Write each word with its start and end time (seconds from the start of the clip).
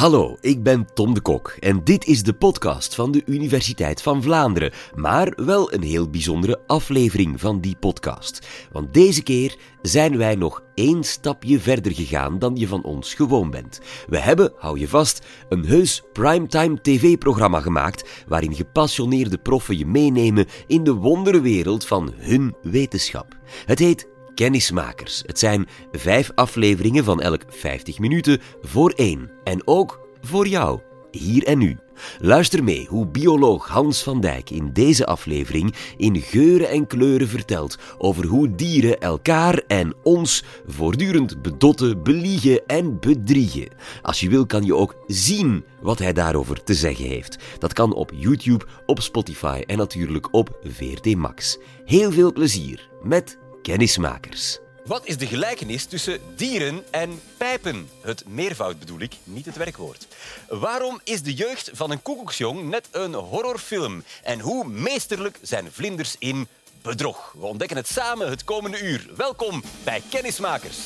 Hallo, 0.00 0.36
ik 0.40 0.62
ben 0.62 0.86
Tom 0.94 1.14
de 1.14 1.20
Kok 1.20 1.56
en 1.58 1.84
dit 1.84 2.06
is 2.06 2.22
de 2.22 2.32
podcast 2.32 2.94
van 2.94 3.12
de 3.12 3.22
Universiteit 3.26 4.02
van 4.02 4.22
Vlaanderen, 4.22 4.72
maar 4.94 5.32
wel 5.36 5.72
een 5.72 5.82
heel 5.82 6.10
bijzondere 6.10 6.60
aflevering 6.66 7.40
van 7.40 7.60
die 7.60 7.76
podcast. 7.76 8.46
Want 8.72 8.94
deze 8.94 9.22
keer 9.22 9.56
zijn 9.82 10.16
wij 10.16 10.34
nog 10.34 10.62
één 10.74 11.04
stapje 11.04 11.60
verder 11.60 11.94
gegaan 11.94 12.38
dan 12.38 12.56
je 12.56 12.68
van 12.68 12.82
ons 12.82 13.14
gewoon 13.14 13.50
bent. 13.50 13.80
We 14.06 14.18
hebben, 14.18 14.52
hou 14.56 14.78
je 14.78 14.88
vast, 14.88 15.26
een 15.48 15.64
heus 15.64 16.02
primetime 16.12 16.80
tv-programma 16.80 17.60
gemaakt 17.60 18.24
waarin 18.28 18.54
gepassioneerde 18.54 19.38
proffen 19.38 19.78
je 19.78 19.86
meenemen 19.86 20.46
in 20.66 20.84
de 20.84 20.94
wonderwereld 20.94 21.86
van 21.86 22.12
hun 22.16 22.54
wetenschap. 22.62 23.38
Het 23.66 23.78
heet 23.78 24.08
Kennismakers. 24.34 25.22
Het 25.26 25.38
zijn 25.38 25.68
vijf 25.92 26.30
afleveringen 26.34 27.04
van 27.04 27.20
elk 27.20 27.42
50 27.48 27.98
minuten 27.98 28.40
voor 28.62 28.90
één. 28.90 29.30
En 29.44 29.66
ook 29.66 30.00
voor 30.20 30.46
jou, 30.46 30.80
hier 31.10 31.44
en 31.44 31.58
nu. 31.58 31.78
Luister 32.18 32.64
mee 32.64 32.86
hoe 32.86 33.06
bioloog 33.06 33.68
Hans 33.68 34.02
van 34.02 34.20
Dijk 34.20 34.50
in 34.50 34.72
deze 34.72 35.06
aflevering 35.06 35.74
in 35.96 36.20
geuren 36.20 36.68
en 36.68 36.86
kleuren 36.86 37.28
vertelt 37.28 37.78
over 37.98 38.26
hoe 38.26 38.54
dieren 38.54 39.00
elkaar 39.00 39.62
en 39.66 39.94
ons 40.02 40.44
voortdurend 40.66 41.42
bedotten, 41.42 42.02
beliegen 42.02 42.66
en 42.66 43.00
bedriegen. 43.00 43.68
Als 44.02 44.20
je 44.20 44.28
wil 44.28 44.46
kan 44.46 44.64
je 44.64 44.74
ook 44.74 44.94
zien 45.06 45.64
wat 45.82 45.98
hij 45.98 46.12
daarover 46.12 46.62
te 46.62 46.74
zeggen 46.74 47.04
heeft. 47.04 47.36
Dat 47.58 47.72
kan 47.72 47.94
op 47.94 48.12
YouTube, 48.14 48.66
op 48.86 49.00
Spotify 49.00 49.62
en 49.66 49.76
natuurlijk 49.76 50.34
op 50.34 50.58
VRT 50.64 51.16
Max. 51.16 51.58
Heel 51.84 52.12
veel 52.12 52.32
plezier 52.32 52.88
met 53.02 53.38
Kennismakers. 53.70 54.58
Wat 54.84 55.06
is 55.06 55.16
de 55.16 55.26
gelijkenis 55.26 55.84
tussen 55.84 56.20
dieren 56.36 56.84
en 56.90 57.20
pijpen? 57.36 57.88
Het 58.00 58.24
meervoud 58.26 58.78
bedoel 58.78 59.00
ik, 59.00 59.12
niet 59.24 59.46
het 59.46 59.56
werkwoord. 59.56 60.06
Waarom 60.48 61.00
is 61.04 61.22
de 61.22 61.34
jeugd 61.34 61.70
van 61.72 61.90
een 61.90 62.02
koekoeksjong 62.02 62.68
net 62.68 62.88
een 62.90 63.14
horrorfilm? 63.14 64.04
En 64.22 64.40
hoe 64.40 64.68
meesterlijk 64.68 65.38
zijn 65.42 65.72
vlinders 65.72 66.16
in 66.18 66.48
bedrog? 66.82 67.34
We 67.38 67.46
ontdekken 67.46 67.76
het 67.76 67.88
samen 67.88 68.28
het 68.28 68.44
komende 68.44 68.80
uur. 68.80 69.10
Welkom 69.16 69.62
bij 69.84 70.02
Kennismakers. 70.10 70.78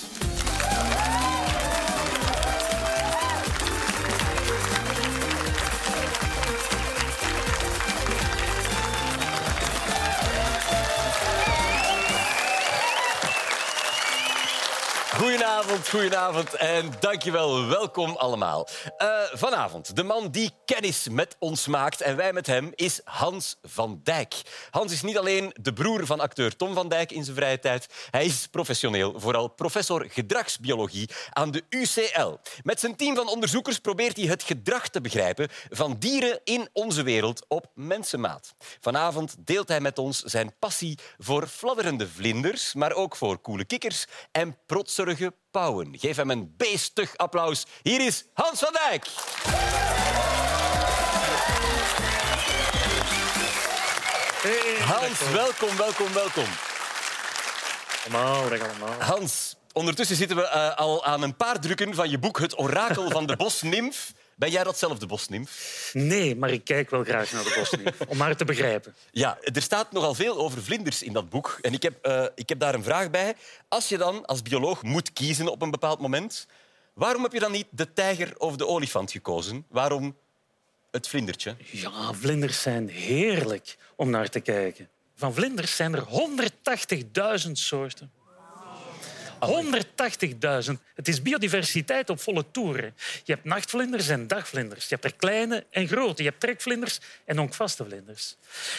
Goedenavond, 15.14 15.88
goedenavond 15.88 16.54
en 16.54 16.92
dankjewel. 17.00 17.66
Welkom 17.66 18.16
allemaal. 18.16 18.68
Uh, 18.98 19.08
vanavond, 19.32 19.96
de 19.96 20.02
man 20.02 20.30
die 20.30 20.50
kennis 20.64 21.08
met 21.08 21.36
ons 21.38 21.66
maakt 21.66 22.00
en 22.00 22.16
wij 22.16 22.32
met 22.32 22.46
hem, 22.46 22.72
is 22.74 23.00
Hans 23.04 23.56
van 23.62 24.00
Dijk. 24.02 24.34
Hans 24.70 24.92
is 24.92 25.02
niet 25.02 25.18
alleen 25.18 25.54
de 25.60 25.72
broer 25.72 26.06
van 26.06 26.20
acteur 26.20 26.56
Tom 26.56 26.74
van 26.74 26.88
Dijk 26.88 27.12
in 27.12 27.24
zijn 27.24 27.36
vrije 27.36 27.58
tijd. 27.58 27.86
Hij 28.10 28.24
is 28.24 28.46
professioneel, 28.46 29.20
vooral 29.20 29.48
professor 29.48 30.06
gedragsbiologie 30.08 31.10
aan 31.30 31.50
de 31.50 31.62
UCL. 31.68 32.36
Met 32.62 32.80
zijn 32.80 32.96
team 32.96 33.14
van 33.14 33.28
onderzoekers 33.28 33.78
probeert 33.78 34.16
hij 34.16 34.26
het 34.26 34.42
gedrag 34.42 34.88
te 34.88 35.00
begrijpen 35.00 35.48
van 35.70 35.96
dieren 35.98 36.40
in 36.44 36.68
onze 36.72 37.02
wereld 37.02 37.44
op 37.48 37.70
mensenmaat. 37.74 38.54
Vanavond 38.80 39.36
deelt 39.38 39.68
hij 39.68 39.80
met 39.80 39.98
ons 39.98 40.22
zijn 40.22 40.54
passie 40.58 40.98
voor 41.18 41.46
fladderende 41.46 42.08
vlinders, 42.08 42.74
maar 42.74 42.92
ook 42.92 43.16
voor 43.16 43.38
koele 43.38 43.64
kikkers 43.64 44.06
en 44.32 44.56
pauwen. 45.50 45.98
Geef 45.98 46.16
hem 46.16 46.30
een 46.30 46.54
beestig 46.56 47.16
applaus. 47.16 47.66
Hier 47.82 48.06
is 48.06 48.24
Hans 48.32 48.58
van 48.58 48.72
Dijk. 48.72 49.06
Hans, 54.80 55.30
welkom, 55.32 55.76
welkom, 55.76 56.12
welkom. 56.12 56.44
Allemaal. 58.04 59.02
Hans, 59.02 59.56
ondertussen 59.72 60.16
zitten 60.16 60.36
we 60.36 60.42
uh, 60.42 60.76
al 60.76 61.04
aan 61.04 61.22
een 61.22 61.36
paar 61.36 61.60
drukken 61.60 61.94
van 61.94 62.10
je 62.10 62.18
boek 62.18 62.38
Het 62.38 62.58
orakel 62.58 63.10
van 63.10 63.26
de 63.26 63.36
bosnimf. 63.36 64.12
Ben 64.36 64.50
jij 64.50 64.64
datzelfde 64.64 65.06
bosnimf? 65.06 65.90
Nee, 65.92 66.36
maar 66.36 66.50
ik 66.50 66.64
kijk 66.64 66.90
wel 66.90 67.04
graag 67.04 67.32
naar 67.32 67.44
de 67.44 67.54
bosnimf, 67.58 68.00
om 68.08 68.20
haar 68.20 68.36
te 68.36 68.44
begrijpen. 68.44 68.94
Ja, 69.10 69.38
er 69.42 69.62
staat 69.62 69.92
nogal 69.92 70.14
veel 70.14 70.36
over 70.36 70.62
vlinders 70.62 71.02
in 71.02 71.12
dat 71.12 71.28
boek. 71.28 71.58
En 71.60 71.72
ik 71.72 71.82
heb, 71.82 72.06
uh, 72.06 72.26
ik 72.34 72.48
heb 72.48 72.58
daar 72.58 72.74
een 72.74 72.82
vraag 72.82 73.10
bij. 73.10 73.34
Als 73.68 73.88
je 73.88 73.98
dan 73.98 74.26
als 74.26 74.42
bioloog 74.42 74.82
moet 74.82 75.12
kiezen 75.12 75.48
op 75.48 75.62
een 75.62 75.70
bepaald 75.70 76.00
moment, 76.00 76.46
waarom 76.94 77.22
heb 77.22 77.32
je 77.32 77.40
dan 77.40 77.52
niet 77.52 77.66
de 77.70 77.92
tijger 77.92 78.38
of 78.38 78.56
de 78.56 78.66
olifant 78.66 79.10
gekozen? 79.10 79.66
Waarom 79.68 80.16
het 80.90 81.08
vlindertje? 81.08 81.56
Ja, 81.70 82.12
vlinders 82.12 82.62
zijn 82.62 82.88
heerlijk 82.88 83.76
om 83.96 84.10
naar 84.10 84.28
te 84.28 84.40
kijken. 84.40 84.88
Van 85.16 85.34
vlinders 85.34 85.76
zijn 85.76 85.94
er 85.94 86.04
180.000 87.46 87.50
soorten. 87.52 88.12
180.000. 89.34 90.72
Het 90.94 91.08
is 91.08 91.22
biodiversiteit 91.22 92.10
op 92.10 92.20
volle 92.20 92.44
toeren. 92.50 92.94
Je 93.24 93.32
hebt 93.32 93.44
nachtvlinders 93.44 94.08
en 94.08 94.26
dagvlinders. 94.26 94.88
Je 94.88 94.94
hebt 94.94 95.04
er 95.04 95.14
kleine 95.14 95.66
en 95.70 95.88
grote. 95.88 96.22
Je 96.22 96.28
hebt 96.28 96.40
trekvlinders 96.40 96.98
en 97.24 97.38
onkvaste 97.38 97.84
vlinders. 97.84 98.36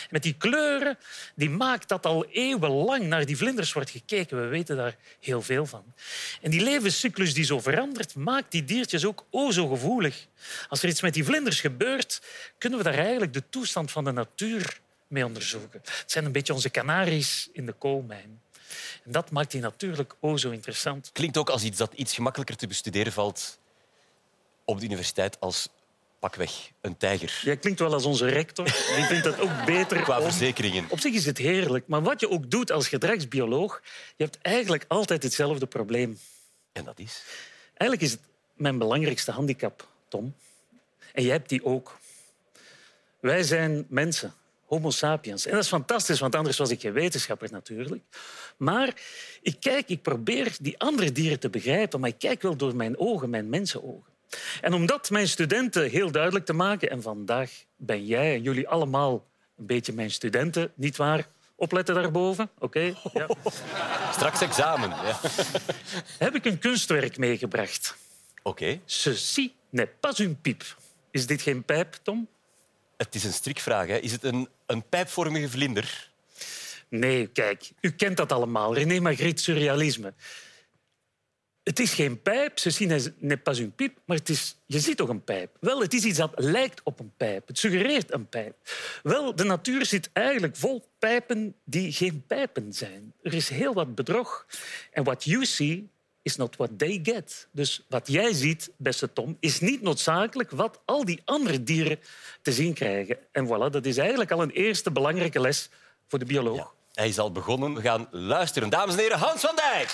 Met 0.10 0.24
die 0.24 0.36
kleuren 0.38 0.98
die 1.36 1.50
maakt 1.50 1.88
dat 1.88 2.06
al 2.06 2.26
eeuwenlang 2.26 3.04
naar 3.04 3.26
die 3.26 3.38
vlinders 3.38 3.74
wordt 3.74 3.90
gekeken. 3.90 4.42
We 4.42 4.48
weten 4.48 4.76
daar 4.76 4.96
heel 5.20 5.42
veel 5.42 5.66
van. 5.66 5.94
En 6.42 6.52
die 6.52 6.62
levenscyclus 6.62 7.34
die 7.34 7.46
zo 7.46 7.60
verandert, 7.60 8.16
maakt 8.16 8.52
die 8.52 8.64
diertjes 8.64 9.06
ook 9.06 9.26
o 9.30 9.52
zo 9.52 9.68
gevoelig. 9.68 10.28
Als 10.68 10.84
er 10.84 10.90
iets 10.90 11.02
met 11.02 11.14
die 11.14 11.24
vlinders 11.24 11.62
gebeurt, 11.62 12.22
kunnen 12.58 12.78
we 12.78 12.84
daar 12.86 12.98
eigenlijk 12.98 13.34
de 13.34 13.44
toestand 13.50 13.92
van 13.92 14.04
de 14.04 14.12
natuur 14.12 14.80
mee 15.08 15.26
onderzoeken. 15.26 15.80
Het 15.84 16.12
zijn 16.12 16.26
een 16.26 16.32
beetje 16.32 16.54
onze 16.54 16.70
kanaries 16.70 17.50
in 17.54 17.66
de 17.66 17.74
koolmijn. 17.74 18.44
En 19.04 19.12
dat 19.12 19.32
maakt 19.32 19.52
die 19.52 19.62
natuurlijk 19.62 20.16
o 20.20 20.38
zo 20.38 20.50
interessant. 20.50 21.10
Klinkt 21.14 21.38
ook 21.38 21.50
als 21.50 21.64
iets 21.64 21.78
dat 21.78 21.94
iets 21.94 22.14
gemakkelijker 22.14 22.56
te 22.56 22.68
bestuderen 22.68 23.14
valt 23.14 23.60
op 24.66 24.80
de 24.80 24.86
universiteit 24.86 25.40
als 25.40 25.70
pakweg 26.20 26.72
een 26.82 26.98
tijger. 26.98 27.40
Jij 27.44 27.58
klinkt 27.58 27.80
wel 27.80 27.94
als 27.94 28.06
onze 28.06 28.26
rector. 28.26 28.66
Die 28.66 29.04
vindt 29.04 29.24
dat 29.24 29.40
ook 29.40 29.66
beter. 29.66 30.02
Qua 30.02 30.22
verzekeringen. 30.22 30.86
Op 30.90 31.00
zich 31.00 31.14
is 31.14 31.26
het 31.26 31.38
heerlijk. 31.38 31.88
Maar 31.88 32.02
wat 32.02 32.20
je 32.20 32.30
ook 32.30 32.52
doet 32.52 32.72
als 32.72 32.88
gedragsbioloog, 32.88 33.82
je 34.16 34.24
hebt 34.24 34.38
eigenlijk 34.42 34.86
altijd 34.88 35.24
hetzelfde 35.24 35.66
probleem. 35.66 36.20
En 36.72 36.84
dat 36.84 37.00
is? 37.00 37.24
Eigenlijk 37.68 38.02
is 38.02 38.12
het 38.12 38.22
mijn 38.54 38.78
belangrijkste 38.78 39.32
handicap, 39.32 39.88
Tom. 40.08 40.36
En 41.14 41.24
jij 41.24 41.32
hebt 41.32 41.50
die 41.50 41.66
ook. 41.66 41.98
Wij 43.20 43.44
zijn 43.44 43.86
mensen. 43.90 44.34
Homo 44.66 44.90
sapiens. 44.90 45.46
En 45.46 45.52
dat 45.52 45.64
is 45.64 45.68
fantastisch, 45.68 46.20
want 46.20 46.36
anders 46.36 46.58
was 46.58 46.70
ik 46.70 46.82
geen 46.82 46.94
wetenschapper 46.94 47.52
natuurlijk. 47.52 48.04
Maar 48.58 48.94
ik 49.42 49.60
kijk, 49.60 49.90
ik 49.90 50.02
probeer 50.02 50.56
die 50.62 50.80
andere 50.80 51.12
dieren 51.12 51.40
te 51.40 51.50
begrijpen, 51.50 52.00
maar 52.00 52.10
ik 52.10 52.20
kijk 52.20 52.42
wel 52.42 52.56
door 52.56 52.76
mijn 52.76 52.98
ogen, 52.98 53.30
mijn 53.30 53.50
mensenogen. 53.50 54.14
En 54.62 54.74
om 54.74 54.86
dat 54.86 55.10
mijn 55.10 55.28
studenten 55.28 55.90
heel 55.90 56.12
duidelijk 56.12 56.46
te 56.46 56.54
maken, 56.54 56.90
en 56.90 57.02
vandaag 57.02 57.52
ben 57.76 58.06
jij 58.06 58.34
en 58.34 58.42
jullie 58.42 58.68
allemaal 58.68 59.26
een 59.58 59.66
beetje 59.66 59.94
mijn 59.94 60.12
studenten, 60.12 60.72
niet 60.76 60.96
waar? 60.96 61.28
Opletten 61.56 61.96
daarboven, 61.96 62.50
oké? 62.60 62.94
Ja. 63.14 63.28
Straks 64.14 64.42
examen. 64.42 64.90
Ja. 64.90 65.20
Heb 66.26 66.36
ik 66.36 66.46
een 66.46 66.60
kunstwerk 66.60 67.18
meegebracht. 67.18 67.96
Oké. 68.44 68.64
Okay. 68.64 68.82
Ceci 68.86 69.54
n'est 69.70 70.00
pas 70.00 70.20
une 70.20 70.36
pipe. 70.36 70.66
Is 71.12 71.28
dit 71.28 71.42
geen 71.42 71.64
pijp, 71.64 72.00
Tom? 72.04 72.28
Het 72.98 73.16
is 73.16 73.24
een 73.24 73.34
strikvraag. 73.34 73.88
Hè. 73.88 73.98
Is 73.98 74.12
het 74.12 74.24
een, 74.24 74.50
een 74.66 74.90
pijpvormige 74.90 75.50
vlinder? 75.50 76.10
Nee, 76.90 77.28
kijk, 77.28 77.72
u 77.82 77.92
kent 77.92 78.18
dat 78.18 78.32
allemaal. 78.32 78.76
René 78.76 79.00
Magritte, 79.00 79.44
surrealisme. 79.44 80.14
Het 81.64 81.80
is 81.80 81.94
geen 81.94 82.22
pijp, 82.22 82.60
ze 82.60 82.70
zien 82.70 83.14
n'est 83.18 83.44
pas 83.44 83.60
une 83.60 83.70
pipe, 83.70 84.00
maar 84.06 84.18
het 84.18 84.30
is, 84.30 84.56
je 84.66 84.80
ziet 84.80 84.98
toch 84.98 85.10
een 85.10 85.24
pijp? 85.24 85.58
Wel, 85.60 85.82
het 85.82 85.94
is 85.94 86.04
iets 86.04 86.18
dat 86.18 86.32
lijkt 86.36 86.82
op 86.84 87.00
een 87.00 87.12
pijp. 87.18 87.48
Het 87.48 87.58
suggereert 87.58 88.14
een 88.14 88.30
pijp. 88.30 88.56
Wel, 89.04 89.36
de 89.36 89.44
natuur 89.44 89.86
zit 89.86 90.10
eigenlijk 90.14 90.56
vol 90.56 90.90
pijpen 91.00 91.56
die 91.64 91.92
geen 91.92 92.24
pijpen 92.28 92.74
zijn. 92.74 93.14
Er 93.22 93.34
is 93.34 93.50
heel 93.50 93.74
wat 93.74 93.96
bedrog. 93.96 94.46
En 94.92 95.04
what 95.04 95.24
you 95.24 95.46
see 95.46 95.90
is 96.26 96.36
not 96.36 96.56
what 96.56 96.80
they 96.80 97.00
get. 97.04 97.48
Dus 97.52 97.86
wat 97.90 98.08
jij 98.08 98.34
ziet, 98.34 98.72
beste 98.78 99.14
Tom, 99.14 99.38
is 99.40 99.60
niet 99.60 99.82
noodzakelijk 99.82 100.52
wat 100.52 100.80
al 100.86 101.06
die 101.06 101.22
andere 101.26 101.64
dieren 101.64 102.00
te 102.42 102.52
zien 102.52 102.74
krijgen. 102.74 103.18
En 103.32 103.48
voilà, 103.48 103.72
dat 103.72 103.86
is 103.86 103.98
eigenlijk 103.98 104.32
al 104.32 104.42
een 104.42 104.50
eerste 104.52 104.92
belangrijke 104.92 105.40
les 105.40 105.70
voor 106.08 106.20
de 106.20 106.26
bioloog. 106.26 106.58
Ja, 106.58 106.72
hij 106.94 107.08
is 107.08 107.20
al 107.20 107.32
begonnen. 107.32 107.74
We 107.74 107.82
gaan 107.82 108.08
luisteren. 108.12 108.70
Dames 108.70 108.94
en 108.94 109.00
heren, 109.00 109.18
Hans 109.18 109.42
van 109.42 109.56
Dijk. 109.56 109.90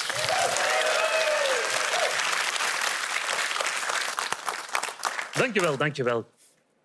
Dankjewel, 5.34 5.78
dankjewel. 5.78 6.30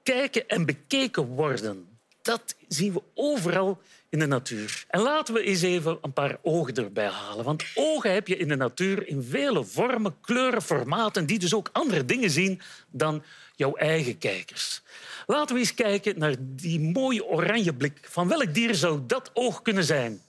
Kijken 0.03 0.49
en 0.49 0.67
bekeken 0.67 1.27
worden. 1.27 1.99
dat 2.23 2.55
zien 2.69 2.93
we 2.93 3.03
overal 3.15 3.81
in 4.17 4.23
de 4.23 4.35
natuur. 4.35 4.85
En 4.89 5.01
laten 5.01 5.35
we 5.35 5.43
eens 5.43 5.63
even 5.63 5.99
een 6.03 6.13
paar 6.13 6.37
ogen 6.43 6.75
erbij 6.75 7.09
halen. 7.09 7.45
Want 7.45 7.65
ogen 7.75 8.13
heb 8.13 8.29
je 8.29 8.37
in 8.37 8.49
de 8.49 8.57
natuur 8.57 9.09
in 9.09 9.23
vele 9.23 9.65
vormen, 9.65 10.17
kleuren, 10.21 10.63
formaten, 10.63 11.27
die 11.27 11.39
dus 11.39 11.55
ook 11.55 11.69
andere 11.73 12.05
dingen 12.05 12.31
zien 12.31 12.61
dan 12.91 13.23
jouw 13.55 13.75
eigen 13.75 14.19
kijkers. 14.19 14.83
Laten 15.27 15.55
we 15.55 15.61
eens 15.61 15.75
kijken 15.75 16.19
naar 16.19 16.35
die 16.39 16.81
mooie 16.81 17.25
oranje 17.25 17.75
blik. 17.75 17.99
Van 18.03 18.29
welk 18.29 18.55
dier 18.55 18.75
zou 18.75 19.01
dat 19.07 19.31
oog 19.33 19.63
kunnen 19.63 19.85
zijn? 19.85 20.21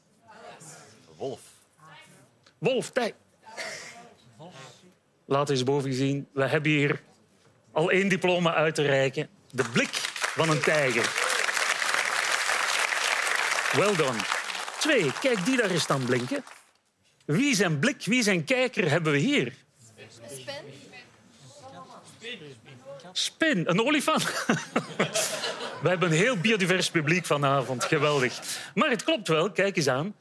Wolf. 1.17 1.41
Wolf, 2.57 2.89
tijd. 2.89 3.13
Laat 5.25 5.49
eens 5.49 5.63
boven 5.63 5.93
zien. 5.93 6.27
We 6.33 6.47
hebben 6.47 6.71
hier 6.71 7.01
al 7.71 7.91
één 7.91 8.07
diploma 8.07 8.53
uit 8.53 8.75
te 8.75 8.81
reiken. 8.81 9.29
De 9.51 9.63
blik 9.73 9.89
van 9.91 10.49
een 10.49 10.61
tijger. 10.61 11.26
Well 13.73 13.95
done. 13.95 14.19
Twee, 14.79 15.11
kijk 15.19 15.45
die 15.45 15.57
daar 15.57 15.69
eens 15.69 15.81
staan 15.81 16.05
blinken. 16.05 16.43
Wie 17.25 17.55
zijn 17.55 17.79
blik, 17.79 18.05
wie 18.05 18.23
zijn 18.23 18.43
kijker 18.43 18.89
hebben 18.89 19.11
we 19.11 19.17
hier? 19.17 19.53
Spin, 23.11 23.63
een 23.69 23.81
olifant. 23.81 24.23
We 25.81 25.89
hebben 25.89 26.11
een 26.11 26.17
heel 26.17 26.37
biodivers 26.37 26.91
publiek 26.91 27.25
vanavond. 27.25 27.83
Geweldig. 27.83 28.39
Maar 28.73 28.89
het 28.89 29.03
klopt 29.03 29.27
wel, 29.27 29.51
kijk 29.51 29.77
eens 29.77 29.87
aan. 29.87 30.15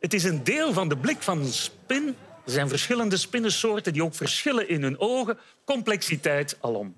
Het 0.00 0.14
is 0.14 0.24
een 0.24 0.44
deel 0.44 0.72
van 0.72 0.88
de 0.88 0.96
blik 0.96 1.22
van 1.22 1.38
een 1.38 1.52
spin. 1.52 2.16
Er 2.44 2.50
zijn 2.52 2.68
verschillende 2.68 3.16
spinnensoorten 3.16 3.92
die 3.92 4.04
ook 4.04 4.14
verschillen 4.14 4.68
in 4.68 4.82
hun 4.82 4.98
ogen. 4.98 5.38
Complexiteit 5.64 6.56
alom. 6.60 6.96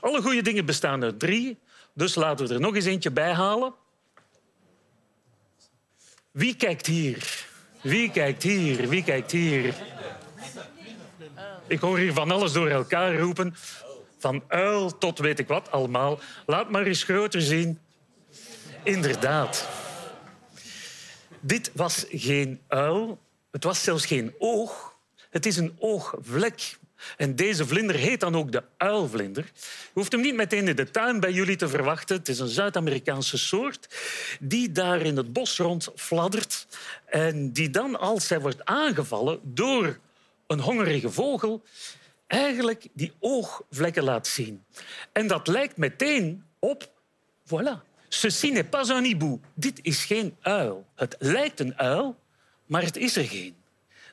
Alle 0.00 0.22
goede 0.22 0.42
dingen 0.42 0.64
bestaan 0.64 1.02
uit 1.02 1.18
drie. 1.18 1.58
Dus 1.94 2.14
laten 2.14 2.46
we 2.46 2.54
er 2.54 2.60
nog 2.60 2.74
eens 2.74 2.84
eentje 2.84 3.10
bij 3.10 3.32
halen. 3.32 3.74
Wie 6.32 6.56
kijkt 6.56 6.86
hier? 6.86 7.46
Wie 7.82 8.10
kijkt 8.10 8.42
hier? 8.42 8.88
Wie 8.88 9.04
kijkt 9.04 9.30
hier? 9.30 9.74
Ik 11.66 11.80
hoor 11.80 11.98
hier 11.98 12.12
van 12.12 12.30
alles 12.30 12.52
door 12.52 12.68
elkaar 12.68 13.18
roepen. 13.18 13.54
Van 14.18 14.44
uil 14.48 14.98
tot 14.98 15.18
weet 15.18 15.38
ik 15.38 15.48
wat 15.48 15.70
allemaal. 15.70 16.20
Laat 16.46 16.70
maar 16.70 16.86
eens 16.86 17.02
groter 17.02 17.42
zien. 17.42 17.78
Inderdaad. 18.82 19.68
Dit 21.40 21.70
was 21.74 22.06
geen 22.08 22.60
uil. 22.68 23.18
Het 23.50 23.64
was 23.64 23.82
zelfs 23.82 24.06
geen 24.06 24.34
oog. 24.38 24.96
Het 25.30 25.46
is 25.46 25.56
een 25.56 25.76
oogvlek. 25.78 26.78
En 27.16 27.36
deze 27.36 27.66
vlinder 27.66 27.96
heet 27.96 28.20
dan 28.20 28.36
ook 28.36 28.52
de 28.52 28.62
uilvlinder. 28.76 29.44
Je 29.54 29.90
hoeft 29.92 30.12
hem 30.12 30.20
niet 30.20 30.34
meteen 30.34 30.68
in 30.68 30.76
de 30.76 30.90
tuin 30.90 31.20
bij 31.20 31.32
jullie 31.32 31.56
te 31.56 31.68
verwachten. 31.68 32.16
Het 32.16 32.28
is 32.28 32.38
een 32.38 32.48
Zuid-Amerikaanse 32.48 33.38
soort 33.38 33.88
die 34.40 34.72
daar 34.72 35.00
in 35.00 35.16
het 35.16 35.32
bos 35.32 35.58
rond 35.58 35.88
fladdert. 35.94 36.66
En 37.06 37.52
die 37.52 37.70
dan, 37.70 37.98
als 37.98 38.28
hij 38.28 38.40
wordt 38.40 38.64
aangevallen 38.64 39.40
door 39.42 39.98
een 40.46 40.60
hongerige 40.60 41.10
vogel, 41.10 41.62
eigenlijk 42.26 42.88
die 42.92 43.12
oogvlekken 43.20 44.02
laat 44.02 44.26
zien. 44.26 44.64
En 45.12 45.26
dat 45.26 45.46
lijkt 45.48 45.76
meteen 45.76 46.44
op... 46.58 46.90
Voilà. 47.46 47.90
Ceci 48.08 48.52
n'est 48.52 48.70
pas 48.70 48.90
un 48.90 49.04
hibou. 49.04 49.40
Dit 49.54 49.78
is 49.82 50.04
geen 50.04 50.36
uil. 50.40 50.86
Het 50.94 51.16
lijkt 51.18 51.60
een 51.60 51.78
uil, 51.78 52.18
maar 52.66 52.82
het 52.82 52.96
is 52.96 53.16
er 53.16 53.24
geen. 53.24 53.56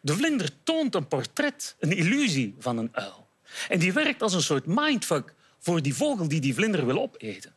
De 0.01 0.15
vlinder 0.15 0.49
toont 0.63 0.95
een 0.95 1.07
portret, 1.07 1.75
een 1.79 1.91
illusie 1.91 2.55
van 2.59 2.77
een 2.77 2.89
uil. 2.91 3.27
En 3.69 3.79
die 3.79 3.93
werkt 3.93 4.21
als 4.21 4.33
een 4.33 4.41
soort 4.41 4.65
mindfuck 4.65 5.33
voor 5.59 5.81
die 5.81 5.95
vogel 5.95 6.27
die 6.27 6.41
die 6.41 6.53
vlinder 6.53 6.85
wil 6.85 7.01
opeten. 7.01 7.53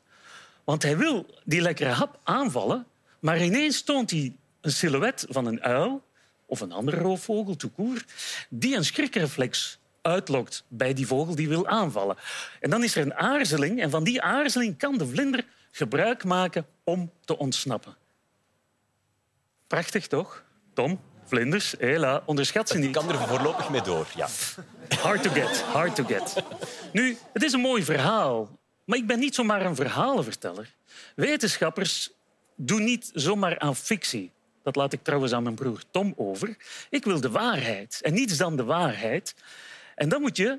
Want 0.64 0.82
hij 0.82 0.96
wil 0.96 1.26
die 1.44 1.60
lekkere 1.60 1.90
hap 1.90 2.20
aanvallen, 2.22 2.86
maar 3.20 3.44
ineens 3.44 3.82
toont 3.82 4.10
hij 4.10 4.36
een 4.60 4.72
silhouet 4.72 5.26
van 5.28 5.46
een 5.46 5.62
uil 5.62 6.04
of 6.46 6.60
een 6.60 6.72
andere 6.72 6.96
roofvogel, 6.96 7.56
toekoer, 7.56 8.04
die 8.48 8.76
een 8.76 8.84
schrikreflex 8.84 9.78
uitlokt 10.02 10.64
bij 10.68 10.94
die 10.94 11.06
vogel 11.06 11.34
die 11.34 11.48
wil 11.48 11.66
aanvallen. 11.66 12.16
En 12.60 12.70
dan 12.70 12.84
is 12.84 12.96
er 12.96 13.02
een 13.02 13.14
aarzeling 13.14 13.80
en 13.80 13.90
van 13.90 14.04
die 14.04 14.22
aarzeling 14.22 14.78
kan 14.78 14.98
de 14.98 15.06
vlinder 15.06 15.44
gebruik 15.70 16.24
maken 16.24 16.66
om 16.84 17.12
te 17.24 17.38
ontsnappen. 17.38 17.96
Prachtig, 19.66 20.06
toch, 20.06 20.44
Tom? 20.74 21.00
Vlinders, 21.24 21.74
hela, 21.78 22.22
onderschat 22.24 22.68
ze 22.68 22.76
Ik 22.76 22.82
niet. 22.82 22.92
kan 22.92 23.08
er 23.08 23.18
voorlopig 23.18 23.70
mee 23.70 23.82
door, 23.82 24.06
ja. 24.16 24.28
Hard 25.00 25.22
to 25.22 25.30
get, 25.30 25.60
hard 25.60 25.94
to 25.94 26.04
get. 26.04 26.34
Nu, 26.92 27.16
het 27.32 27.42
is 27.42 27.52
een 27.52 27.60
mooi 27.60 27.82
verhaal, 27.82 28.58
maar 28.84 28.98
ik 28.98 29.06
ben 29.06 29.18
niet 29.18 29.34
zomaar 29.34 29.64
een 29.66 29.74
verhalenverteller. 29.74 30.74
Wetenschappers 31.16 32.10
doen 32.56 32.84
niet 32.84 33.10
zomaar 33.14 33.58
aan 33.58 33.76
fictie. 33.76 34.30
Dat 34.62 34.76
laat 34.76 34.92
ik 34.92 35.02
trouwens 35.02 35.32
aan 35.32 35.42
mijn 35.42 35.54
broer 35.54 35.82
Tom 35.90 36.12
over. 36.16 36.56
Ik 36.90 37.04
wil 37.04 37.20
de 37.20 37.30
waarheid 37.30 37.98
en 38.02 38.12
niets 38.12 38.36
dan 38.36 38.56
de 38.56 38.64
waarheid. 38.64 39.34
En 39.94 40.08
dan 40.08 40.20
moet 40.20 40.36
je 40.36 40.58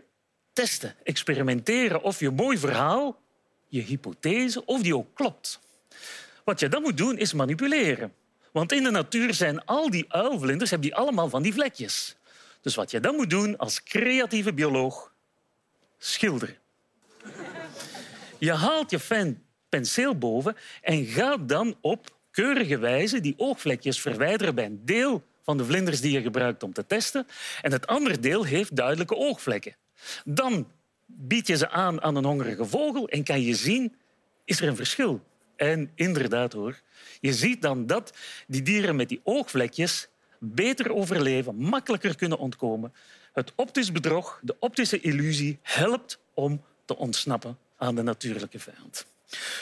testen, 0.53 0.95
experimenteren 1.03 2.01
of 2.01 2.19
je 2.19 2.29
mooi 2.29 2.57
verhaal, 2.57 3.19
je 3.67 3.81
hypothese, 3.81 4.65
of 4.65 4.81
die 4.81 4.95
ook 4.97 5.07
klopt. 5.13 5.59
Wat 6.43 6.59
je 6.59 6.69
dan 6.69 6.81
moet 6.81 6.97
doen, 6.97 7.17
is 7.17 7.33
manipuleren. 7.33 8.13
Want 8.53 8.71
in 8.71 8.83
de 8.83 8.91
natuur 8.91 9.33
zijn 9.33 9.65
al 9.65 9.89
die 9.89 10.05
uilvlinders 10.07 10.69
hebben 10.69 10.89
die 10.89 10.97
allemaal 10.97 11.29
van 11.29 11.41
die 11.41 11.53
vlekjes. 11.53 12.15
Dus 12.61 12.75
wat 12.75 12.91
je 12.91 12.99
dan 12.99 13.15
moet 13.15 13.29
doen 13.29 13.57
als 13.57 13.83
creatieve 13.83 14.53
bioloog, 14.53 15.13
schilderen. 15.97 16.57
Je 18.37 18.53
haalt 18.53 18.91
je 18.91 18.99
pen, 19.07 19.43
penseel 19.69 20.17
boven 20.17 20.55
en 20.81 21.05
gaat 21.05 21.49
dan 21.49 21.75
op 21.81 22.17
keurige 22.31 22.77
wijze 22.77 23.19
die 23.19 23.33
oogvlekjes 23.37 24.01
verwijderen 24.01 24.55
bij 24.55 24.65
een 24.65 24.85
deel 24.85 25.23
van 25.41 25.57
de 25.57 25.65
vlinders 25.65 26.01
die 26.01 26.11
je 26.11 26.21
gebruikt 26.21 26.63
om 26.63 26.73
te 26.73 26.85
testen. 26.85 27.27
En 27.61 27.71
het 27.71 27.87
andere 27.87 28.19
deel 28.19 28.43
heeft 28.43 28.75
duidelijke 28.75 29.15
oogvlekken. 29.15 29.75
Dan 30.25 30.67
bied 31.05 31.47
je 31.47 31.57
ze 31.57 31.69
aan 31.69 32.01
aan 32.01 32.15
een 32.15 32.25
hongerige 32.25 32.65
vogel 32.65 33.09
en 33.09 33.23
kan 33.23 33.41
je 33.41 33.55
zien, 33.55 33.95
is 34.45 34.61
er 34.61 34.67
een 34.67 34.75
verschil? 34.75 35.23
En 35.63 35.91
inderdaad 35.95 36.53
hoor, 36.53 36.79
je 37.19 37.33
ziet 37.33 37.61
dan 37.61 37.85
dat 37.87 38.13
die 38.47 38.61
dieren 38.61 38.95
met 38.95 39.09
die 39.09 39.21
oogvlekjes 39.23 40.07
beter 40.39 40.93
overleven, 40.93 41.55
makkelijker 41.55 42.15
kunnen 42.15 42.37
ontkomen. 42.37 42.93
Het 43.33 43.51
optisch 43.55 43.91
bedrog, 43.91 44.39
de 44.41 44.55
optische 44.59 44.99
illusie, 44.99 45.59
helpt 45.61 46.19
om 46.33 46.63
te 46.85 46.97
ontsnappen 46.97 47.57
aan 47.77 47.95
de 47.95 48.01
natuurlijke 48.01 48.59
vijand. 48.59 49.05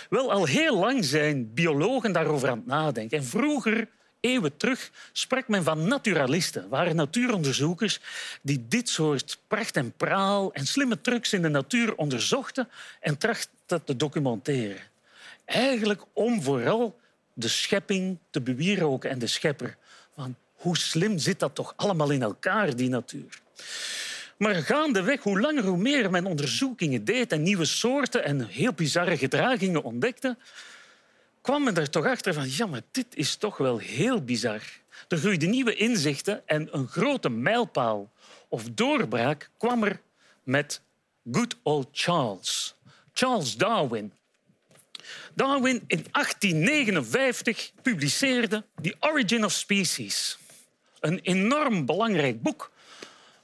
Wel, 0.09 0.31
al 0.31 0.45
heel 0.45 0.77
lang 0.77 1.06
zijn 1.06 1.53
biologen 1.53 2.12
daarover 2.12 2.50
aan 2.50 2.57
het 2.57 2.65
nadenken. 2.65 3.18
En 3.18 3.24
vroeger, 3.24 3.88
eeuwen 4.19 4.57
terug, 4.57 4.92
sprak 5.12 5.47
men 5.47 5.63
van 5.63 5.88
naturalisten. 5.88 6.69
waren 6.69 6.95
natuuronderzoekers 6.95 8.00
die 8.42 8.65
dit 8.68 8.89
soort 8.89 9.39
pracht 9.47 9.75
en 9.77 9.94
praal 9.97 10.54
en 10.54 10.65
slimme 10.65 11.01
trucs 11.01 11.33
in 11.33 11.42
de 11.42 11.50
natuur 11.50 11.95
onderzochten 11.95 12.69
en 13.00 13.18
trachten 13.18 13.83
te 13.83 13.95
documenteren. 13.95 14.91
Eigenlijk 15.51 16.01
om 16.13 16.41
vooral 16.41 16.99
de 17.33 17.47
schepping 17.47 18.17
te 18.29 18.41
bewieroken 18.41 19.09
en 19.09 19.19
de 19.19 19.27
schepper. 19.27 19.77
Van 20.15 20.35
hoe 20.53 20.77
slim 20.77 21.17
zit 21.17 21.39
dat 21.39 21.55
toch 21.55 21.73
allemaal 21.75 22.09
in 22.09 22.21
elkaar, 22.21 22.75
die 22.75 22.89
natuur? 22.89 23.41
Maar 24.37 24.55
gaandeweg, 24.55 25.23
hoe 25.23 25.39
langer 25.39 25.63
hoe 25.63 25.77
meer 25.77 26.11
men 26.11 26.25
onderzoekingen 26.25 27.05
deed 27.05 27.31
en 27.31 27.43
nieuwe 27.43 27.65
soorten 27.65 28.23
en 28.23 28.47
heel 28.47 28.73
bizarre 28.73 29.17
gedragingen 29.17 29.83
ontdekte, 29.83 30.37
kwam 31.41 31.63
men 31.63 31.75
er 31.75 31.89
toch 31.89 32.05
achter 32.05 32.33
van 32.33 32.49
ja, 32.49 32.65
maar 32.65 32.81
dit 32.91 33.15
is 33.15 33.35
toch 33.35 33.57
wel 33.57 33.77
heel 33.77 34.23
bizar. 34.23 34.61
Er 35.07 35.17
groeiden 35.17 35.49
nieuwe 35.49 35.75
inzichten 35.75 36.47
en 36.47 36.67
een 36.71 36.87
grote 36.87 37.29
mijlpaal 37.29 38.11
of 38.47 38.63
doorbraak 38.73 39.49
kwam 39.57 39.83
er 39.83 40.01
met 40.43 40.81
good 41.31 41.55
old 41.63 41.87
Charles. 41.91 42.75
Charles 43.13 43.57
Darwin. 43.57 44.13
Darwin 45.33 45.83
in 45.87 46.06
1859 46.11 47.71
publiceerde 47.81 48.65
The 48.81 48.95
Origin 48.99 49.45
of 49.45 49.51
Species. 49.51 50.37
Een 50.99 51.19
enorm 51.19 51.85
belangrijk 51.85 52.41
boek 52.41 52.71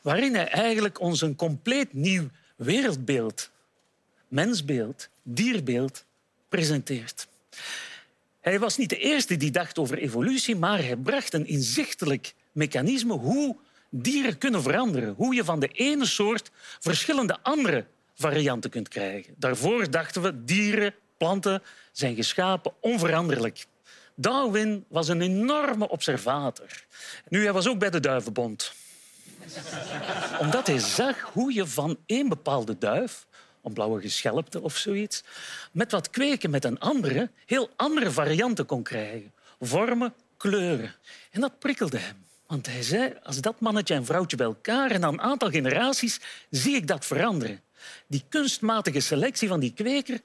waarin 0.01 0.35
hij 0.35 0.47
eigenlijk 0.47 0.99
ons 0.99 1.21
een 1.21 1.35
compleet 1.35 1.93
nieuw 1.93 2.27
wereldbeeld, 2.55 3.51
mensbeeld, 4.27 5.09
dierbeeld 5.23 6.05
presenteert. 6.49 7.27
Hij 8.39 8.59
was 8.59 8.77
niet 8.77 8.89
de 8.89 8.97
eerste 8.97 9.37
die 9.37 9.51
dacht 9.51 9.77
over 9.77 9.97
evolutie, 9.97 10.55
maar 10.55 10.83
hij 10.83 10.95
bracht 10.95 11.33
een 11.33 11.47
inzichtelijk 11.47 12.33
mechanisme 12.51 13.13
hoe 13.13 13.55
dieren 13.89 14.37
kunnen 14.37 14.61
veranderen. 14.61 15.13
Hoe 15.17 15.35
je 15.35 15.43
van 15.43 15.59
de 15.59 15.67
ene 15.67 16.05
soort 16.05 16.51
verschillende 16.79 17.37
andere 17.41 17.85
varianten 18.15 18.69
kunt 18.69 18.87
krijgen. 18.87 19.33
Daarvoor 19.37 19.91
dachten 19.91 20.21
we 20.21 20.43
dieren, 20.43 20.93
planten 21.17 21.63
zijn 21.91 22.15
geschapen 22.15 22.73
onveranderlijk. 22.79 23.65
Darwin 24.15 24.85
was 24.87 25.07
een 25.07 25.21
enorme 25.21 25.89
observator. 25.89 26.85
Nu, 27.27 27.43
hij 27.43 27.53
was 27.53 27.67
ook 27.67 27.79
bij 27.79 27.89
de 27.89 27.99
Duivenbond 27.99 28.73
omdat 30.39 30.67
hij 30.67 30.79
zag 30.79 31.21
hoe 31.21 31.53
je 31.53 31.67
van 31.67 31.97
één 32.05 32.29
bepaalde 32.29 32.77
duif 32.77 33.25
een 33.67 33.73
blauwe 33.73 34.01
geschelpte 34.01 34.61
of 34.61 34.77
zoiets, 34.77 35.23
met 35.71 35.91
wat 35.91 36.09
kweken 36.09 36.49
met 36.49 36.65
een 36.65 36.79
andere, 36.79 37.29
heel 37.45 37.69
andere 37.75 38.11
varianten 38.11 38.65
kon 38.65 38.83
krijgen. 38.83 39.33
Vormen, 39.59 40.13
kleuren. 40.37 40.95
En 41.31 41.41
dat 41.41 41.59
prikkelde 41.59 41.97
hem. 41.97 42.25
Want 42.47 42.67
hij 42.67 42.83
zei, 42.83 43.13
als 43.23 43.41
dat 43.41 43.59
mannetje 43.59 43.93
en 43.93 44.05
vrouwtje 44.05 44.37
bij 44.37 44.45
elkaar 44.45 44.91
en 44.91 44.99
na 44.99 45.07
een 45.07 45.21
aantal 45.21 45.49
generaties 45.49 46.19
zie 46.49 46.75
ik 46.75 46.87
dat 46.87 47.05
veranderen. 47.05 47.61
Die 48.07 48.23
kunstmatige 48.29 48.99
selectie 48.99 49.47
van 49.47 49.59
die 49.59 49.73
kweker, 49.73 50.19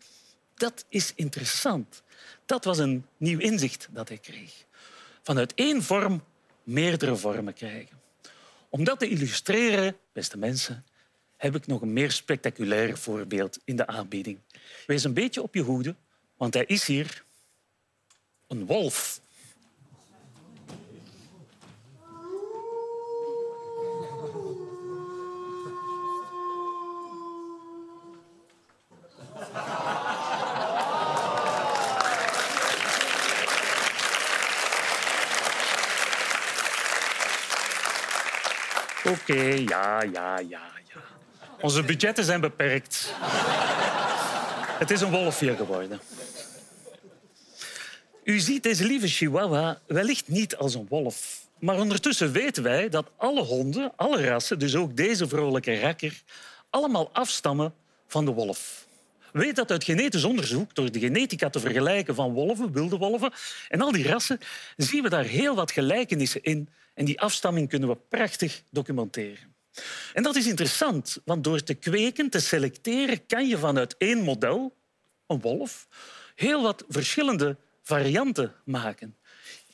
dat 0.62 0.85
is 0.88 1.12
interessant. 1.14 2.02
Dat 2.47 2.64
was 2.64 2.78
een 2.78 3.07
nieuw 3.16 3.38
inzicht 3.38 3.88
dat 3.90 4.09
hij 4.09 4.19
kreeg. 4.19 4.64
Vanuit 5.23 5.54
één 5.54 5.83
vorm 5.83 6.25
meerdere 6.62 7.16
vormen 7.16 7.54
krijgen. 7.54 8.00
Om 8.69 8.85
dat 8.85 8.99
te 8.99 9.09
illustreren, 9.09 9.97
beste 10.12 10.38
mensen, 10.38 10.85
heb 11.37 11.54
ik 11.54 11.66
nog 11.66 11.81
een 11.81 11.92
meer 11.92 12.11
spectaculair 12.11 12.99
voorbeeld 12.99 13.59
in 13.64 13.76
de 13.76 13.87
aanbieding. 13.87 14.38
Wees 14.87 15.04
een 15.04 15.14
beetje 15.14 15.42
op 15.42 15.54
je 15.54 15.62
hoede, 15.62 15.97
want 16.37 16.54
hij 16.54 16.64
is 16.64 16.87
hier 16.87 17.25
een 18.47 18.66
wolf. 18.66 19.21
Oké, 39.12 39.42
ja, 39.42 40.02
ja, 40.02 40.38
ja, 40.38 40.38
ja. 40.38 40.61
Onze 41.61 41.83
budgetten 41.83 42.25
zijn 42.25 42.40
beperkt. 42.40 43.14
Het 44.78 44.90
is 44.90 45.00
een 45.00 45.11
wolfje 45.11 45.57
geworden. 45.57 46.00
U 48.25 48.40
ziet 48.40 48.62
deze 48.62 48.85
lieve 48.85 49.09
chihuahua 49.09 49.81
wellicht 49.87 50.28
niet 50.28 50.57
als 50.57 50.75
een 50.75 50.87
wolf. 50.88 51.40
Maar 51.59 51.78
ondertussen 51.78 52.33
weten 52.33 52.62
wij 52.62 52.88
dat 52.88 53.11
alle 53.16 53.42
honden, 53.42 53.92
alle 53.97 54.26
rassen, 54.26 54.59
dus 54.59 54.76
ook 54.76 54.97
deze 54.97 55.28
vrolijke 55.28 55.81
rakker, 55.81 56.23
allemaal 56.71 57.11
afstammen 57.12 57.75
van 58.07 58.25
de 58.25 58.31
wolf. 58.31 58.81
Weet 59.32 59.56
dat 59.56 59.70
uit 59.70 59.84
genetisch 59.84 60.24
onderzoek, 60.24 60.74
door 60.74 60.92
de 60.92 60.98
genetica 60.98 61.50
te 61.50 61.60
vergelijken 61.60 62.14
van 62.14 62.32
wolven, 62.32 62.72
wilde 62.72 62.96
wolven 62.96 63.32
en 63.68 63.80
al 63.80 63.92
die 63.92 64.08
rassen, 64.08 64.38
zien 64.76 65.02
we 65.02 65.08
daar 65.08 65.24
heel 65.24 65.54
wat 65.54 65.72
gelijkenissen 65.72 66.42
in. 66.42 66.68
En 66.94 67.04
die 67.04 67.20
afstamming 67.20 67.68
kunnen 67.68 67.88
we 67.88 67.96
prachtig 68.08 68.62
documenteren. 68.70 69.54
En 70.12 70.22
dat 70.22 70.36
is 70.36 70.46
interessant, 70.46 71.18
want 71.24 71.44
door 71.44 71.62
te 71.62 71.74
kweken, 71.74 72.30
te 72.30 72.40
selecteren, 72.40 73.26
kan 73.26 73.48
je 73.48 73.58
vanuit 73.58 73.94
één 73.98 74.18
model, 74.18 74.76
een 75.26 75.40
wolf, 75.40 75.88
heel 76.34 76.62
wat 76.62 76.84
verschillende 76.88 77.56
varianten 77.82 78.54
maken. 78.64 79.16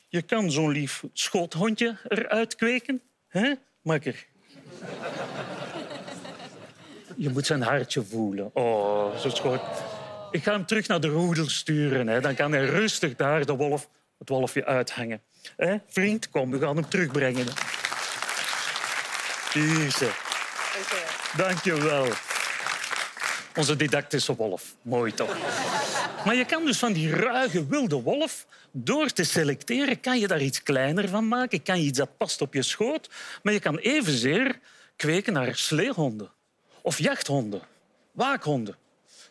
Je 0.07 0.21
kan 0.21 0.51
zo'n 0.51 0.71
lief 0.71 1.03
schoothondje 1.13 1.97
eruit 2.07 2.55
kweken. 2.55 3.01
Hè, 3.27 3.53
makker? 3.81 4.27
Je 7.19 7.29
moet 7.29 7.45
zijn 7.45 7.61
hartje 7.61 8.03
voelen. 8.03 8.49
Oh, 8.53 9.17
zo 9.17 9.29
schoot. 9.29 9.61
Ik 10.31 10.43
ga 10.43 10.51
hem 10.51 10.65
terug 10.65 10.87
naar 10.87 10.99
de 10.99 11.07
roedel 11.07 11.49
sturen. 11.49 12.07
Hè. 12.07 12.21
Dan 12.21 12.35
kan 12.35 12.51
hij 12.51 12.65
rustig 12.65 13.15
daar 13.15 13.45
de 13.45 13.55
wolf, 13.55 13.89
het 14.17 14.29
wolfje 14.29 14.65
uithangen. 14.65 15.21
Hè? 15.57 15.77
Vriend, 15.87 16.29
kom, 16.29 16.51
we 16.51 16.59
gaan 16.59 16.75
hem 16.75 16.89
terugbrengen. 16.89 17.45
Hier 19.53 19.91
ze. 19.91 20.11
Dank 21.37 21.63
je 21.63 21.81
wel. 21.81 22.07
Onze 23.55 23.75
didactische 23.75 24.35
wolf. 24.35 24.75
Mooi 24.81 25.13
toch? 25.13 25.37
Maar 26.25 26.35
je 26.35 26.45
kan 26.45 26.65
dus 26.65 26.77
van 26.77 26.93
die 26.93 27.15
ruige 27.15 27.67
wilde 27.67 28.01
wolf, 28.01 28.45
door 28.71 29.09
te 29.09 29.23
selecteren, 29.23 29.99
kan 29.99 30.19
je 30.19 30.27
daar 30.27 30.41
iets 30.41 30.63
kleiner 30.63 31.09
van 31.09 31.27
maken. 31.27 31.63
Kan 31.63 31.77
iets 31.77 31.97
dat 31.97 32.17
past 32.17 32.41
op 32.41 32.53
je 32.53 32.61
schoot. 32.61 33.09
Maar 33.43 33.53
je 33.53 33.59
kan 33.59 33.77
evenzeer 33.77 34.59
kweken 34.95 35.33
naar 35.33 35.55
sleehonden 35.55 36.37
of 36.81 36.97
jachthonden, 36.97 37.61
waakhonden. 38.11 38.75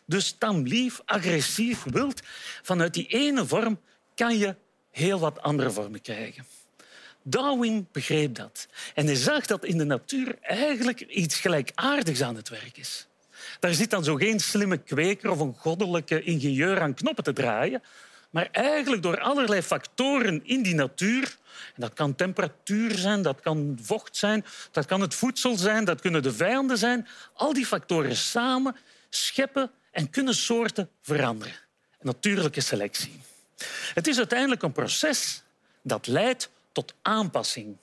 Dus 0.05 0.35
tamlief, 0.37 1.01
agressief, 1.05 1.83
wild. 1.83 2.21
Vanuit 2.61 2.93
die 2.93 3.07
ene 3.07 3.45
vorm 3.45 3.79
kan 4.15 4.37
je 4.37 4.55
heel 4.91 5.19
wat 5.19 5.41
andere 5.41 5.71
vormen 5.71 6.01
krijgen. 6.01 6.45
Darwin 7.23 7.87
begreep 7.91 8.35
dat. 8.35 8.67
En 8.93 9.05
hij 9.05 9.15
zag 9.15 9.45
dat 9.45 9.65
in 9.65 9.77
de 9.77 9.83
natuur 9.83 10.37
eigenlijk 10.41 10.99
iets 10.99 11.39
gelijkaardigs 11.39 12.21
aan 12.21 12.35
het 12.35 12.49
werk 12.49 12.77
is. 12.77 13.07
Daar 13.59 13.73
zit 13.73 13.89
dan 13.89 14.03
zo 14.03 14.15
geen 14.15 14.39
slimme 14.39 14.77
kweker 14.77 15.29
of 15.29 15.39
een 15.39 15.55
goddelijke 15.57 16.23
ingenieur 16.23 16.81
aan 16.81 16.93
knoppen 16.93 17.23
te 17.23 17.33
draaien. 17.33 17.83
Maar 18.29 18.47
eigenlijk 18.51 19.01
door 19.01 19.19
allerlei 19.19 19.61
factoren 19.61 20.45
in 20.45 20.63
die 20.63 20.75
natuur... 20.75 21.37
Dat 21.75 21.93
kan 21.93 22.15
temperatuur 22.15 22.97
zijn, 22.97 23.21
dat 23.21 23.39
kan 23.39 23.79
vocht 23.81 24.17
zijn, 24.17 24.45
dat 24.71 24.85
kan 24.85 25.01
het 25.01 25.15
voedsel 25.15 25.57
zijn, 25.57 25.85
dat 25.85 26.01
kunnen 26.01 26.23
de 26.23 26.33
vijanden 26.33 26.77
zijn. 26.77 27.07
Al 27.33 27.53
die 27.53 27.65
factoren 27.65 28.15
samen 28.15 28.75
scheppen 29.09 29.71
en 29.91 30.09
kunnen 30.09 30.35
soorten 30.35 30.89
veranderen. 31.01 31.53
Natuurlijke 32.01 32.61
selectie. 32.61 33.21
Het 33.93 34.07
is 34.07 34.17
uiteindelijk 34.17 34.61
een 34.61 34.71
proces 34.71 35.43
dat 35.81 36.07
leidt 36.07 36.49
tot 36.71 36.93
aanpassing. 37.01 37.77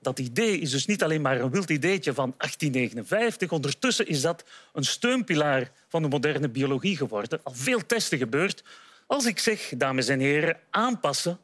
Dat 0.00 0.18
idee 0.18 0.58
is 0.58 0.70
dus 0.70 0.86
niet 0.86 1.02
alleen 1.02 1.20
maar 1.20 1.40
een 1.40 1.50
wild 1.50 1.70
ideetje 1.70 2.14
van 2.14 2.34
1859. 2.36 3.50
Ondertussen 3.50 4.06
is 4.06 4.20
dat 4.20 4.44
een 4.72 4.84
steunpilaar 4.84 5.70
van 5.88 6.02
de 6.02 6.08
moderne 6.08 6.48
biologie 6.48 6.96
geworden. 6.96 7.40
Al 7.42 7.54
veel 7.54 7.86
testen 7.86 8.18
gebeurd. 8.18 8.62
Als 9.06 9.26
ik 9.26 9.38
zeg, 9.38 9.72
dames 9.76 10.08
en 10.08 10.20
heren, 10.20 10.58
aanpassen, 10.70 11.38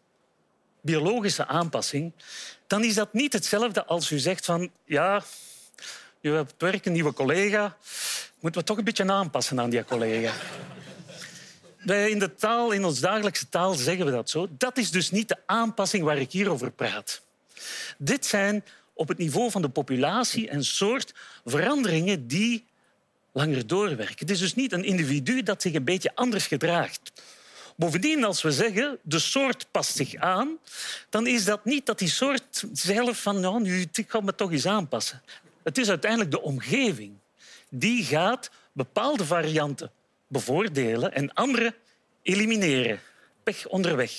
biologische 0.80 1.46
aanpassing, 1.46 2.12
dan 2.66 2.84
is 2.84 2.94
dat 2.94 3.12
niet 3.12 3.32
hetzelfde 3.32 3.84
als 3.84 4.10
u 4.10 4.18
zegt 4.18 4.44
van 4.44 4.70
ja, 4.84 5.22
je 6.20 6.30
hebt 6.30 6.54
werk 6.58 6.86
een 6.86 6.92
nieuwe 6.92 7.12
collega, 7.12 7.76
moeten 8.40 8.60
we 8.60 8.66
toch 8.66 8.78
een 8.78 8.84
beetje 8.84 9.12
aanpassen 9.12 9.60
aan 9.60 9.70
die 9.70 9.84
collega. 9.84 10.32
Wij 11.78 12.10
in 12.10 12.18
de 12.18 12.34
taal, 12.34 12.70
in 12.70 12.84
ons 12.84 13.00
dagelijkse 13.00 13.48
taal, 13.48 13.74
zeggen 13.74 14.04
we 14.04 14.10
dat 14.10 14.30
zo. 14.30 14.48
Dat 14.58 14.78
is 14.78 14.90
dus 14.90 15.10
niet 15.10 15.28
de 15.28 15.36
aanpassing 15.46 16.04
waar 16.04 16.18
ik 16.18 16.32
hier 16.32 16.50
over 16.50 16.70
praat. 16.70 17.22
Dit 17.98 18.26
zijn 18.26 18.64
op 18.92 19.08
het 19.08 19.18
niveau 19.18 19.50
van 19.50 19.62
de 19.62 19.68
populatie 19.68 20.48
en 20.48 20.64
soort 20.64 21.14
veranderingen 21.44 22.26
die 22.26 22.64
langer 23.32 23.66
doorwerken. 23.66 24.18
Het 24.18 24.30
is 24.30 24.38
dus 24.38 24.54
niet 24.54 24.72
een 24.72 24.84
individu 24.84 25.42
dat 25.42 25.62
zich 25.62 25.74
een 25.74 25.84
beetje 25.84 26.14
anders 26.14 26.46
gedraagt. 26.46 27.12
Bovendien, 27.82 28.24
als 28.24 28.42
we 28.42 28.52
zeggen 28.52 28.98
de 29.02 29.18
soort 29.18 29.66
past 29.70 29.96
zich 29.96 30.14
aan, 30.14 30.58
dan 31.08 31.26
is 31.26 31.44
dat 31.44 31.64
niet 31.64 31.86
dat 31.86 31.98
die 31.98 32.08
soort 32.08 32.64
zelf 32.72 33.22
van 33.22 33.40
nou, 33.40 33.62
nu, 33.62 33.86
ik 33.92 34.10
ga 34.10 34.20
me 34.20 34.34
toch 34.34 34.52
eens 34.52 34.66
aanpassen. 34.66 35.22
Het 35.62 35.78
is 35.78 35.88
uiteindelijk 35.88 36.30
de 36.30 36.42
omgeving. 36.42 37.12
Die 37.68 38.04
gaat 38.04 38.50
bepaalde 38.72 39.24
varianten 39.24 39.90
bevoordelen 40.26 41.14
en 41.14 41.32
andere 41.34 41.74
elimineren. 42.22 43.00
Pech 43.42 43.66
onderweg. 43.66 44.12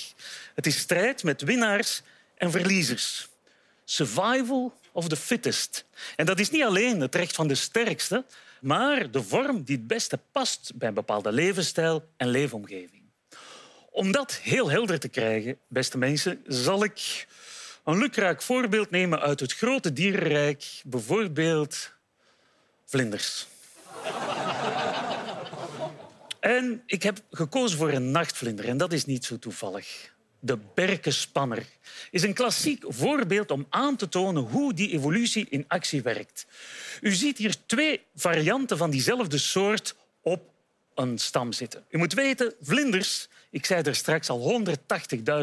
Het 0.55 0.65
is 0.65 0.77
strijd 0.77 1.23
met 1.23 1.41
winnaars 1.41 2.01
en 2.35 2.51
verliezers. 2.51 3.27
Survival 3.85 4.77
of 4.91 5.07
the 5.07 5.17
fittest. 5.17 5.85
En 6.15 6.25
dat 6.25 6.39
is 6.39 6.49
niet 6.49 6.63
alleen 6.63 6.99
het 6.99 7.15
recht 7.15 7.35
van 7.35 7.47
de 7.47 7.55
sterkste, 7.55 8.25
maar 8.61 9.11
de 9.11 9.23
vorm 9.23 9.63
die 9.63 9.77
het 9.77 9.87
beste 9.87 10.19
past 10.31 10.71
bij 10.75 10.87
een 10.87 10.93
bepaalde 10.93 11.31
levensstijl 11.31 12.07
en 12.17 12.27
leefomgeving. 12.27 13.02
Om 13.93 14.11
dat 14.11 14.33
heel 14.33 14.71
helder 14.71 14.99
te 14.99 15.07
krijgen, 15.07 15.57
beste 15.67 15.97
mensen, 15.97 16.43
zal 16.47 16.83
ik 16.83 17.27
een 17.83 17.97
lukraak 17.97 18.41
voorbeeld 18.41 18.89
nemen 18.89 19.19
uit 19.19 19.39
het 19.39 19.53
grote 19.53 19.93
dierenrijk, 19.93 20.81
bijvoorbeeld 20.85 21.91
vlinders. 22.85 23.47
En 26.39 26.83
ik 26.85 27.03
heb 27.03 27.19
gekozen 27.31 27.77
voor 27.77 27.89
een 27.91 28.11
nachtvlinder 28.11 28.67
en 28.67 28.77
dat 28.77 28.93
is 28.93 29.05
niet 29.05 29.25
zo 29.25 29.39
toevallig. 29.39 30.13
De 30.39 30.57
berkenspanner 30.73 31.65
is 32.11 32.23
een 32.23 32.33
klassiek 32.33 32.83
voorbeeld 32.87 33.51
om 33.51 33.65
aan 33.69 33.95
te 33.95 34.09
tonen 34.09 34.43
hoe 34.43 34.73
die 34.73 34.91
evolutie 34.91 35.45
in 35.49 35.65
actie 35.67 36.01
werkt. 36.01 36.45
U 37.01 37.11
ziet 37.13 37.37
hier 37.37 37.55
twee 37.65 38.01
varianten 38.15 38.77
van 38.77 38.89
diezelfde 38.89 39.37
soort 39.37 39.95
op 40.21 40.52
een 40.95 41.17
stam 41.17 41.51
zitten. 41.51 41.85
U 41.89 41.97
moet 41.97 42.13
weten, 42.13 42.53
vlinders, 42.61 43.27
ik 43.49 43.65
zei 43.65 43.81
er 43.81 43.95
straks 43.95 44.29
al 44.29 44.65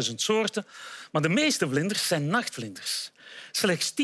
180.000 0.08 0.14
soorten, 0.14 0.66
maar 1.12 1.22
de 1.22 1.28
meeste 1.28 1.68
vlinders 1.68 2.06
zijn 2.06 2.26
nachtvlinders. 2.26 3.10
Slechts 3.50 3.92
10% 3.92 3.94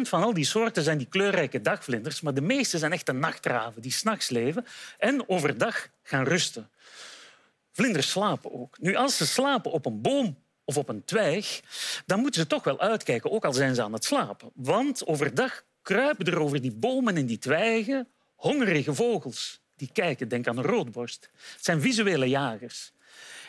van 0.00 0.22
al 0.22 0.34
die 0.34 0.44
soorten 0.44 0.82
zijn 0.82 0.98
die 0.98 1.06
kleurrijke 1.06 1.60
dagvlinders, 1.60 2.20
maar 2.20 2.34
de 2.34 2.40
meeste 2.40 2.78
zijn 2.78 2.92
echte 2.92 3.12
nachtraven 3.12 3.82
die 3.82 3.92
s'nachts 3.92 4.28
leven 4.28 4.66
en 4.98 5.28
overdag 5.28 5.88
gaan 6.02 6.24
rusten. 6.24 6.70
Vlinders 7.72 8.10
slapen 8.10 8.52
ook. 8.52 8.78
Nu, 8.80 8.94
als 8.94 9.16
ze 9.16 9.26
slapen 9.26 9.70
op 9.70 9.86
een 9.86 10.00
boom 10.00 10.38
of 10.64 10.76
op 10.76 10.88
een 10.88 11.04
twijg, 11.04 11.60
dan 12.06 12.20
moeten 12.20 12.40
ze 12.40 12.46
toch 12.46 12.64
wel 12.64 12.80
uitkijken, 12.80 13.30
ook 13.30 13.44
al 13.44 13.52
zijn 13.52 13.74
ze 13.74 13.82
aan 13.82 13.92
het 13.92 14.04
slapen. 14.04 14.50
Want 14.54 15.06
overdag 15.06 15.62
kruipen 15.82 16.26
er 16.26 16.40
over 16.40 16.60
die 16.60 16.72
bomen 16.72 17.16
en 17.16 17.26
die 17.26 17.38
twijgen 17.38 18.08
hongerige 18.34 18.94
vogels 18.94 19.60
die 19.76 19.90
kijken. 19.92 20.28
Denk 20.28 20.46
aan 20.46 20.58
een 20.58 20.64
roodborst. 20.64 21.30
Het 21.52 21.64
zijn 21.64 21.80
visuele 21.80 22.28
jagers. 22.28 22.92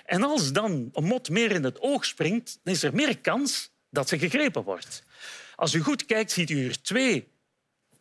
En 0.06 0.24
als 0.24 0.52
dan 0.52 0.90
een 0.94 1.04
mot 1.04 1.30
meer 1.30 1.52
in 1.52 1.64
het 1.64 1.82
oog 1.82 2.06
springt, 2.06 2.60
dan 2.64 2.74
is 2.74 2.84
er 2.84 2.94
meer 2.94 3.20
kans 3.20 3.72
dat 3.90 4.10
ze 4.10 4.20
gegrepen 4.20 4.64
wordt. 4.64 5.04
Als 5.56 5.74
u 5.74 5.80
goed 5.80 6.06
kijkt, 6.06 6.32
ziet 6.32 6.50
u 6.50 6.56
hier 6.56 6.82
twee 6.82 7.28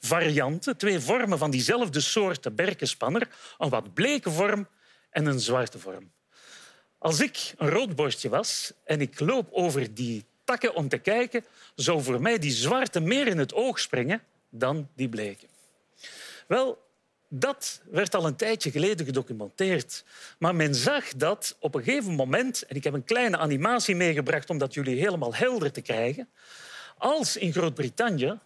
varianten, 0.00 0.76
twee 0.76 1.00
vormen 1.00 1.38
van 1.38 1.50
diezelfde 1.50 2.00
soort 2.00 2.56
berkenspanner. 2.56 3.28
Een 3.58 3.68
wat 3.68 3.94
bleke 3.94 4.30
vorm 4.30 4.68
en 5.10 5.26
een 5.26 5.40
zwarte 5.40 5.78
vorm. 5.78 6.12
Als 6.98 7.20
ik 7.20 7.54
een 7.56 7.68
roodborstje 7.68 8.28
was 8.28 8.72
en 8.84 9.00
ik 9.00 9.20
loop 9.20 9.48
over 9.52 9.94
die 9.94 10.24
takken 10.44 10.74
om 10.74 10.88
te 10.88 10.98
kijken, 10.98 11.44
zou 11.74 12.02
voor 12.02 12.20
mij 12.20 12.38
die 12.38 12.50
zwarte 12.50 13.00
meer 13.00 13.26
in 13.26 13.38
het 13.38 13.54
oog 13.54 13.78
springen 13.78 14.22
dan 14.50 14.88
die 14.94 15.08
bleke. 15.08 15.46
Wel, 16.46 16.85
dat 17.28 17.80
werd 17.90 18.14
al 18.14 18.26
een 18.26 18.36
tijdje 18.36 18.70
geleden 18.70 19.06
gedocumenteerd. 19.06 20.04
Maar 20.38 20.54
men 20.54 20.74
zag 20.74 21.08
dat 21.08 21.56
op 21.60 21.74
een 21.74 21.82
gegeven 21.82 22.14
moment, 22.14 22.62
en 22.62 22.76
ik 22.76 22.84
heb 22.84 22.94
een 22.94 23.04
kleine 23.04 23.36
animatie 23.36 23.96
meegebracht 23.96 24.50
om 24.50 24.58
dat 24.58 24.74
jullie 24.74 24.98
helemaal 24.98 25.34
helder 25.34 25.72
te 25.72 25.80
krijgen, 25.80 26.28
als 26.98 27.36
in 27.36 27.52
Groot-Brittannië 27.52 28.38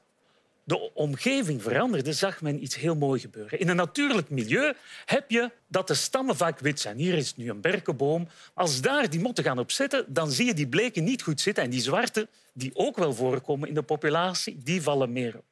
de 0.65 0.95
omgeving 0.95 1.63
veranderde, 1.63 2.13
zag 2.13 2.41
men 2.41 2.63
iets 2.63 2.75
heel 2.75 2.95
moois 2.95 3.23
gebeuren. 3.23 3.59
In 3.59 3.69
een 3.69 3.77
natuurlijk 3.77 4.31
milieu 4.31 4.73
heb 5.05 5.31
je 5.31 5.51
dat 5.67 5.87
de 5.87 5.95
stammen 5.95 6.37
vaak 6.37 6.59
wit 6.59 6.81
zijn. 6.81 6.99
Hier 6.99 7.15
is 7.15 7.37
nu 7.37 7.51
een 7.51 7.61
berkenboom. 7.61 8.29
Als 8.55 8.81
daar 8.81 9.11
die 9.11 9.21
motten 9.21 9.45
gaan 9.45 9.59
op 9.59 9.71
zitten, 9.71 10.05
dan 10.09 10.31
zie 10.31 10.47
je 10.47 10.55
die 10.55 10.69
bleken 10.69 11.05
niet 11.05 11.23
goed 11.23 11.41
zitten. 11.41 11.65
En 11.65 11.71
die 11.71 11.81
zwarte, 11.81 12.29
die 12.53 12.71
ook 12.75 12.97
wel 12.97 13.15
voorkomen 13.15 13.69
in 13.69 13.75
de 13.75 13.83
populatie, 13.83 14.59
die 14.63 14.83
vallen 14.83 15.13
meer 15.13 15.37
op. 15.37 15.45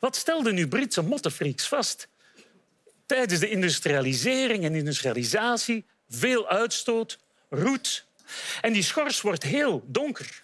Wat 0.00 0.16
stelden 0.16 0.54
nu 0.54 0.68
Britse 0.68 1.02
mottenfreaks 1.02 1.68
vast? 1.68 2.08
Tijdens 3.14 3.40
de 3.40 3.50
industrialisering 3.50 4.64
en 4.64 4.74
industrialisatie 4.74 5.84
veel 6.08 6.48
uitstoot, 6.48 7.18
roet. 7.48 8.06
En 8.60 8.72
die 8.72 8.82
schors 8.82 9.20
wordt 9.20 9.42
heel 9.42 9.84
donker. 9.86 10.42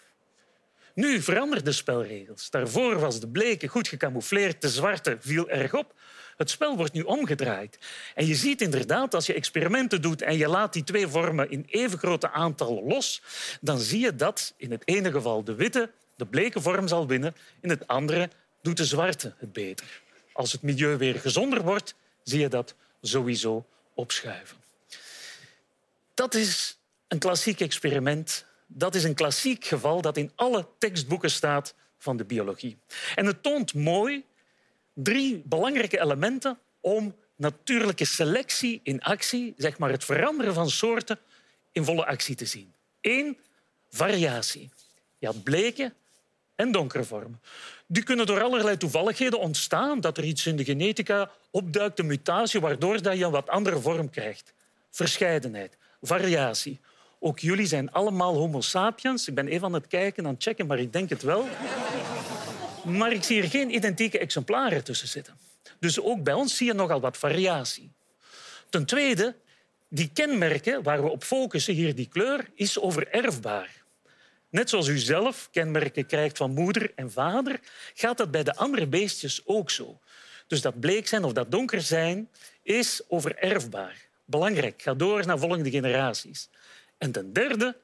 Nu 0.94 1.22
veranderen 1.22 1.64
de 1.64 1.72
spelregels. 1.72 2.50
Daarvoor 2.50 2.98
was 2.98 3.20
de 3.20 3.28
bleke 3.28 3.68
goed 3.68 3.88
gecamoufleerd, 3.88 4.60
de 4.60 4.68
zwarte 4.68 5.16
viel 5.20 5.48
erg 5.48 5.74
op. 5.74 5.94
Het 6.36 6.50
spel 6.50 6.76
wordt 6.76 6.92
nu 6.92 7.02
omgedraaid. 7.02 7.78
En 8.14 8.26
je 8.26 8.34
ziet 8.34 8.60
inderdaad, 8.60 9.14
als 9.14 9.26
je 9.26 9.34
experimenten 9.34 10.02
doet 10.02 10.22
en 10.22 10.36
je 10.36 10.48
laat 10.48 10.72
die 10.72 10.84
twee 10.84 11.08
vormen 11.08 11.50
in 11.50 11.64
even 11.66 11.98
grote 11.98 12.30
aantallen 12.30 12.84
los, 12.84 13.22
dan 13.60 13.78
zie 13.78 14.00
je 14.00 14.14
dat 14.14 14.54
in 14.56 14.70
het 14.70 14.82
ene 14.84 15.10
geval 15.10 15.44
de 15.44 15.54
witte, 15.54 15.90
de 16.16 16.26
bleke 16.26 16.60
vorm 16.60 16.88
zal 16.88 17.06
winnen, 17.06 17.34
in 17.60 17.70
het 17.70 17.86
andere 17.86 18.30
doet 18.62 18.76
de 18.76 18.84
zwarte 18.84 19.34
het 19.38 19.52
beter. 19.52 20.02
Als 20.32 20.52
het 20.52 20.62
milieu 20.62 20.96
weer 20.96 21.20
gezonder 21.20 21.62
wordt, 21.62 21.94
zie 22.30 22.40
je 22.40 22.48
dat 22.48 22.74
sowieso 23.00 23.66
opschuiven. 23.94 24.56
Dat 26.14 26.34
is 26.34 26.78
een 27.08 27.18
klassiek 27.18 27.60
experiment 27.60 28.44
dat 28.72 28.94
is 28.94 29.04
een 29.04 29.14
klassiek 29.14 29.64
geval 29.64 30.00
dat 30.00 30.16
in 30.16 30.32
alle 30.34 30.66
tekstboeken 30.78 31.30
staat 31.30 31.74
van 31.98 32.16
de 32.16 32.24
biologie. 32.24 32.78
En 33.14 33.26
het 33.26 33.42
toont 33.42 33.74
mooi 33.74 34.24
drie 34.94 35.42
belangrijke 35.44 36.00
elementen 36.00 36.58
om 36.80 37.16
natuurlijke 37.36 38.04
selectie 38.04 38.80
in 38.82 39.00
actie, 39.00 39.54
zeg 39.56 39.78
maar 39.78 39.90
het 39.90 40.04
veranderen 40.04 40.54
van 40.54 40.70
soorten, 40.70 41.18
in 41.72 41.84
volle 41.84 42.06
actie 42.06 42.34
te 42.34 42.44
zien. 42.44 42.74
Eén, 43.00 43.38
variatie. 43.88 44.70
Je 45.18 45.26
had 45.26 45.42
bleke 45.42 45.92
en 46.54 46.72
donkere 46.72 47.04
vormen. 47.04 47.40
Die 47.92 48.02
kunnen 48.02 48.26
door 48.26 48.42
allerlei 48.42 48.76
toevalligheden 48.76 49.38
ontstaan, 49.38 50.00
dat 50.00 50.18
er 50.18 50.24
iets 50.24 50.46
in 50.46 50.56
de 50.56 50.64
genetica 50.64 51.30
opduikt, 51.50 51.98
een 51.98 52.06
mutatie, 52.06 52.60
waardoor 52.60 52.94
je 53.02 53.24
een 53.24 53.30
wat 53.30 53.48
andere 53.48 53.80
vorm 53.80 54.10
krijgt. 54.10 54.52
Verscheidenheid, 54.90 55.76
variatie. 56.02 56.80
Ook 57.18 57.38
jullie 57.38 57.66
zijn 57.66 57.92
allemaal 57.92 58.34
homo 58.34 58.60
sapiens. 58.60 59.28
Ik 59.28 59.34
ben 59.34 59.48
even 59.48 59.66
aan 59.66 59.72
het 59.72 59.86
kijken, 59.86 60.26
aan 60.26 60.34
het 60.34 60.42
checken, 60.42 60.66
maar 60.66 60.78
ik 60.78 60.92
denk 60.92 61.08
het 61.08 61.22
wel. 61.22 61.48
Maar 62.84 63.12
ik 63.12 63.22
zie 63.22 63.42
er 63.42 63.48
geen 63.48 63.74
identieke 63.74 64.18
exemplaren 64.18 64.84
tussen 64.84 65.08
zitten. 65.08 65.38
Dus 65.78 66.00
ook 66.00 66.22
bij 66.22 66.34
ons 66.34 66.56
zie 66.56 66.66
je 66.66 66.74
nogal 66.74 67.00
wat 67.00 67.16
variatie. 67.16 67.90
Ten 68.68 68.84
tweede, 68.84 69.34
die 69.88 70.10
kenmerken 70.12 70.82
waar 70.82 71.02
we 71.02 71.08
op 71.08 71.24
focussen, 71.24 71.74
hier 71.74 71.94
die 71.94 72.08
kleur, 72.08 72.50
is 72.54 72.78
overerfbaar. 72.78 73.79
Net 74.50 74.70
zoals 74.70 74.86
u 74.86 74.98
zelf 74.98 75.48
kenmerken 75.50 76.06
krijgt 76.06 76.36
van 76.36 76.54
moeder 76.54 76.92
en 76.94 77.12
vader, 77.12 77.60
gaat 77.94 78.18
dat 78.18 78.30
bij 78.30 78.42
de 78.42 78.56
andere 78.56 78.86
beestjes 78.86 79.42
ook 79.44 79.70
zo. 79.70 80.00
Dus 80.46 80.60
dat 80.60 80.80
bleek 80.80 81.08
zijn 81.08 81.24
of 81.24 81.32
dat 81.32 81.50
donker 81.50 81.82
zijn 81.82 82.28
is 82.62 83.02
overerfbaar. 83.08 84.08
Belangrijk, 84.24 84.82
ga 84.82 84.94
door 84.94 85.26
naar 85.26 85.38
volgende 85.38 85.70
generaties. 85.70 86.48
En 86.98 87.12
ten 87.12 87.32
derde, 87.32 87.76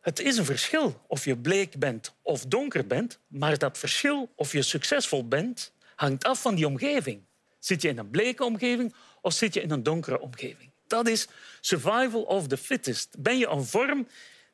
het 0.00 0.18
is 0.18 0.36
een 0.36 0.44
verschil 0.44 1.00
of 1.06 1.24
je 1.24 1.36
bleek 1.36 1.78
bent 1.78 2.14
of 2.22 2.44
donker 2.46 2.86
bent, 2.86 3.18
maar 3.26 3.58
dat 3.58 3.78
verschil 3.78 4.32
of 4.36 4.52
je 4.52 4.62
succesvol 4.62 5.28
bent 5.28 5.72
hangt 5.94 6.24
af 6.24 6.40
van 6.40 6.54
die 6.54 6.66
omgeving. 6.66 7.22
Zit 7.58 7.82
je 7.82 7.88
in 7.88 7.98
een 7.98 8.10
bleke 8.10 8.44
omgeving 8.44 8.94
of 9.20 9.32
zit 9.32 9.54
je 9.54 9.60
in 9.60 9.70
een 9.70 9.82
donkere 9.82 10.20
omgeving? 10.20 10.70
Dat 10.86 11.08
is 11.08 11.28
survival 11.60 12.22
of 12.22 12.48
the 12.48 12.56
fittest. 12.56 13.16
Ben 13.18 13.38
je 13.38 13.48
een 13.48 13.64
vorm 13.64 14.08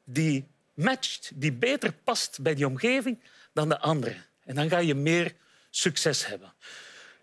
die 0.04 0.46
matcht, 0.74 1.30
die 1.34 1.52
beter 1.52 1.92
past 1.92 2.38
bij 2.42 2.54
die 2.54 2.66
omgeving 2.66 3.18
dan 3.52 3.68
de 3.68 3.78
andere? 3.78 4.16
En 4.44 4.54
dan 4.54 4.68
ga 4.68 4.78
je 4.78 4.94
meer 4.94 5.34
succes 5.70 6.26
hebben. 6.26 6.52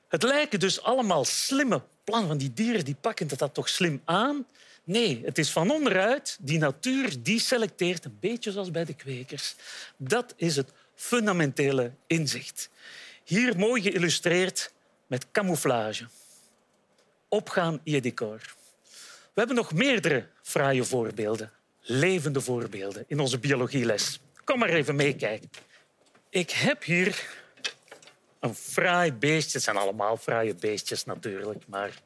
Het 0.08 0.24
lijken 0.24 0.60
dus 0.60 0.82
allemaal 0.82 1.26
slimme 1.26 1.84
plannen 2.04 2.28
van 2.28 2.38
die 2.38 2.54
dieren, 2.54 2.86
die 2.86 2.96
pakken 3.02 3.28
dat 3.38 3.54
toch 3.54 3.70
slim 3.70 4.02
aan. 4.06 4.46
Nee, 4.84 5.22
het 5.26 5.38
is 5.38 5.52
van 5.52 5.72
onderuit. 5.72 6.38
Die 6.40 6.58
natuur 6.58 7.24
die 7.24 7.40
selecteert, 7.40 8.06
een 8.06 8.18
beetje 8.20 8.52
zoals 8.52 8.72
bij 8.72 8.86
de 8.86 8.94
kwekers. 8.94 9.56
Dat 9.98 10.34
is 10.38 10.56
het 10.56 10.72
fundamentele 10.96 11.92
inzicht. 12.08 12.70
Hier 13.24 13.58
mooi 13.58 13.82
geïllustreerd 13.82 14.72
met 15.08 15.32
camouflage. 15.32 16.08
Opgaan 17.28 17.80
je 17.84 18.02
decor. 18.02 18.56
We 19.34 19.44
hebben 19.44 19.56
nog 19.56 19.74
meerdere 19.74 20.28
fraaie 20.42 20.84
voorbeelden, 20.84 21.52
levende 21.88 22.42
voorbeelden 22.42 23.04
in 23.08 23.20
onze 23.20 23.40
biologieles. 23.40 24.20
Kom 24.44 24.60
maar 24.60 24.70
even 24.70 24.96
meekijken. 24.96 25.50
Ik 26.30 26.52
heb 26.52 26.84
hier 26.84 27.28
een 28.40 28.56
fraai 28.56 29.14
beestje. 29.14 29.52
Het 29.52 29.64
zijn 29.64 29.78
allemaal 29.78 30.18
fraaie 30.18 30.56
beestjes 30.56 31.06
natuurlijk, 31.06 31.64
maar 31.68 32.02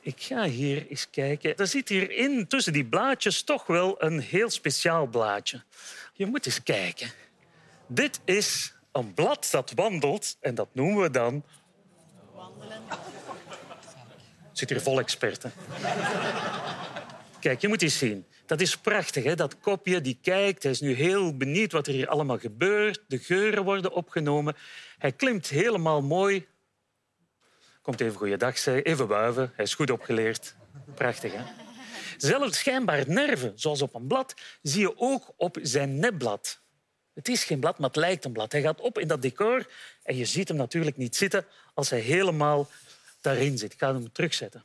ik 0.00 0.22
ga 0.22 0.44
hier 0.44 0.86
eens 0.88 1.10
kijken. 1.10 1.56
Er 1.56 1.66
zit 1.66 1.88
hierin 1.88 2.46
tussen 2.46 2.72
die 2.72 2.84
blaadjes 2.84 3.42
toch 3.42 3.66
wel 3.66 4.02
een 4.02 4.20
heel 4.20 4.50
speciaal 4.50 5.06
blaadje. 5.06 5.62
Je 6.12 6.26
moet 6.26 6.46
eens 6.46 6.62
kijken. 6.62 7.10
Dit 7.86 8.20
is 8.24 8.74
een 8.92 9.14
blad 9.14 9.48
dat 9.50 9.72
wandelt 9.74 10.36
en 10.40 10.54
dat 10.54 10.68
noemen 10.72 11.02
we 11.02 11.10
dan... 11.10 11.44
Wandelen. 12.34 12.82
Zit 14.52 14.68
hier 14.68 14.80
vol 14.80 14.98
experten. 14.98 15.52
Kijk, 17.40 17.60
je 17.60 17.68
moet 17.68 17.82
eens 17.82 17.98
zien. 17.98 18.26
Dat 18.46 18.60
is 18.60 18.76
prachtig, 18.76 19.24
hè? 19.24 19.34
dat 19.34 19.60
kopje 19.60 20.00
die 20.00 20.18
kijkt. 20.22 20.62
Hij 20.62 20.72
is 20.72 20.80
nu 20.80 20.92
heel 20.92 21.36
benieuwd 21.36 21.72
wat 21.72 21.86
er 21.86 21.92
hier 21.92 22.08
allemaal 22.08 22.38
gebeurt. 22.38 23.04
De 23.08 23.18
geuren 23.18 23.64
worden 23.64 23.92
opgenomen. 23.92 24.56
Hij 24.98 25.12
klimt 25.12 25.48
helemaal 25.48 26.02
mooi 26.02 26.46
Komt 27.84 28.00
even 28.00 28.16
goeiedag 28.16 28.58
zeggen, 28.58 28.84
even 28.84 29.06
wuiven. 29.06 29.52
Hij 29.54 29.64
is 29.64 29.74
goed 29.74 29.90
opgeleerd. 29.90 30.54
Prachtig, 30.94 31.32
hè? 31.32 31.42
Zelfs 32.16 32.58
schijnbaar 32.58 33.08
nerven, 33.08 33.52
zoals 33.54 33.82
op 33.82 33.94
een 33.94 34.06
blad, 34.06 34.34
zie 34.62 34.80
je 34.80 34.98
ook 34.98 35.32
op 35.36 35.58
zijn 35.62 35.98
nepblad. 35.98 36.60
Het 37.14 37.28
is 37.28 37.44
geen 37.44 37.60
blad, 37.60 37.78
maar 37.78 37.88
het 37.88 37.98
lijkt 37.98 38.24
een 38.24 38.32
blad. 38.32 38.52
Hij 38.52 38.60
gaat 38.60 38.80
op 38.80 38.98
in 38.98 39.08
dat 39.08 39.22
decor 39.22 39.66
en 40.02 40.16
je 40.16 40.24
ziet 40.24 40.48
hem 40.48 40.56
natuurlijk 40.56 40.96
niet 40.96 41.16
zitten 41.16 41.46
als 41.74 41.90
hij 41.90 42.00
helemaal 42.00 42.68
daarin 43.20 43.58
zit. 43.58 43.72
Ik 43.72 43.78
ga 43.78 43.92
hem 43.92 44.12
terugzetten. 44.12 44.64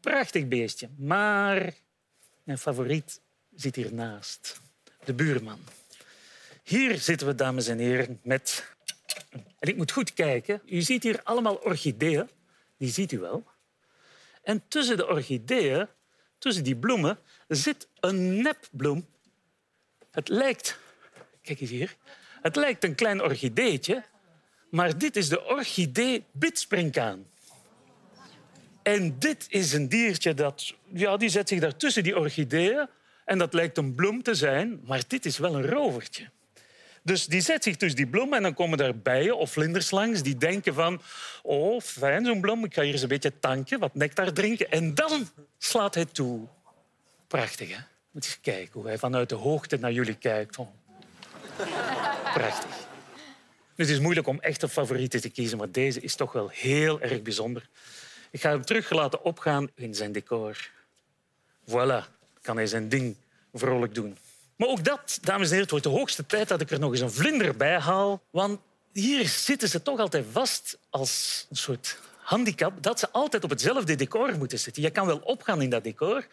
Prachtig 0.00 0.48
beestje, 0.48 0.88
maar 0.96 1.74
mijn 2.42 2.58
favoriet 2.58 3.20
zit 3.54 3.76
hiernaast. 3.76 4.60
De 5.04 5.12
buurman. 5.12 5.60
Hier 6.62 6.98
zitten 6.98 7.26
we, 7.26 7.34
dames 7.34 7.66
en 7.66 7.78
heren, 7.78 8.20
met 8.22 8.72
en 9.32 9.68
ik 9.68 9.76
moet 9.76 9.92
goed 9.92 10.12
kijken. 10.12 10.62
U 10.66 10.80
ziet 10.80 11.02
hier 11.02 11.20
allemaal 11.22 11.54
orchideeën. 11.54 12.28
Die 12.76 12.90
ziet 12.90 13.12
u 13.12 13.18
wel. 13.18 13.46
En 14.42 14.62
tussen 14.68 14.96
de 14.96 15.06
orchideeën, 15.06 15.88
tussen 16.38 16.64
die 16.64 16.76
bloemen, 16.76 17.18
zit 17.48 17.88
een 18.00 18.42
nepbloem. 18.42 19.06
Het 20.10 20.28
lijkt... 20.28 20.78
Kijk 21.42 21.60
eens 21.60 21.70
hier. 21.70 21.96
Het 22.42 22.56
lijkt 22.56 22.84
een 22.84 22.94
klein 22.94 23.22
orchideetje, 23.22 24.04
maar 24.70 24.98
dit 24.98 25.16
is 25.16 25.28
de 25.28 25.44
orchidee 25.44 26.24
bidspringkaan. 26.32 27.26
En 28.82 29.18
dit 29.18 29.46
is 29.48 29.72
een 29.72 29.88
diertje 29.88 30.34
dat 30.34 30.74
ja, 30.92 31.16
die 31.16 31.28
zet 31.28 31.48
zich 31.48 31.60
daar 31.60 31.76
tussen 31.76 32.02
die 32.02 32.18
orchideeën. 32.18 32.88
En 33.24 33.38
dat 33.38 33.54
lijkt 33.54 33.78
een 33.78 33.94
bloem 33.94 34.22
te 34.22 34.34
zijn, 34.34 34.80
maar 34.84 35.02
dit 35.06 35.26
is 35.26 35.38
wel 35.38 35.54
een 35.54 35.66
rovertje. 35.66 36.30
Dus 37.02 37.26
die 37.26 37.40
zet 37.40 37.62
zich 37.62 37.76
tussen 37.76 37.96
die 37.96 38.08
bloem 38.08 38.34
en 38.34 38.42
dan 38.42 38.54
komen 38.54 38.78
daar 38.78 38.96
bijen 38.96 39.36
of 39.36 39.50
vlinders 39.50 39.90
langs 39.90 40.22
die 40.22 40.36
denken 40.36 40.74
van 40.74 41.02
oh, 41.42 41.80
fijn 41.80 42.24
zo'n 42.24 42.40
bloem, 42.40 42.64
ik 42.64 42.74
ga 42.74 42.82
hier 42.82 42.92
eens 42.92 43.02
een 43.02 43.08
beetje 43.08 43.38
tanken, 43.38 43.78
wat 43.78 43.94
nectar 43.94 44.32
drinken. 44.32 44.70
En 44.70 44.94
dan 44.94 45.28
slaat 45.58 45.94
hij 45.94 46.04
toe. 46.04 46.46
Prachtig, 47.26 47.68
hè? 47.68 47.82
Moet 48.10 48.24
eens 48.24 48.40
kijken 48.40 48.72
hoe 48.72 48.86
hij 48.86 48.98
vanuit 48.98 49.28
de 49.28 49.34
hoogte 49.34 49.76
naar 49.76 49.92
jullie 49.92 50.14
kijkt. 50.14 50.58
Oh. 50.58 50.68
Prachtig. 52.34 52.86
Het 53.76 53.88
is 53.88 53.98
moeilijk 53.98 54.26
om 54.26 54.40
echte 54.40 54.68
favorieten 54.68 55.20
te 55.20 55.28
kiezen, 55.28 55.58
maar 55.58 55.70
deze 55.70 56.00
is 56.00 56.14
toch 56.14 56.32
wel 56.32 56.48
heel 56.48 57.00
erg 57.00 57.22
bijzonder. 57.22 57.68
Ik 58.32 58.40
ga 58.40 58.50
hem 58.50 58.64
terug 58.64 58.90
laten 58.90 59.24
opgaan 59.24 59.70
in 59.74 59.94
zijn 59.94 60.12
decor. 60.12 60.70
Voilà, 61.68 62.04
kan 62.40 62.56
hij 62.56 62.66
zijn 62.66 62.88
ding 62.88 63.16
vrolijk 63.52 63.94
doen. 63.94 64.18
Maar 64.56 64.68
ook 64.68 64.84
dat, 64.84 65.18
dames 65.22 65.42
en 65.42 65.48
heren, 65.48 65.60
het 65.60 65.70
wordt 65.70 65.84
de 65.84 65.90
hoogste 65.90 66.26
tijd 66.26 66.48
dat 66.48 66.60
ik 66.60 66.70
er 66.70 66.78
nog 66.78 66.90
eens 66.90 67.00
een 67.00 67.12
vlinder 67.12 67.56
bij 67.56 67.78
haal. 67.78 68.22
Want 68.30 68.60
hier 68.92 69.28
zitten 69.28 69.68
ze 69.68 69.82
toch 69.82 69.98
altijd 69.98 70.24
vast 70.30 70.78
als 70.90 71.46
een 71.50 71.56
soort 71.56 71.98
handicap 72.22 72.82
dat 72.82 72.98
ze 72.98 73.10
altijd 73.10 73.44
op 73.44 73.50
hetzelfde 73.50 73.94
decor 73.94 74.38
moeten 74.38 74.58
zitten. 74.58 74.82
Je 74.82 74.90
kan 74.90 75.06
wel 75.06 75.18
opgaan 75.18 75.62
in 75.62 75.70
dat 75.70 75.84
decor, 75.84 76.26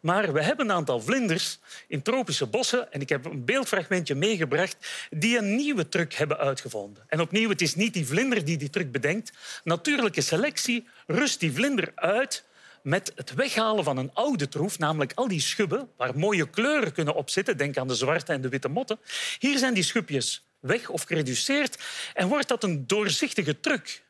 maar 0.00 0.32
we 0.32 0.42
hebben 0.42 0.68
een 0.68 0.76
aantal 0.76 1.00
vlinders 1.00 1.58
in 1.88 2.02
tropische 2.02 2.46
bossen 2.46 2.92
en 2.92 3.00
ik 3.00 3.08
heb 3.08 3.24
een 3.24 3.44
beeldfragmentje 3.44 4.14
meegebracht 4.14 4.76
die 5.10 5.38
een 5.38 5.56
nieuwe 5.56 5.88
truc 5.88 6.12
hebben 6.12 6.38
uitgevonden. 6.38 7.04
En 7.08 7.20
opnieuw, 7.20 7.48
het 7.48 7.62
is 7.62 7.74
niet 7.74 7.94
die 7.94 8.06
vlinder 8.06 8.44
die 8.44 8.56
die 8.56 8.70
truc 8.70 8.92
bedenkt. 8.92 9.32
Natuurlijke 9.64 10.20
selectie 10.20 10.88
rust 11.06 11.40
die 11.40 11.52
vlinder 11.52 11.92
uit 11.94 12.44
met 12.82 13.12
het 13.14 13.34
weghalen 13.34 13.84
van 13.84 13.96
een 13.96 14.10
oude 14.14 14.48
troef, 14.48 14.78
namelijk 14.78 15.12
al 15.14 15.28
die 15.28 15.40
schubben 15.40 15.88
waar 15.96 16.18
mooie 16.18 16.50
kleuren 16.50 16.92
kunnen 16.92 17.14
op 17.14 17.30
zitten. 17.30 17.56
Denk 17.56 17.76
aan 17.76 17.88
de 17.88 17.94
zwarte 17.94 18.32
en 18.32 18.40
de 18.40 18.48
witte 18.48 18.68
motten. 18.68 18.98
Hier 19.38 19.58
zijn 19.58 19.74
die 19.74 19.82
schubjes 19.82 20.44
weg 20.60 20.88
of 20.88 21.02
gereduceerd 21.02 21.78
en 22.14 22.28
wordt 22.28 22.48
dat 22.48 22.64
een 22.64 22.86
doorzichtige 22.86 23.60
truc. 23.60 24.04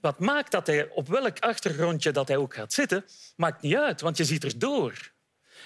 Wat 0.00 0.18
maakt 0.18 0.50
dat 0.50 0.66
hij 0.66 0.88
op 0.88 1.08
welk 1.08 1.38
achtergrondje 1.38 2.10
dat 2.10 2.28
hij 2.28 2.36
ook 2.36 2.54
gaat 2.54 2.72
zitten, 2.72 3.04
maakt 3.36 3.62
niet 3.62 3.76
uit, 3.76 4.00
want 4.00 4.16
je 4.16 4.24
ziet 4.24 4.44
er 4.44 4.58
door. 4.58 5.12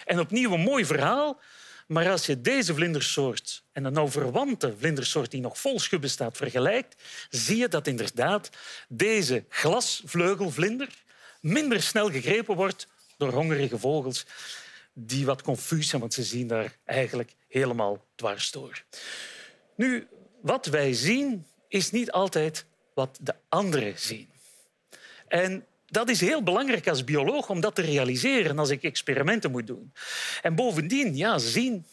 En 0.05 0.21
opnieuw 0.21 0.53
een 0.53 0.61
mooi 0.61 0.85
verhaal, 0.85 1.41
maar 1.87 2.11
als 2.11 2.27
je 2.27 2.41
deze 2.41 2.75
vlindersoort 2.75 3.65
en 3.73 3.85
een 3.85 3.93
nou 3.93 4.11
verwante 4.11 4.75
vlindersoort 4.79 5.31
die 5.31 5.41
nog 5.41 5.59
vol 5.59 5.81
schubben 5.81 6.11
staat 6.11 6.37
vergelijkt, 6.37 7.03
zie 7.31 7.57
je 7.57 7.69
dat 7.69 7.87
inderdaad 7.87 8.51
deze 8.89 9.45
glasvleugelvlinder 9.49 10.89
minder 11.41 11.83
snel 11.83 12.11
gegrepen 12.11 12.57
wordt 12.57 12.87
door 13.17 13.33
hongerige 13.33 13.79
vogels 13.79 14.27
die 14.93 15.27
wat 15.27 15.43
confuus 15.43 15.89
zijn, 15.89 16.01
want 16.01 16.15
ze 16.15 16.23
zien 16.23 16.47
daar 16.47 16.77
eigenlijk 16.85 17.35
helemaal 17.49 18.05
dwars 18.15 18.51
door. 18.51 18.83
Nu, 19.77 20.09
wat 20.41 20.67
wij 20.67 20.93
zien 20.93 21.47
is 21.69 21.91
niet 21.91 22.11
altijd 22.11 22.65
wat 22.95 23.19
de 23.21 23.35
anderen 23.49 23.99
zien. 23.99 24.29
En 25.29 25.67
dat 25.87 26.09
is 26.09 26.21
heel 26.21 26.43
belangrijk 26.43 26.89
als 26.89 27.05
bioloog 27.05 27.49
om 27.49 27.61
dat 27.61 27.75
te 27.75 27.83
realiseren 27.83 28.59
als 28.59 28.71
ik 28.71 28.83
experimenten 28.83 29.51
moet 29.51 29.67
doen. 29.67 29.93
En 30.43 30.55
bovendien, 30.55 31.17
ja, 31.17 31.39
zien 31.39 31.87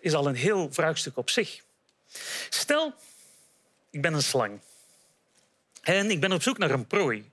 is 0.00 0.14
al 0.14 0.26
een 0.26 0.34
heel 0.34 0.72
vraagstuk 0.72 1.16
op 1.16 1.30
zich. 1.30 1.62
Stel, 2.48 2.94
ik 3.90 4.02
ben 4.02 4.14
een 4.14 4.22
slang 4.22 4.60
en 5.82 6.10
ik 6.10 6.20
ben 6.20 6.32
op 6.32 6.42
zoek 6.42 6.58
naar 6.58 6.70
een 6.70 6.86
prooi. 6.86 7.30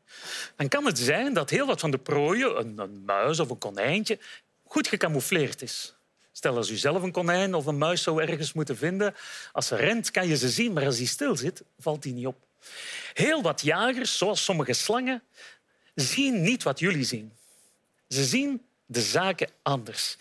Dan 0.56 0.68
kan 0.68 0.86
het 0.86 1.00
zijn 1.00 1.34
dat 1.34 1.50
heel 1.50 1.66
wat 1.66 1.80
van 1.80 1.92
de 1.92 1.98
prooien, 1.98 2.60
een, 2.60 2.78
een 2.78 3.04
muis 3.06 3.40
of 3.40 3.50
een 3.50 3.58
konijntje, 3.58 4.20
goed 4.64 4.88
gecamoufleerd 4.88 5.62
is. 5.62 5.96
Stel 6.32 6.56
als 6.56 6.70
u 6.70 6.76
zelf 6.76 7.04
een 7.04 7.12
konijn 7.12 7.54
of 7.54 7.66
een 7.66 7.78
muis 7.78 8.04
zou 8.04 8.22
ergens 8.22 8.54
moeten 8.54 8.78
vinden. 8.78 9.16
Als 9.52 9.68
ze 9.68 9.76
rent, 9.76 10.12
kan 10.12 10.28
je 10.28 10.38
ze 10.38 10.50
zien, 10.50 10.74
maar 10.74 10.86
als 10.86 10.98
die 10.98 11.08
stil 11.08 11.36
zit, 11.36 11.64
valt 11.80 12.04
die 12.04 12.14
niet 12.14 12.26
op. 12.26 12.36
Heel 13.14 13.42
wat 13.42 13.62
jagers, 13.62 14.18
zoals 14.18 14.44
sommige 14.44 14.74
slangen, 14.74 15.24
zien 15.96 16.42
niet 16.42 16.64
wat 16.64 16.80
jullie 16.80 17.04
zien. 17.04 17.34
Ze 18.08 18.24
zien 18.24 18.66
de 18.86 19.02
zaken 19.02 19.50
anders. 19.62 20.16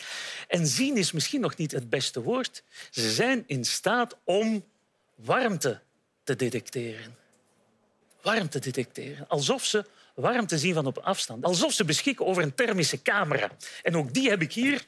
En 0.47 0.67
zien 0.67 0.97
is 0.97 1.11
misschien 1.11 1.41
nog 1.41 1.55
niet 1.55 1.71
het 1.71 1.89
beste 1.89 2.21
woord. 2.21 2.63
Ze 2.89 3.11
zijn 3.11 3.43
in 3.47 3.65
staat 3.65 4.17
om 4.23 4.65
warmte 5.15 5.81
te 6.23 6.35
detecteren. 6.35 7.15
Warmte 8.21 8.59
detecteren. 8.59 9.27
Alsof 9.27 9.65
ze 9.65 9.85
warmte 10.13 10.57
zien 10.57 10.73
van 10.73 10.85
op 10.85 10.97
afstand. 10.97 11.43
Alsof 11.43 11.73
ze 11.73 11.85
beschikken 11.85 12.25
over 12.25 12.43
een 12.43 12.55
thermische 12.55 13.01
camera. 13.01 13.51
En 13.83 13.95
ook 13.97 14.13
die 14.13 14.29
heb 14.29 14.41
ik 14.41 14.53
hier. 14.53 14.85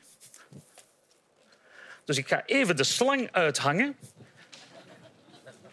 Dus 2.05 2.17
ik 2.17 2.27
ga 2.27 2.45
even 2.45 2.75
de 2.75 2.83
slang 2.83 3.31
uithangen. 3.31 3.95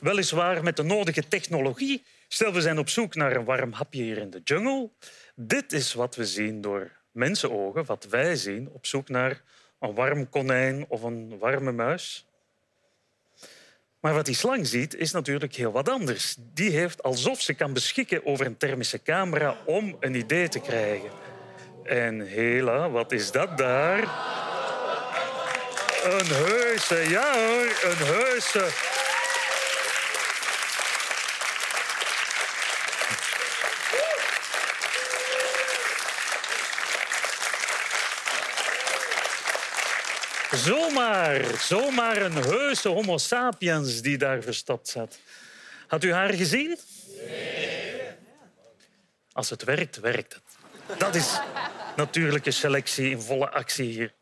Weliswaar 0.00 0.62
met 0.62 0.76
de 0.76 0.82
nodige 0.82 1.28
technologie. 1.28 2.04
Stel, 2.28 2.52
we 2.52 2.60
zijn 2.60 2.78
op 2.78 2.88
zoek 2.88 3.14
naar 3.14 3.36
een 3.36 3.44
warm 3.44 3.72
hapje 3.72 4.02
hier 4.02 4.18
in 4.18 4.30
de 4.30 4.40
jungle. 4.44 4.90
Dit 5.34 5.72
is 5.72 5.94
wat 5.94 6.16
we 6.16 6.26
zien 6.26 6.60
door 6.60 6.90
mensenogen, 7.10 7.84
wat 7.84 8.04
wij 8.04 8.36
zien 8.36 8.68
op 8.72 8.86
zoek 8.86 9.08
naar 9.08 9.42
een 9.78 9.94
warm 9.94 10.28
konijn 10.28 10.84
of 10.88 11.02
een 11.02 11.38
warme 11.38 11.72
muis. 11.72 12.26
Maar 14.00 14.14
wat 14.14 14.26
die 14.26 14.34
slang 14.34 14.66
ziet, 14.66 14.94
is 14.94 15.12
natuurlijk 15.12 15.54
heel 15.54 15.72
wat 15.72 15.88
anders. 15.88 16.36
Die 16.38 16.70
heeft 16.70 17.02
alsof 17.02 17.40
ze 17.40 17.54
kan 17.54 17.72
beschikken 17.72 18.26
over 18.26 18.46
een 18.46 18.56
thermische 18.56 19.02
camera 19.02 19.56
om 19.66 19.96
een 20.00 20.14
idee 20.14 20.48
te 20.48 20.60
krijgen. 20.60 21.10
En 21.84 22.20
hela, 22.20 22.90
wat 22.90 23.12
is 23.12 23.30
dat 23.30 23.58
daar? 23.58 24.00
Een 26.04 26.26
heuse, 26.26 27.10
ja 27.10 27.34
hoor, 27.34 27.90
een 27.90 28.06
heuse. 28.06 28.68
Zomaar, 40.64 41.60
zomaar 41.60 42.22
een 42.22 42.32
heuse 42.32 42.88
homo 42.88 43.18
sapiens 43.18 44.02
die 44.02 44.18
daar 44.18 44.42
verstopt 44.42 44.88
zat. 44.88 45.18
Had 45.86 46.04
u 46.04 46.12
haar 46.12 46.32
gezien? 46.32 46.78
Nee. 47.26 48.08
Als 49.32 49.50
het 49.50 49.64
werkt, 49.64 50.00
werkt 50.00 50.34
het. 50.34 50.98
Dat 50.98 51.14
is 51.14 51.38
natuurlijke 51.96 52.50
selectie 52.50 53.10
in 53.10 53.20
volle 53.20 53.50
actie 53.50 53.90
hier. 53.90 54.12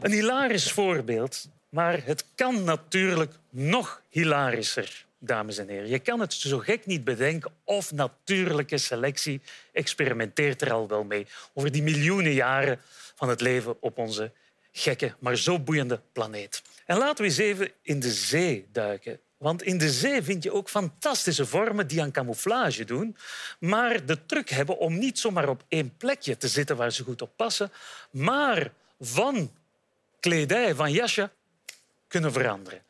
Een 0.00 0.12
hilarisch 0.12 0.72
voorbeeld, 0.72 1.48
maar 1.68 2.04
het 2.04 2.24
kan 2.34 2.64
natuurlijk 2.64 3.32
nog 3.50 4.02
hilarischer, 4.08 5.06
dames 5.18 5.58
en 5.58 5.68
heren. 5.68 5.88
Je 5.88 5.98
kan 5.98 6.20
het 6.20 6.32
zo 6.32 6.58
gek 6.58 6.86
niet 6.86 7.04
bedenken 7.04 7.52
of 7.64 7.92
natuurlijke 7.92 8.78
selectie 8.78 9.40
experimenteert 9.72 10.62
er 10.62 10.72
al 10.72 10.88
wel 10.88 11.04
mee 11.04 11.26
over 11.54 11.72
die 11.72 11.82
miljoenen 11.82 12.32
jaren 12.32 12.80
van 13.14 13.28
het 13.28 13.40
leven 13.40 13.82
op 13.82 13.98
onze 13.98 14.32
gekke, 14.78 15.14
maar 15.18 15.36
zo 15.36 15.60
boeiende 15.60 16.00
planeet. 16.12 16.62
En 16.86 16.98
laten 16.98 17.16
we 17.16 17.30
eens 17.30 17.38
even 17.38 17.70
in 17.82 18.00
de 18.00 18.12
zee 18.12 18.66
duiken. 18.72 19.20
Want 19.36 19.62
in 19.62 19.78
de 19.78 19.90
zee 19.90 20.22
vind 20.22 20.42
je 20.42 20.52
ook 20.52 20.68
fantastische 20.68 21.46
vormen 21.46 21.86
die 21.86 22.02
aan 22.02 22.10
camouflage 22.10 22.84
doen, 22.84 23.16
maar 23.60 24.06
de 24.06 24.26
truc 24.26 24.48
hebben 24.48 24.78
om 24.78 24.98
niet 24.98 25.18
zomaar 25.18 25.48
op 25.48 25.64
één 25.68 25.96
plekje 25.96 26.36
te 26.36 26.48
zitten 26.48 26.76
waar 26.76 26.92
ze 26.92 27.04
goed 27.04 27.22
op 27.22 27.30
passen, 27.36 27.72
maar 28.10 28.72
van 29.00 29.52
kledij, 30.20 30.74
van 30.74 30.92
jasje, 30.92 31.30
kunnen 32.08 32.32
veranderen. 32.32 32.82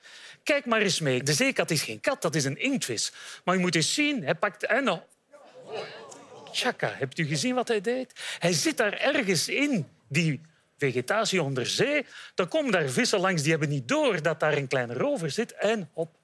Kijk 0.42 0.66
maar 0.66 0.80
eens 0.80 1.00
mee. 1.00 1.22
De 1.22 1.32
zeekat 1.32 1.70
is 1.70 1.82
geen 1.82 2.00
kat, 2.00 2.22
dat 2.22 2.34
is 2.34 2.44
een 2.44 2.58
inktvis. 2.58 3.12
Maar 3.44 3.54
je 3.54 3.60
moet 3.60 3.74
eens 3.74 3.94
zien, 3.94 4.24
hij 4.24 4.34
pakt... 4.34 4.66
En 4.66 4.84
nog... 4.84 5.02
Tjaka, 6.52 6.92
hebt 6.94 7.18
u 7.18 7.24
gezien 7.24 7.54
wat 7.54 7.68
hij 7.68 7.80
deed? 7.80 8.12
Hij 8.38 8.52
zit 8.52 8.76
daar 8.76 8.92
ergens 8.92 9.48
in, 9.48 9.88
die 10.08 10.40
vegetatie 10.78 11.42
onder 11.42 11.66
zee. 11.66 12.06
Dan 12.34 12.48
komen 12.48 12.72
daar 12.72 12.88
vissen 12.88 13.20
langs 13.20 13.42
die 13.42 13.50
hebben 13.50 13.68
niet 13.68 13.88
door 13.88 14.22
dat 14.22 14.40
daar 14.40 14.56
een 14.56 14.68
kleine 14.68 14.94
rover 14.94 15.30
zit. 15.30 15.52
En 15.52 15.90
op. 15.92 16.16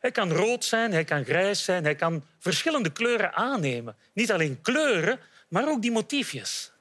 Hij 0.00 0.10
kan 0.10 0.32
rood 0.32 0.64
zijn, 0.64 0.92
hij 0.92 1.04
kan 1.04 1.24
grijs 1.24 1.64
zijn, 1.64 1.84
hij 1.84 1.94
kan 1.94 2.24
verschillende 2.38 2.92
kleuren 2.92 3.34
aannemen. 3.34 3.96
Niet 4.12 4.32
alleen 4.32 4.60
kleuren, 4.60 5.18
maar 5.48 5.68
ook 5.68 5.82
die 5.82 5.92
motiefjes. 5.92 6.72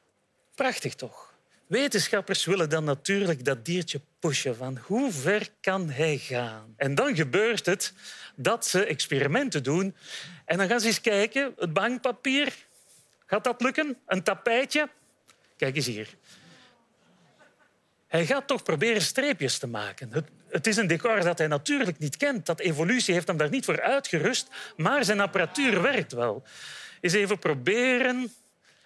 Prachtig 0.55 0.95
toch? 0.95 1.33
Wetenschappers 1.67 2.45
willen 2.45 2.69
dan 2.69 2.83
natuurlijk 2.83 3.45
dat 3.45 3.65
diertje 3.65 4.01
pushen 4.19 4.55
van 4.55 4.79
hoe 4.83 5.11
ver 5.11 5.49
kan 5.61 5.89
hij 5.89 6.17
gaan. 6.17 6.73
En 6.77 6.95
dan 6.95 7.15
gebeurt 7.15 7.65
het 7.65 7.93
dat 8.35 8.67
ze 8.67 8.85
experimenten 8.85 9.63
doen. 9.63 9.95
En 10.45 10.57
dan 10.57 10.67
gaan 10.67 10.79
ze 10.79 10.87
eens 10.87 11.01
kijken, 11.01 11.53
het 11.57 11.73
bankpapier, 11.73 12.53
gaat 13.25 13.43
dat 13.43 13.61
lukken? 13.61 13.97
Een 14.05 14.23
tapijtje? 14.23 14.89
Kijk 15.57 15.75
eens 15.75 15.85
hier. 15.85 16.07
Hij 18.13 18.25
gaat 18.25 18.47
toch 18.47 18.63
proberen 18.63 19.01
streepjes 19.01 19.57
te 19.57 19.67
maken. 19.67 20.11
Het, 20.11 20.25
het, 20.49 20.67
is 20.67 20.77
een 20.77 20.87
decor 20.87 21.23
dat 21.23 21.37
hij 21.37 21.47
natuurlijk 21.47 21.99
niet 21.99 22.17
kent. 22.17 22.45
Dat 22.45 22.59
evolutie 22.59 23.13
heeft 23.13 23.27
hem 23.27 23.37
daar 23.37 23.49
niet 23.49 23.65
voor 23.65 23.81
uitgerust. 23.81 24.47
Maar 24.77 25.05
zijn 25.05 25.19
apparatuur 25.19 25.81
werkt 25.81 26.11
wel. 26.11 26.43
Eens 27.01 27.13
even 27.13 27.39
proberen. 27.39 28.33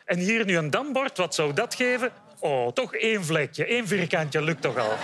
En 0.05 0.19
hier 0.19 0.45
nu 0.45 0.57
een 0.57 0.69
dambord. 0.69 1.17
Wat 1.17 1.35
zou 1.35 1.53
dat 1.53 1.75
geven? 1.75 2.11
Oh, 2.39 2.71
toch 2.71 2.95
één 2.95 3.25
vlekje. 3.25 3.65
één 3.65 3.87
vierkantje 3.87 4.41
lukt 4.41 4.61
toch 4.61 4.77
al. 4.77 4.97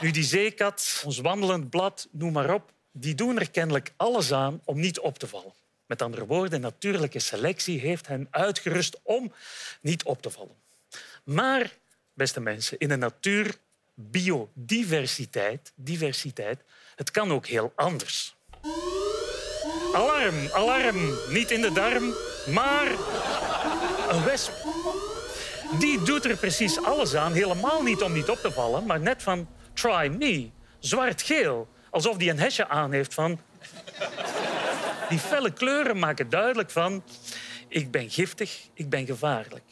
Nu, 0.00 0.10
die 0.10 0.24
zeekat, 0.24 1.02
ons 1.04 1.18
wandelend 1.18 1.70
blad, 1.70 2.08
noem 2.10 2.32
maar 2.32 2.54
op, 2.54 2.72
die 2.92 3.14
doen 3.14 3.38
er 3.38 3.50
kennelijk 3.50 3.92
alles 3.96 4.32
aan 4.32 4.60
om 4.64 4.80
niet 4.80 4.98
op 4.98 5.18
te 5.18 5.26
vallen. 5.26 5.52
Met 5.86 6.02
andere 6.02 6.26
woorden, 6.26 6.60
natuurlijke 6.60 7.18
selectie 7.18 7.80
heeft 7.80 8.06
hen 8.06 8.28
uitgerust 8.30 9.00
om 9.02 9.32
niet 9.80 10.02
op 10.02 10.22
te 10.22 10.30
vallen. 10.30 10.56
Maar, 11.24 11.78
beste 12.20 12.40
mensen, 12.40 12.78
in 12.78 12.88
de 12.88 12.96
natuur, 12.96 13.54
biodiversiteit, 13.94 15.72
diversiteit, 15.74 16.62
het 16.96 17.10
kan 17.10 17.32
ook 17.32 17.46
heel 17.46 17.72
anders. 17.76 18.36
Alarm, 19.92 20.34
alarm, 20.52 21.18
niet 21.28 21.50
in 21.50 21.60
de 21.60 21.72
darm, 21.72 22.14
maar 22.46 22.86
een 24.10 24.24
wesp. 24.24 24.52
Die 25.78 26.02
doet 26.02 26.24
er 26.24 26.36
precies 26.36 26.82
alles 26.82 27.14
aan, 27.14 27.32
helemaal 27.32 27.82
niet 27.82 28.02
om 28.02 28.12
niet 28.12 28.28
op 28.28 28.38
te 28.38 28.52
vallen, 28.52 28.86
maar 28.86 29.00
net 29.00 29.22
van 29.22 29.48
try 29.72 30.06
me, 30.18 30.50
zwart-geel. 30.78 31.68
Alsof 31.90 32.16
die 32.16 32.30
een 32.30 32.38
hesje 32.38 32.68
aan 32.68 32.92
heeft 32.92 33.14
van... 33.14 33.40
Die 35.08 35.18
felle 35.18 35.52
kleuren 35.52 35.98
maken 35.98 36.28
duidelijk 36.30 36.70
van... 36.70 37.02
Ik 37.70 37.90
ben 37.90 38.10
giftig, 38.10 38.68
ik 38.74 38.88
ben 38.88 39.06
gevaarlijk. 39.06 39.62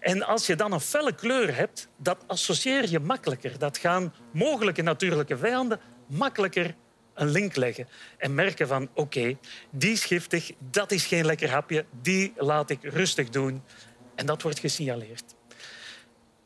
En 0.00 0.22
als 0.22 0.46
je 0.46 0.56
dan 0.56 0.72
een 0.72 0.80
felle 0.80 1.14
kleur 1.14 1.56
hebt, 1.56 1.88
dat 1.96 2.18
associeer 2.26 2.90
je 2.90 3.00
makkelijker. 3.00 3.58
Dat 3.58 3.78
gaan 3.78 4.14
mogelijke 4.32 4.82
natuurlijke 4.82 5.36
vijanden 5.36 5.80
makkelijker 6.06 6.74
een 7.14 7.30
link 7.30 7.56
leggen 7.56 7.88
en 8.18 8.34
merken 8.34 8.68
van 8.68 8.88
oké, 8.94 9.38
die 9.70 9.92
is 9.92 10.04
giftig, 10.04 10.50
dat 10.70 10.92
is 10.92 11.06
geen 11.06 11.24
lekker 11.24 11.50
hapje, 11.50 11.84
die 12.02 12.32
laat 12.36 12.70
ik 12.70 12.82
rustig 12.82 13.28
doen. 13.28 13.62
En 14.14 14.26
dat 14.26 14.42
wordt 14.42 14.58
gesignaleerd. 14.58 15.34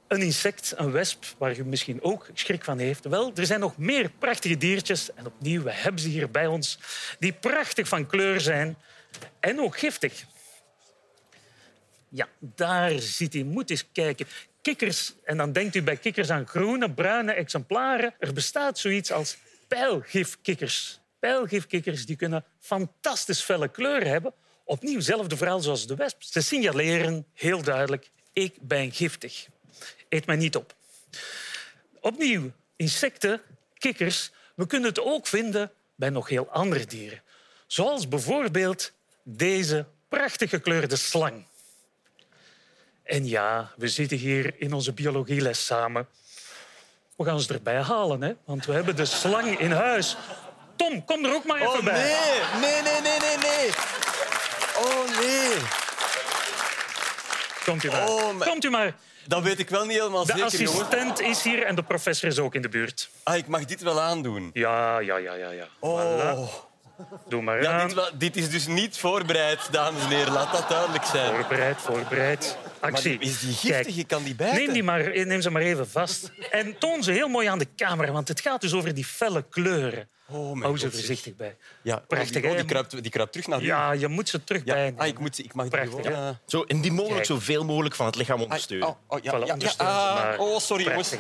Een 0.07 0.23
insect, 0.23 0.73
een 0.77 0.91
wesp, 0.91 1.25
waar 1.39 1.59
u 1.59 1.65
misschien 1.65 2.03
ook 2.03 2.29
schrik 2.33 2.65
van 2.65 2.79
heeft. 2.79 3.05
Wel, 3.05 3.33
er 3.35 3.47
zijn 3.47 3.61
nog 3.61 3.77
meer 3.77 4.11
prachtige 4.19 4.57
diertjes. 4.57 5.15
En 5.15 5.27
opnieuw, 5.27 5.63
we 5.63 5.73
hebben 5.73 6.01
ze 6.01 6.09
hier 6.09 6.31
bij 6.31 6.47
ons. 6.47 6.79
Die 7.19 7.33
prachtig 7.33 7.89
van 7.89 8.07
kleur 8.07 8.41
zijn 8.41 8.77
en 9.41 9.61
ook 9.61 9.79
giftig. 9.79 10.25
Ja, 12.09 12.29
daar 12.39 12.99
zit 12.99 13.33
hij. 13.33 13.43
Moet 13.43 13.71
eens 13.71 13.85
kijken. 13.93 14.27
Kikkers, 14.63 15.15
en 15.25 15.37
dan 15.37 15.53
denkt 15.53 15.75
u 15.75 15.83
bij 15.83 15.97
kikkers 15.97 16.31
aan 16.31 16.47
groene, 16.47 16.91
bruine 16.91 17.33
exemplaren. 17.33 18.15
Er 18.19 18.33
bestaat 18.33 18.79
zoiets 18.79 19.13
als 19.13 19.37
pijlgifkikkers. 19.69 21.01
Pijlgifkikkers 21.19 22.07
die 22.07 22.17
kunnen 22.17 22.45
fantastisch 22.61 23.41
felle 23.41 23.69
kleuren 23.69 24.09
hebben. 24.09 24.33
Opnieuw, 24.65 25.01
zelfde 25.01 25.37
verhaal 25.37 25.61
zoals 25.61 25.87
de 25.87 25.95
wesp. 25.95 26.23
Ze 26.23 26.41
signaleren 26.41 27.27
heel 27.35 27.63
duidelijk, 27.63 28.11
ik 28.33 28.55
ben 28.61 28.93
giftig. 28.93 29.47
Eet 30.09 30.27
mij 30.27 30.37
niet 30.37 30.57
op. 30.57 30.75
Opnieuw, 32.01 32.53
insecten, 32.77 33.41
kikkers. 33.79 34.31
We 34.55 34.67
kunnen 34.67 34.89
het 34.89 35.01
ook 35.01 35.27
vinden 35.27 35.73
bij 35.95 36.11
nog 36.11 36.29
heel 36.29 36.49
andere 36.49 36.87
dieren. 36.87 37.23
Zoals 37.67 38.09
bijvoorbeeld 38.09 38.93
deze 39.23 39.87
prachtig 40.09 40.51
gekleurde 40.51 40.97
slang. 40.97 41.47
En 43.09 43.27
ja, 43.29 43.71
we 43.77 43.89
zitten 43.89 44.17
hier 44.17 44.55
in 44.59 44.73
onze 44.73 44.93
biologieles 44.93 45.67
samen. 45.67 46.07
We 47.17 47.25
gaan 47.25 47.41
ze 47.41 47.53
erbij 47.55 47.83
halen, 47.83 48.23
hè? 48.23 48.33
want 48.45 48.67
we 48.67 48.73
hebben 48.73 48.97
de 48.97 49.05
slang 49.05 49.59
in 49.59 49.73
huis. 49.73 50.17
Tom, 50.77 51.05
kom 51.05 51.25
er 51.25 51.35
ook 51.35 51.45
maar 51.45 51.57
even 51.61 51.69
Oh 51.79 51.85
bij. 51.85 52.03
nee, 52.61 52.61
nee, 52.61 52.83
nee, 52.83 53.01
nee, 53.01 53.19
nee, 53.19 53.37
nee. 53.39 53.71
Oh 54.77 55.21
nee. 55.21 55.57
Komt 57.65 57.85
u 57.85 57.91
maar. 57.91 58.09
Oh, 58.09 58.41
Komt 58.41 58.65
u 58.65 58.71
maar. 58.71 58.95
Dat 59.27 59.43
weet 59.43 59.59
ik 59.59 59.69
wel 59.69 59.85
niet 59.85 59.99
helemaal 59.99 60.25
De 60.27 60.33
zeker, 60.37 60.61
jongen. 60.63 60.81
assistent 60.87 61.21
is 61.21 61.43
hier 61.43 61.63
en 61.65 61.75
de 61.75 61.83
professor 61.83 62.29
is 62.29 62.39
ook 62.39 62.55
in 62.55 62.63
de 62.63 62.69
buurt. 62.69 63.11
Ah, 63.23 63.37
ik 63.37 63.47
mag 63.47 63.65
dit 63.65 63.83
wel 63.83 64.01
aandoen. 64.01 64.51
Ja, 64.53 64.99
ja, 64.99 65.17
ja, 65.17 65.35
ja. 65.35 65.51
ja. 65.51 65.67
Oh. 65.79 66.01
Voilà. 66.01 66.67
Doe 67.29 67.43
maar 67.43 67.63
Ja, 67.63 67.81
aan. 67.81 67.93
dit 68.15 68.37
is 68.37 68.51
dus 68.51 68.67
niet 68.67 68.99
voorbereid, 68.99 69.59
dames 69.71 70.03
en 70.03 70.09
heren. 70.09 70.33
Laat 70.33 70.53
dat 70.53 70.69
duidelijk 70.69 71.05
zijn. 71.05 71.35
Voorbereid, 71.35 71.77
voorbereid. 71.81 72.57
Maar 72.81 73.03
die- 73.03 73.19
is 73.19 73.41
die 73.41 73.53
giftig? 73.53 73.71
Kijk, 73.71 73.89
Je 73.89 74.05
kan 74.05 74.23
die 74.25 74.35
bijten. 74.35 74.57
Neem, 74.65 74.73
die 74.73 74.83
maar, 74.83 75.27
neem 75.27 75.41
ze 75.41 75.51
maar 75.51 75.63
even 75.63 75.89
vast. 75.89 76.33
En 76.51 76.79
toon 76.79 77.03
ze 77.03 77.13
heel 77.13 77.29
mooi 77.29 77.47
aan 77.47 77.59
de 77.59 77.67
camera, 77.77 78.13
want 78.13 78.29
het 78.29 78.41
gaat 78.41 78.61
dus 78.61 78.73
over 78.75 78.95
die 78.95 79.05
felle 79.05 79.45
kleuren. 79.51 80.09
Oh, 80.31 80.51
mijn 80.53 80.63
Hou 80.63 80.79
ze 80.79 80.91
voorzichtig 80.91 81.37
bij. 81.37 81.57
Ja, 81.83 81.97
Prachtig, 82.09 82.37
oh, 82.37 82.43
die, 82.43 82.43
oh, 82.43 82.51
hè? 82.51 82.57
die, 82.57 82.67
kruipt, 82.67 83.03
die 83.03 83.11
kruipt 83.11 83.33
terug 83.33 83.47
naar 83.47 83.63
u. 83.63 83.65
Ja, 83.65 83.93
je 83.93 84.09
moet 84.09 84.29
ze 84.29 84.45
terug 84.45 84.63
Ja. 84.65 84.75
bijnemen. 84.75 85.01
Ah, 85.01 85.07
ik, 85.07 85.19
moet, 85.19 85.39
ik 85.39 85.55
mag 85.55 85.69
die 85.69 85.81
gewoon... 85.81 86.05
eh, 86.05 86.29
Zo 86.47 86.63
indien 86.63 86.93
mogelijk 86.93 87.15
Kijk. 87.27 87.39
zoveel 87.41 87.65
mogelijk 87.65 87.95
van 87.95 88.07
het 88.07 88.15
lichaam 88.17 88.37
ah, 88.37 88.43
ondersteunen. 88.43 88.89
oh, 88.89 88.95
oh, 89.09 89.19
ja, 89.23 89.37
ja, 89.37 89.55
ja, 89.59 89.69
ze 89.71 89.79
ah, 89.79 90.35
oh, 90.41 90.59
sorry, 90.59 90.85
jongens. 90.85 91.13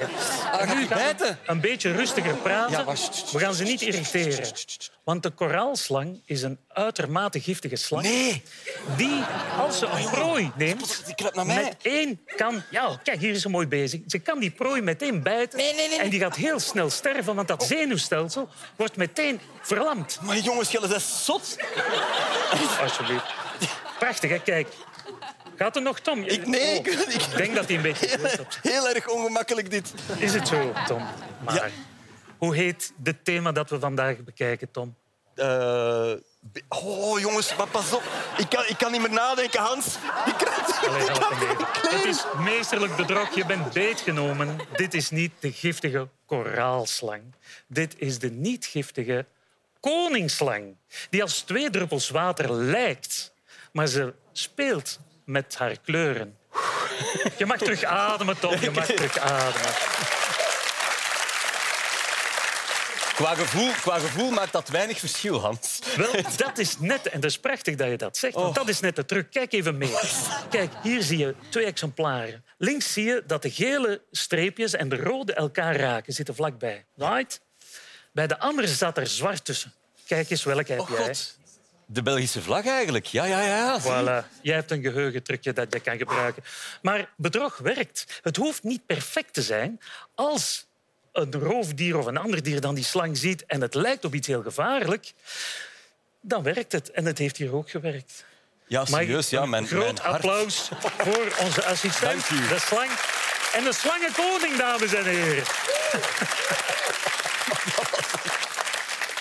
Ah, 0.53 0.75
nu 0.75 0.87
bijten? 0.87 1.39
een 1.47 1.61
beetje 1.61 1.93
rustiger 1.93 2.35
praten. 2.35 2.73
Ja, 2.87 2.95
we 3.33 3.39
gaan 3.39 3.55
ze 3.55 3.63
niet 3.65 3.83
irriteren. 3.83 4.51
Want 5.05 5.23
de 5.23 5.31
koraalslang 5.31 6.23
is 6.25 6.43
een 6.43 6.59
uitermate 6.69 7.41
giftige 7.41 7.77
slang. 7.77 8.03
Nee, 8.03 8.43
Die, 8.97 9.23
als 9.59 9.79
ze 9.79 9.87
een 9.87 10.11
prooi 10.11 10.51
neemt, 10.57 11.03
die 11.07 11.15
kruipt 11.15 11.37
naar 11.37 11.47
mij. 11.47 11.63
met 11.63 11.77
één 11.83 12.21
kan... 12.37 12.63
Ja, 12.71 13.01
kijk, 13.03 13.21
hier 13.21 13.31
is 13.33 13.43
ze 13.43 13.49
mooi 13.49 13.67
bezig. 13.67 14.01
Ze 14.07 14.19
kan 14.19 14.39
die 14.39 14.51
prooi 14.51 14.81
meteen 14.83 15.23
bijten. 15.23 15.59
Nee, 15.59 15.75
nee, 15.75 15.89
nee. 15.89 15.99
En 15.99 16.11
die 16.11 16.21
gaat 16.21 16.37
heel 16.37 16.59
snel 16.61 16.91
sterven, 16.91 17.35
want 17.35 17.49
dat 17.49 17.63
zenuwstelsel 17.65 18.49
wordt 18.77 18.97
meteen 18.99 19.41
verlamd. 19.61 20.19
Maar 20.23 20.37
jongens, 20.39 20.71
jullie 20.71 20.89
zijn 20.89 21.01
zot. 21.01 21.57
Alsjeblieft. 22.81 23.25
Prachtig, 23.99 24.31
hè? 24.31 24.39
Kijk. 24.43 24.69
Gaat 25.57 25.77
er 25.77 25.83
nog, 25.83 26.01
Tom? 26.01 26.23
Ik, 26.23 26.47
nee, 26.47 26.75
ik, 26.79 26.87
ik, 26.87 26.99
Ik 27.13 27.37
denk 27.37 27.55
dat 27.55 27.67
hij 27.67 27.77
een 27.77 27.83
beetje... 27.83 28.19
heel 28.63 28.89
erg 28.89 29.09
ongemakkelijk 29.09 29.71
dit. 29.71 29.95
Is 30.19 30.35
het 30.35 30.49
zo, 30.49 30.73
Tom? 30.87 31.03
Maar 31.45 31.55
Ja. 31.55 31.69
hoe 32.39 32.55
heet 32.55 32.93
het 33.03 33.25
thema 33.25 33.53
dat 33.53 33.71
we 33.71 33.79
vandaag 33.79 34.17
bekijken, 34.25 34.71
Tom? 34.71 34.95
Eh, 35.35 36.13
oh, 36.69 37.21
jongens, 37.21 37.57
maar 37.57 37.69
pas 37.69 37.93
op. 37.93 38.03
Ik 38.37 38.49
kan, 38.49 38.65
ik 38.67 38.79
kan 38.79 38.93
niet 38.93 39.01
meer 39.01 39.11
nadenken, 39.11 39.61
Hans. 39.61 39.97
Allee, 40.87 41.03
help 41.03 41.37
mijn 41.39 41.57
Het 41.97 42.05
is 42.05 42.25
meesterlijk 42.39 42.97
bedrog. 42.97 43.35
Je 43.35 43.47
bent 43.47 43.73
beetgenomen. 43.73 44.57
Dit 44.77 44.95
is 44.95 45.11
niet 45.11 45.33
de 45.41 45.53
giftige 45.53 46.09
koraalslang. 46.27 47.23
Dit 47.67 47.95
is 47.99 48.19
de 48.19 48.31
niet-giftige 48.31 49.27
koningsslang. 49.81 50.77
Die 51.11 51.23
als 51.23 51.41
twee 51.41 51.71
druppels 51.71 52.09
water 52.09 52.53
lijkt. 52.53 53.33
Maar 53.73 53.87
ze 53.87 54.15
speelt 54.33 54.99
met 55.25 55.57
haar 55.57 55.77
kleuren. 55.85 56.37
Je 57.39 57.47
mag 57.47 57.59
terug 57.59 57.85
ademen, 57.85 58.39
Tom. 58.39 58.61
Je 58.61 58.71
mag 58.71 58.87
terug 58.87 59.19
ademen. 59.19 59.73
Qua 63.19 63.35
gevoel, 63.35 63.71
qua 63.71 63.99
gevoel 63.99 64.31
maakt 64.31 64.53
dat 64.53 64.69
weinig 64.69 64.99
verschil, 64.99 65.41
Hans. 65.41 65.79
Wel, 65.97 66.13
dat 66.37 66.59
is 66.59 66.79
net, 66.79 67.09
en 67.09 67.21
dat 67.21 67.31
is 67.31 67.39
prachtig 67.39 67.75
dat 67.75 67.89
je 67.89 67.97
dat 67.97 68.17
zegt, 68.17 68.35
want 68.35 68.55
dat 68.55 68.69
is 68.69 68.81
net 68.81 68.97
de 68.97 69.05
truc. 69.05 69.31
Kijk 69.31 69.53
even 69.53 69.79
mee. 69.79 69.95
Kijk, 70.51 70.73
hier 70.83 71.03
zie 71.03 71.19
je 71.19 71.35
twee 71.49 71.65
exemplaren. 71.65 72.45
Links 72.59 72.93
zie 72.93 73.05
je 73.05 73.23
dat 73.27 73.43
de 73.43 73.51
gele 73.51 74.03
streepjes 74.11 74.73
en 74.73 74.89
de 74.89 74.97
rode 74.97 75.33
elkaar 75.33 75.77
raken, 75.77 76.13
zitten 76.13 76.35
vlakbij. 76.35 76.85
Right? 76.95 77.41
Bij 78.13 78.27
de 78.27 78.39
andere 78.39 78.67
staat 78.67 78.99
er 78.99 79.07
zwart 79.07 79.45
tussen. 79.45 79.75
Kijk 80.07 80.31
eens, 80.31 80.45
welke 80.45 80.73
heb 80.73 80.81
Oh 80.81 80.89
jij? 80.91 80.99
god. 80.99 81.37
De 81.87 82.03
Belgische 82.03 82.43
vlag 82.43 82.67
eigenlijk. 82.67 83.07
Ja, 83.07 83.25
ja, 83.25 83.43
ja. 83.43 83.81
Voilà. 83.81 84.41
Jij 84.43 84.55
hebt 84.55 84.71
een 84.71 84.83
geheugentrucje 84.83 85.53
dat 85.53 85.73
je 85.73 85.81
kan 85.81 85.97
gebruiken. 85.97 86.43
Maar 86.83 87.13
bedrog 87.17 87.57
werkt. 87.57 88.21
Het 88.23 88.37
hoeft 88.37 88.63
niet 88.63 88.87
perfect 88.87 89.35
te 89.35 89.43
zijn. 89.43 89.81
Als 90.15 90.68
een 91.19 91.33
roofdier 91.33 91.99
of 91.99 92.07
een 92.07 92.17
ander 92.17 92.43
dier 92.43 92.61
dan 92.61 92.75
die 92.75 92.85
slang 92.85 93.17
ziet 93.17 93.47
en 93.47 93.61
het 93.61 93.75
lijkt 93.75 94.05
op 94.05 94.15
iets 94.15 94.27
heel 94.27 94.43
gevaarlijk, 94.43 95.13
dan 96.21 96.43
werkt 96.43 96.73
het. 96.73 96.91
En 96.91 97.05
het 97.05 97.19
heeft 97.19 97.37
hier 97.37 97.55
ook 97.55 97.71
gewerkt. 97.71 98.25
Ja, 98.67 98.85
serieus. 98.85 99.31
Ja, 99.31 99.47
mijn, 99.47 99.67
groot 99.67 100.03
mijn 100.03 100.15
applaus 100.15 100.69
voor 100.99 101.37
onze 101.41 101.65
assistent, 101.65 102.29
de 102.29 102.57
slang. 102.59 102.91
En 103.55 103.65
de 103.65 103.73
slangenkoning, 103.73 104.57
dames 104.57 104.95
en 104.95 105.05
heren. 105.05 105.45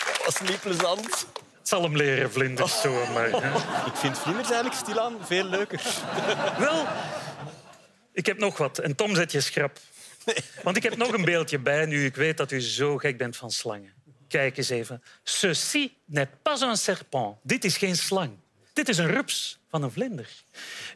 Dat 0.07 0.25
was 0.25 0.49
niet 0.49 0.61
plezant. 0.61 1.25
Het 1.67 1.67
zal 1.75 1.83
hem 1.83 1.95
leren, 1.95 2.31
vlinders. 2.31 2.81
Zo, 2.81 3.05
maar. 3.13 3.27
Ik 3.85 3.95
vind 3.95 4.19
vlinders 4.19 4.51
eigenlijk 4.51 4.79
stilaan 4.79 5.17
veel 5.25 5.43
leuker. 5.43 5.81
Wel, 6.57 6.85
ik 8.13 8.25
heb 8.25 8.37
nog 8.37 8.57
wat. 8.57 8.77
En 8.77 8.95
Tom, 8.95 9.15
zet 9.15 9.31
je 9.31 9.41
schrap. 9.41 9.77
Want 10.63 10.77
ik 10.77 10.83
heb 10.83 10.97
nog 10.97 11.13
een 11.13 11.25
beeldje 11.25 11.59
bij 11.59 11.85
nu. 11.85 12.05
Ik 12.05 12.15
weet 12.15 12.37
dat 12.37 12.51
u 12.51 12.61
zo 12.61 12.97
gek 12.97 13.17
bent 13.17 13.37
van 13.37 13.51
slangen. 13.51 13.93
Kijk 14.27 14.57
eens 14.57 14.69
even. 14.69 15.03
Ceci 15.23 15.97
n'est 16.05 16.29
pas 16.41 16.61
un 16.61 16.77
serpent. 16.77 17.35
Dit 17.43 17.63
is 17.65 17.77
geen 17.77 17.95
slang. 17.95 18.31
Dit 18.73 18.89
is 18.89 18.97
een 18.97 19.07
rups 19.07 19.59
van 19.69 19.83
een 19.83 19.91
vlinder. 19.91 20.29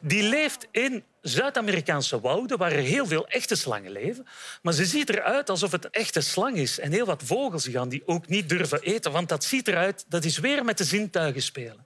Die 0.02 0.24
leeft 0.24 0.68
in 0.72 1.04
Zuid-Amerikaanse 1.22 2.20
wouden, 2.22 2.58
waar 2.58 2.72
er 2.72 2.84
heel 2.84 3.06
veel 3.06 3.28
echte 3.28 3.56
slangen 3.56 3.92
leven. 3.92 4.28
Maar 4.62 4.74
ze 4.74 4.86
ziet 4.86 5.10
eruit 5.10 5.50
alsof 5.50 5.72
het 5.72 5.86
een 5.86 5.92
echte 5.92 6.22
slang 6.22 6.58
is. 6.58 6.80
En 6.80 6.92
heel 6.92 7.06
wat 7.06 7.24
vogels 7.26 7.68
gaan 7.68 7.90
die 7.90 8.04
ook 8.06 8.28
niet 8.28 8.50
durven 8.50 8.82
eten, 8.82 9.12
want 9.12 9.30
dat 9.30 9.44
ziet 9.44 9.68
eruit, 9.68 10.06
dat 10.08 10.26
is 10.26 10.38
weer 10.38 10.66
met 10.66 10.78
de 10.78 10.84
zintuigen 10.84 11.42
spelen. 11.42 11.86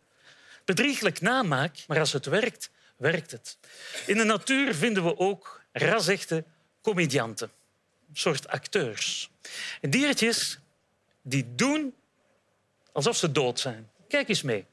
Bedrieglijk 0.65 1.21
namaak, 1.21 1.84
maar 1.88 1.99
als 1.99 2.13
het 2.13 2.25
werkt, 2.25 2.69
werkt 2.97 3.31
het. 3.31 3.58
In 4.05 4.17
de 4.17 4.23
natuur 4.23 4.75
vinden 4.75 5.03
we 5.03 5.17
ook 5.17 5.62
rasechte 5.71 6.43
comedianten. 6.86 7.52
soort 8.13 8.48
acteurs. 8.48 9.30
En 9.82 9.89
diertjes 9.89 10.60
die 11.21 11.56
doen 11.56 11.93
alsof 12.91 13.15
ze 13.15 13.32
dood 13.32 13.60
zijn. 13.60 13.89
Kijk 14.08 14.30
eens 14.30 14.41
mee. 14.41 14.65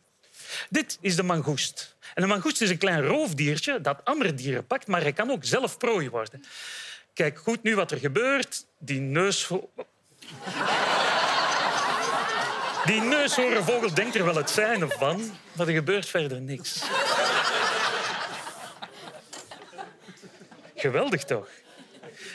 Dit 0.70 0.98
is 1.00 1.16
de 1.16 1.22
mangoest. 1.22 1.96
En 2.14 2.22
een 2.22 2.28
mangoest 2.28 2.60
is 2.60 2.70
een 2.70 2.78
klein 2.78 3.02
roofdiertje 3.02 3.80
dat 3.80 4.04
andere 4.04 4.34
dieren 4.34 4.66
pakt, 4.66 4.86
maar 4.86 5.00
hij 5.00 5.12
kan 5.12 5.30
ook 5.30 5.44
zelf 5.44 5.78
prooi 5.78 6.10
worden. 6.10 6.44
Kijk 7.14 7.38
goed 7.38 7.62
nu 7.62 7.74
wat 7.74 7.90
er 7.90 7.98
gebeurt. 7.98 8.66
Die 8.78 9.00
neus... 9.00 9.48
Die 12.86 13.00
neushoornvogel 13.00 13.94
denkt 13.94 14.14
er 14.14 14.24
wel 14.24 14.34
het 14.34 14.50
zijn 14.50 14.90
van, 14.90 15.38
maar 15.52 15.68
er 15.68 15.74
gebeurt 15.74 16.08
verder 16.08 16.40
niks. 16.40 16.82
Geweldig 20.74 21.24
toch? 21.24 21.48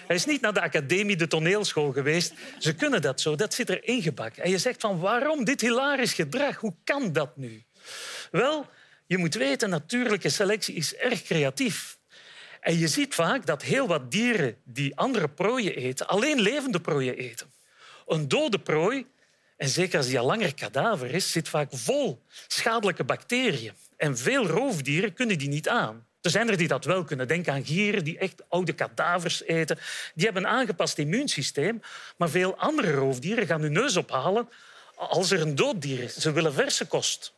Hij 0.08 0.15
is 0.15 0.26
niet 0.26 0.41
naar 0.41 0.54
de 0.54 0.62
academie, 0.62 1.15
de 1.15 1.28
toneelschool 1.28 1.91
geweest. 1.91 2.34
Ze 2.60 2.76
kunnen 2.76 3.02
dat 3.02 3.22
zo, 3.22 3.36
dat 3.36 3.54
zit 3.54 3.70
er 3.70 3.88
ingebakken. 3.88 4.43
En 4.43 4.50
je 4.50 4.58
zegt 4.58 4.82
van 4.82 5.00
waarom 5.00 5.43
dit 5.43 5.62
hilarisch 5.62 6.13
gedrag? 6.13 6.58
Hoe 6.58 6.76
kan 6.84 7.13
dat 7.13 7.38
nu? 7.38 7.63
Wel, 8.32 8.65
je 9.06 9.17
moet 9.17 9.36
weten, 9.36 9.70
natuurlijke 9.70 10.30
selectie 10.30 10.76
is 10.76 10.96
erg 10.96 11.24
creatief. 11.24 11.98
En 12.60 12.78
je 12.78 12.88
ziet 12.88 13.15
vaak 13.15 13.46
dat 13.46 13.62
heel 13.62 13.88
wat 13.88 14.12
dieren 14.12 14.58
die 14.63 14.96
andere 14.96 15.30
prooien 15.30 15.76
eten, 15.76 16.08
alleen 16.08 16.39
levende 16.39 16.82
prooien 16.82 17.17
eten. 17.17 17.54
Een 18.06 18.28
dode 18.28 18.60
prooi, 18.60 19.06
en 19.58 19.70
zeker 19.70 19.98
als 19.98 20.08
die 20.08 20.20
al 20.20 20.26
langer 20.26 20.54
kadaver 20.54 21.13
is, 21.13 21.32
zit 21.32 21.50
vaak 21.50 21.70
vol 21.72 22.24
schadelijke 22.48 23.04
bacteriën. 23.04 23.74
En 23.98 24.17
veel 24.17 24.48
roofdieren 24.48 25.13
kunnen 25.13 25.38
die 25.38 25.50
niet 25.50 25.70
aan. 25.70 26.07
Er 26.21 26.30
zijn 26.30 26.49
er 26.49 26.58
die 26.58 26.67
dat 26.67 26.86
wel 26.86 27.03
kunnen. 27.03 27.27
Denk 27.27 27.47
aan 27.47 27.65
gieren 27.65 28.03
die 28.03 28.17
echt 28.17 28.43
oude 28.49 28.73
kadavers 28.73 29.43
eten. 29.43 29.80
Die 30.13 30.25
hebben 30.25 30.43
een 30.43 30.49
aangepast 30.49 30.97
immuunsysteem. 30.97 31.82
Maar 32.17 32.30
veel 32.30 32.58
andere 32.58 32.91
roofdieren 32.91 33.47
gaan 33.47 33.62
hun 33.62 33.71
neus 33.71 33.97
ophalen 33.97 34.49
als 34.95 35.32
er 35.32 35.41
een 35.41 35.56
dood 35.56 35.82
dier 35.82 36.03
is. 36.03 36.15
Ze 36.15 36.32
willen 36.32 36.53
verse 36.53 36.86
kost. 36.86 37.34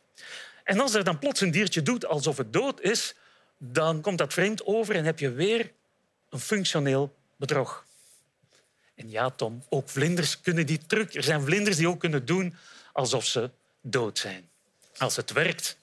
En 0.64 0.80
als 0.80 0.94
er 0.94 1.04
dan 1.04 1.18
plots 1.18 1.40
een 1.40 1.50
diertje 1.50 1.82
doet 1.82 2.06
alsof 2.06 2.36
het 2.36 2.52
dood 2.52 2.80
is, 2.80 3.14
dan 3.58 4.00
komt 4.00 4.18
dat 4.18 4.32
vreemd 4.32 4.64
over 4.64 4.94
en 4.94 5.04
heb 5.04 5.18
je 5.18 5.32
weer 5.32 5.70
een 6.30 6.40
functioneel 6.40 7.14
bedrog. 7.36 7.84
En 8.94 9.10
ja, 9.10 9.30
Tom, 9.30 9.64
ook 9.68 9.88
vlinders 9.88 10.40
kunnen 10.40 10.66
die 10.66 10.80
truc. 10.86 11.14
Er 11.14 11.22
zijn 11.22 11.42
vlinders 11.42 11.76
die 11.76 11.88
ook 11.88 12.00
kunnen 12.00 12.24
doen 12.24 12.56
alsof 12.92 13.24
ze 13.24 13.50
dood 13.80 14.18
zijn. 14.18 14.48
Als 14.98 15.16
het 15.16 15.32
werkt, 15.32 15.76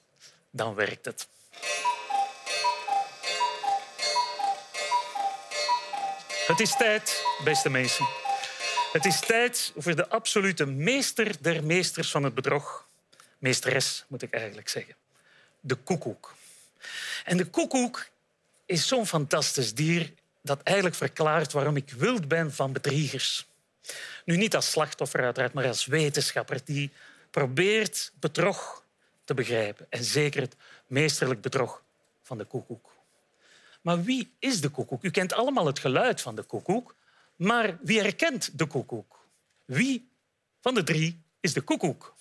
dan 0.50 0.74
werkt 0.74 1.04
het. 1.04 1.28
Het 6.48 6.60
is 6.60 6.76
tijd, 6.76 7.24
beste 7.44 7.70
mensen. 7.70 8.06
Het 8.92 9.04
is 9.04 9.20
tijd 9.20 9.72
voor 9.76 9.96
de 9.96 10.08
absolute 10.08 10.66
meester 10.66 11.36
der 11.40 11.64
meesters 11.64 12.10
van 12.10 12.22
het 12.22 12.34
bedrog. 12.34 12.86
Meesteres, 13.38 14.04
moet 14.06 14.22
ik 14.22 14.32
eigenlijk 14.32 14.68
zeggen. 14.68 14.94
De 15.60 15.74
koekoek. 15.74 16.34
En 17.24 17.36
de 17.36 17.46
koekoek 17.46 18.08
is 18.66 18.88
zo'n 18.88 19.06
fantastisch 19.06 19.74
dier 19.74 20.12
dat 20.42 20.62
eigenlijk 20.62 20.96
verklaart 20.96 21.52
waarom 21.52 21.76
ik 21.76 21.90
wild 21.90 22.28
ben 22.28 22.52
van 22.52 22.72
bedriegers. 22.72 23.46
Nu 24.24 24.36
niet 24.36 24.54
als 24.54 24.70
slachtoffer 24.70 25.24
uiteraard, 25.24 25.52
maar 25.52 25.66
als 25.66 25.86
wetenschapper 25.86 26.60
die 26.64 26.92
probeert 27.30 28.12
bedrog 28.20 28.82
te 29.24 29.34
begrijpen. 29.34 29.86
En 29.90 30.04
zeker 30.04 30.40
het 30.40 30.56
meesterlijk 30.86 31.40
bedrog 31.40 31.82
van 32.22 32.38
de 32.38 32.44
koekoek. 32.44 32.87
Maar 33.80 34.02
wie 34.02 34.34
is 34.38 34.60
de 34.60 34.68
koekoek? 34.68 35.04
U 35.04 35.10
kent 35.10 35.32
allemaal 35.32 35.66
het 35.66 35.78
geluid 35.78 36.20
van 36.20 36.36
de 36.36 36.42
koekoek, 36.42 36.96
maar 37.36 37.78
wie 37.82 38.00
herkent 38.00 38.58
de 38.58 38.66
koekoek? 38.66 39.28
Wie 39.64 40.08
van 40.60 40.74
de 40.74 40.82
drie 40.82 41.22
is 41.40 41.52
de 41.52 41.60
koekoek? 41.60 42.16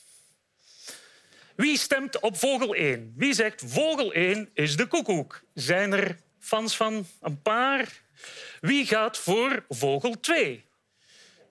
Wie 1.55 1.77
stemt 1.77 2.19
op 2.19 2.37
vogel 2.37 2.75
1? 2.75 3.13
Wie 3.15 3.33
zegt 3.33 3.63
vogel 3.65 4.13
1 4.13 4.49
is 4.53 4.77
de 4.77 4.85
koekoek? 4.85 5.41
Zijn 5.53 5.93
er 5.93 6.17
fans 6.39 6.75
van 6.75 7.05
een 7.21 7.41
paar? 7.41 8.01
Wie 8.61 8.85
gaat 8.85 9.17
voor 9.17 9.65
vogel 9.69 10.19
2? 10.19 10.65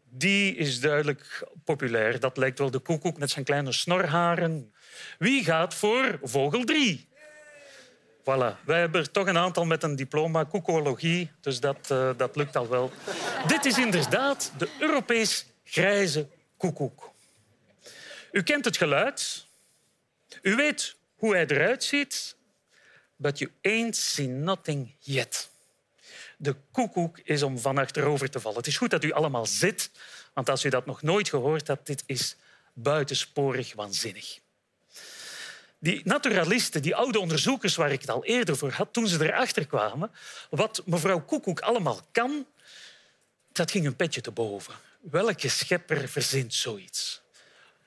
Die 0.09 0.57
is 0.57 0.81
duidelijk 0.81 1.49
populair. 1.65 2.21
Dat 2.21 2.37
lijkt 2.37 2.59
wel 2.59 2.71
de 2.71 2.79
koekoek 2.79 3.19
met 3.19 3.31
zijn 3.31 3.45
kleine 3.45 3.73
snorharen. 3.73 4.75
Wie 5.19 5.45
gaat 5.45 5.75
voor 5.75 6.19
vogel 6.23 6.65
3? 6.65 7.09
Voilà. 8.27 8.65
Wij 8.65 8.79
hebben 8.79 9.01
er 9.01 9.11
toch 9.11 9.27
een 9.27 9.39
aantal 9.39 9.65
met 9.65 9.83
een 9.83 9.97
diploma 9.97 10.45
koekologie, 10.45 11.31
dus 11.41 11.61
dat, 11.61 11.89
uh, 11.93 12.11
dat 12.17 12.37
lukt 12.37 12.57
al 12.57 12.69
wel. 12.69 12.91
Dit 13.47 13.65
is 13.65 13.79
inderdaad 13.79 14.53
de 14.59 14.69
Europees 14.81 15.47
grijze 15.65 16.29
koekoek. 16.57 17.11
U 18.33 18.43
kent 18.43 18.65
het 18.65 18.77
geluid. 18.77 19.47
U 20.43 20.55
weet 20.55 20.97
hoe 21.17 21.35
hij 21.35 21.47
eruit 21.47 21.85
ziet. 21.85 22.37
But 23.17 23.39
you 23.39 23.51
ain't 23.63 23.97
seen 23.97 24.45
nothing 24.45 24.95
yet. 24.99 25.51
De 26.37 26.57
koekoek 26.71 27.19
is 27.19 27.43
om 27.43 27.59
van 27.59 27.79
achterover 27.79 28.31
te 28.31 28.41
vallen. 28.41 28.59
Het 28.59 28.67
is 28.67 28.77
goed 28.77 28.91
dat 28.91 29.05
u 29.05 29.13
allemaal 29.13 29.47
zit, 29.47 29.91
want 30.35 30.51
als 30.51 30.65
u 30.65 30.69
dat 30.69 30.87
nog 30.87 31.03
nooit 31.03 31.29
gehoord 31.29 31.67
hebt, 31.67 31.87
dit 31.87 32.03
is 32.07 32.37
buitensporig 32.73 33.75
waanzinnig. 33.75 34.39
Die 35.87 36.01
naturalisten, 36.05 36.83
die 36.83 36.97
oude 36.97 37.21
onderzoekers 37.21 37.77
waar 37.77 37.93
ik 37.93 38.01
het 38.01 38.11
al 38.11 38.25
eerder 38.25 38.57
voor 38.57 38.71
had, 38.71 38.93
toen 38.93 39.09
ze 39.09 39.25
erachter 39.25 39.67
kwamen 39.67 40.11
wat 40.51 40.83
mevrouw 40.85 41.25
Koekoek 41.25 41.61
allemaal 41.61 42.01
kan, 42.13 42.47
dat 43.53 43.71
ging 43.71 43.87
een 43.87 43.97
petje 43.97 44.21
te 44.21 44.31
boven. 44.31 44.75
Welke 45.01 45.49
schepper 45.49 46.09
verzint 46.09 46.55
zoiets? 46.55 47.23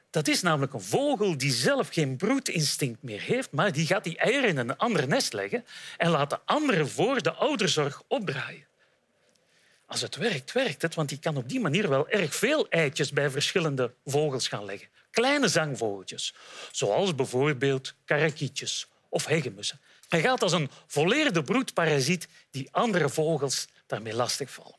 Dat 0.09 0.27
is 0.27 0.41
namelijk 0.41 0.73
een 0.73 0.81
vogel 0.81 1.37
die 1.37 1.51
zelf 1.51 1.89
geen 1.89 2.17
broedinstinct 2.17 3.03
meer 3.03 3.21
heeft, 3.21 3.51
maar 3.51 3.71
die 3.71 3.85
gaat 3.85 4.03
die 4.03 4.17
eieren 4.17 4.49
in 4.49 4.57
een 4.57 4.77
ander 4.77 5.07
nest 5.07 5.33
leggen 5.33 5.65
en 5.97 6.09
laat 6.09 6.29
de 6.29 6.39
anderen 6.45 6.89
voor 6.89 7.21
de 7.21 7.31
ouderzorg 7.31 8.03
opdraaien. 8.07 8.67
Als 9.85 10.01
het 10.01 10.15
werkt, 10.15 10.51
werkt 10.51 10.81
het, 10.81 10.95
want 10.95 11.09
die 11.09 11.19
kan 11.19 11.37
op 11.37 11.49
die 11.49 11.59
manier 11.59 11.89
wel 11.89 12.09
erg 12.09 12.35
veel 12.35 12.69
eitjes 12.69 13.11
bij 13.11 13.29
verschillende 13.29 13.93
vogels 14.05 14.47
gaan 14.47 14.65
leggen. 14.65 14.89
Kleine 15.11 15.47
zangvogeltjes, 15.47 16.33
zoals 16.71 17.15
bijvoorbeeld 17.15 17.93
karakietjes 18.05 18.87
of 19.09 19.25
hegemussen. 19.25 19.81
Hij 20.07 20.21
gaat 20.21 20.41
als 20.41 20.51
een 20.51 20.69
volleerde 20.87 21.43
broedparasiet 21.43 22.27
die 22.51 22.67
andere 22.71 23.09
vogels 23.09 23.67
daarmee 23.87 24.15
lastigvallen. 24.15 24.77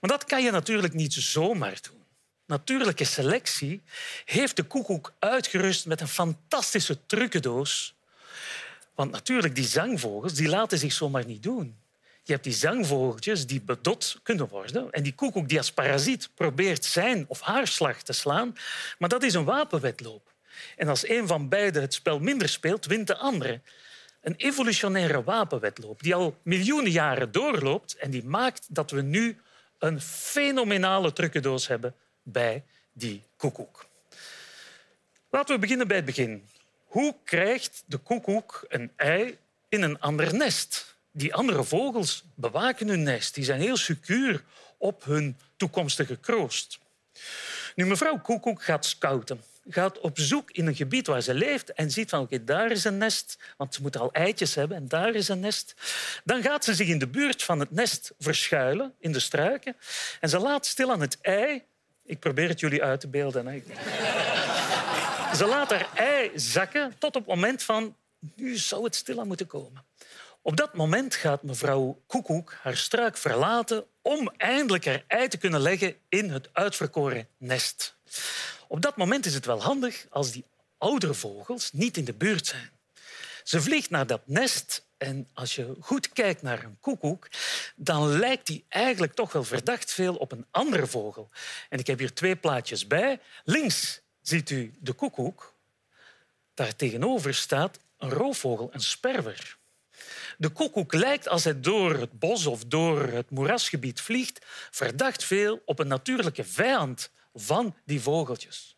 Maar 0.00 0.10
dat 0.10 0.24
kan 0.24 0.42
je 0.42 0.50
natuurlijk 0.50 0.94
niet 0.94 1.12
zomaar 1.12 1.78
doen. 1.82 2.04
Natuurlijke 2.46 3.04
selectie 3.04 3.82
heeft 4.24 4.56
de 4.56 4.62
koekoek 4.62 5.14
uitgerust 5.18 5.86
met 5.86 6.00
een 6.00 6.08
fantastische 6.08 7.06
trucendoos. 7.06 7.94
Want 8.94 9.10
natuurlijk, 9.10 9.54
die 9.54 9.66
zangvogels 9.66 10.34
die 10.34 10.48
laten 10.48 10.78
zich 10.78 10.92
zomaar 10.92 11.24
niet 11.26 11.42
doen. 11.42 11.76
Je 12.28 12.34
hebt 12.34 12.46
die 12.46 12.52
zangvogeltjes 12.52 13.46
die 13.46 13.60
bedot 13.60 14.20
kunnen 14.22 14.48
worden. 14.48 14.90
En 14.90 15.02
die 15.02 15.14
koekoek 15.14 15.48
die 15.48 15.58
als 15.58 15.72
parasiet 15.72 16.30
probeert 16.34 16.84
zijn 16.84 17.24
of 17.28 17.40
haar 17.40 17.66
slag 17.66 18.02
te 18.02 18.12
slaan. 18.12 18.56
Maar 18.98 19.08
dat 19.08 19.22
is 19.22 19.34
een 19.34 19.44
wapenwedloop. 19.44 20.32
En 20.76 20.88
als 20.88 21.08
een 21.08 21.26
van 21.26 21.48
beiden 21.48 21.82
het 21.82 21.94
spel 21.94 22.18
minder 22.18 22.48
speelt, 22.48 22.86
wint 22.86 23.06
de 23.06 23.16
andere. 23.16 23.60
Een 24.20 24.34
evolutionaire 24.36 25.22
wapenwedloop 25.22 26.02
die 26.02 26.14
al 26.14 26.36
miljoenen 26.42 26.90
jaren 26.90 27.32
doorloopt 27.32 27.96
en 27.96 28.10
die 28.10 28.24
maakt 28.24 28.66
dat 28.68 28.90
we 28.90 29.02
nu 29.02 29.40
een 29.78 30.00
fenomenale 30.00 31.12
trucendoos 31.12 31.66
hebben 31.66 31.94
bij 32.22 32.64
die 32.92 33.22
koekoek. 33.36 33.86
Laten 35.30 35.54
we 35.54 35.60
beginnen 35.60 35.88
bij 35.88 35.96
het 35.96 36.06
begin. 36.06 36.48
Hoe 36.84 37.14
krijgt 37.24 37.82
de 37.86 37.96
koekoek 37.98 38.64
een 38.68 38.92
ei 38.96 39.38
in 39.68 39.82
een 39.82 40.00
ander 40.00 40.34
nest? 40.34 40.97
Die 41.18 41.34
andere 41.34 41.64
vogels 41.64 42.24
bewaken 42.34 42.88
hun 42.88 43.02
nest. 43.02 43.34
Die 43.34 43.44
zijn 43.44 43.60
heel 43.60 43.76
secuur 43.76 44.44
op 44.76 45.04
hun 45.04 45.36
toekomstige 45.56 46.16
kroost. 46.16 46.78
Nu, 47.74 47.86
mevrouw 47.86 48.20
Koekoek 48.20 48.62
gaat 48.62 48.86
scouten. 48.86 49.42
Gaat 49.68 49.98
op 49.98 50.18
zoek 50.18 50.50
in 50.50 50.66
een 50.66 50.74
gebied 50.74 51.06
waar 51.06 51.20
ze 51.20 51.34
leeft 51.34 51.72
en 51.72 51.90
ziet 51.90 52.10
van 52.10 52.20
oké, 52.20 52.44
daar 52.44 52.70
is 52.70 52.84
een 52.84 52.98
nest, 52.98 53.38
want 53.56 53.74
ze 53.74 53.82
moet 53.82 53.96
al 53.96 54.12
eitjes 54.12 54.54
hebben 54.54 54.76
en 54.76 54.88
daar 54.88 55.14
is 55.14 55.28
een 55.28 55.40
nest. 55.40 55.74
Dan 56.24 56.42
gaat 56.42 56.64
ze 56.64 56.74
zich 56.74 56.88
in 56.88 56.98
de 56.98 57.08
buurt 57.08 57.42
van 57.42 57.60
het 57.60 57.70
nest 57.70 58.12
verschuilen, 58.18 58.94
in 58.98 59.12
de 59.12 59.20
struiken. 59.20 59.76
En 60.20 60.28
ze 60.28 60.38
laat 60.38 60.66
stil 60.66 60.92
aan 60.92 61.00
het 61.00 61.18
ei... 61.20 61.62
Ik 62.04 62.18
probeer 62.18 62.48
het 62.48 62.60
jullie 62.60 62.82
uit 62.82 63.00
te 63.00 63.08
beelden. 63.08 63.46
Hè. 63.46 63.62
Ze 65.38 65.46
laat 65.46 65.70
haar 65.70 65.88
ei 65.94 66.30
zakken 66.34 66.94
tot 66.98 67.16
op 67.16 67.26
het 67.26 67.34
moment 67.34 67.62
van... 67.62 67.96
Nu 68.34 68.56
zou 68.56 68.84
het 68.84 68.94
stilaan 68.94 69.26
moeten 69.26 69.46
komen. 69.46 69.84
Op 70.48 70.56
dat 70.56 70.74
moment 70.74 71.14
gaat 71.14 71.42
mevrouw 71.42 72.02
Koekoek 72.06 72.54
haar 72.62 72.76
struik 72.76 73.16
verlaten 73.16 73.84
om 74.02 74.32
eindelijk 74.36 74.84
haar 74.84 75.04
ei 75.06 75.28
te 75.28 75.36
kunnen 75.36 75.60
leggen 75.60 75.96
in 76.08 76.30
het 76.30 76.48
uitverkoren 76.52 77.28
nest. 77.36 77.96
Op 78.68 78.82
dat 78.82 78.96
moment 78.96 79.26
is 79.26 79.34
het 79.34 79.46
wel 79.46 79.62
handig 79.62 80.06
als 80.10 80.32
die 80.32 80.44
oudere 80.78 81.14
vogels 81.14 81.72
niet 81.72 81.96
in 81.96 82.04
de 82.04 82.12
buurt 82.12 82.46
zijn. 82.46 82.70
Ze 83.44 83.62
vliegt 83.62 83.90
naar 83.90 84.06
dat 84.06 84.20
nest 84.24 84.86
En 84.96 85.28
als 85.34 85.54
je 85.54 85.76
goed 85.80 86.12
kijkt 86.12 86.42
naar 86.42 86.64
een 86.64 86.78
koekoek, 86.80 87.28
dan 87.76 88.18
lijkt 88.18 88.46
die 88.46 88.64
eigenlijk 88.68 89.14
toch 89.14 89.32
wel 89.32 89.44
verdacht 89.44 89.92
veel 89.92 90.14
op 90.14 90.32
een 90.32 90.46
andere 90.50 90.86
vogel. 90.86 91.30
En 91.68 91.78
ik 91.78 91.86
heb 91.86 91.98
hier 91.98 92.14
twee 92.14 92.36
plaatjes 92.36 92.86
bij. 92.86 93.20
Links 93.44 94.00
ziet 94.22 94.50
u 94.50 94.74
de 94.78 94.92
koekoek. 94.92 95.54
Daar 96.54 96.76
tegenover 96.76 97.34
staat 97.34 97.78
een 97.98 98.10
roofvogel, 98.10 98.68
een 98.72 98.80
sperwer. 98.80 99.57
De 100.40 100.48
koekoek 100.48 100.92
lijkt 100.92 101.28
als 101.28 101.44
hij 101.44 101.60
door 101.60 101.94
het 101.94 102.18
bos 102.18 102.46
of 102.46 102.64
door 102.64 103.02
het 103.02 103.30
moerasgebied 103.30 104.00
vliegt, 104.00 104.46
verdacht 104.70 105.24
veel 105.24 105.62
op 105.64 105.78
een 105.78 105.88
natuurlijke 105.88 106.44
vijand 106.44 107.10
van 107.34 107.76
die 107.84 108.00
vogeltjes. 108.00 108.76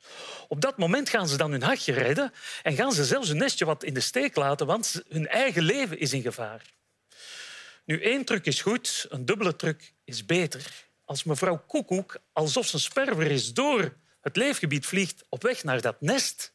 Op 0.49 0.61
dat 0.61 0.79
moment 0.79 1.09
gaan 1.09 1.29
ze 1.29 1.37
dan 1.37 1.51
hun 1.51 1.63
hachje 1.63 1.93
redden 1.93 2.33
en 2.63 2.75
gaan 2.75 2.93
ze 2.93 3.05
zelfs 3.05 3.29
hun 3.29 3.37
nestje 3.37 3.65
wat 3.65 3.85
in 3.85 3.95
de 3.95 4.01
steek 4.01 4.37
laten, 4.37 4.67
want 4.67 5.03
hun 5.09 5.29
eigen 5.29 5.63
leven 5.63 5.99
is 5.99 6.13
in 6.13 6.23
gevaar. 6.23 6.63
Nu, 7.85 8.03
één 8.03 8.25
truc 8.25 8.47
is 8.47 8.63
goed, 8.63 9.07
een 9.09 9.25
dubbele 9.25 9.57
truc 9.57 9.93
is 10.05 10.27
beter. 10.27 10.89
Als 11.05 11.25
mevrouw 11.25 11.65
Koekoek, 11.67 12.17
alsof 12.33 12.67
ze 12.67 12.75
een 12.75 12.81
sperwer 12.81 13.31
is, 13.31 13.53
door 13.53 13.97
het 14.21 14.37
leefgebied 14.37 14.87
vliegt 14.87 15.25
op 15.29 15.43
weg 15.43 15.65
naar 15.65 15.81
dat 15.81 16.01
nest, 16.01 16.53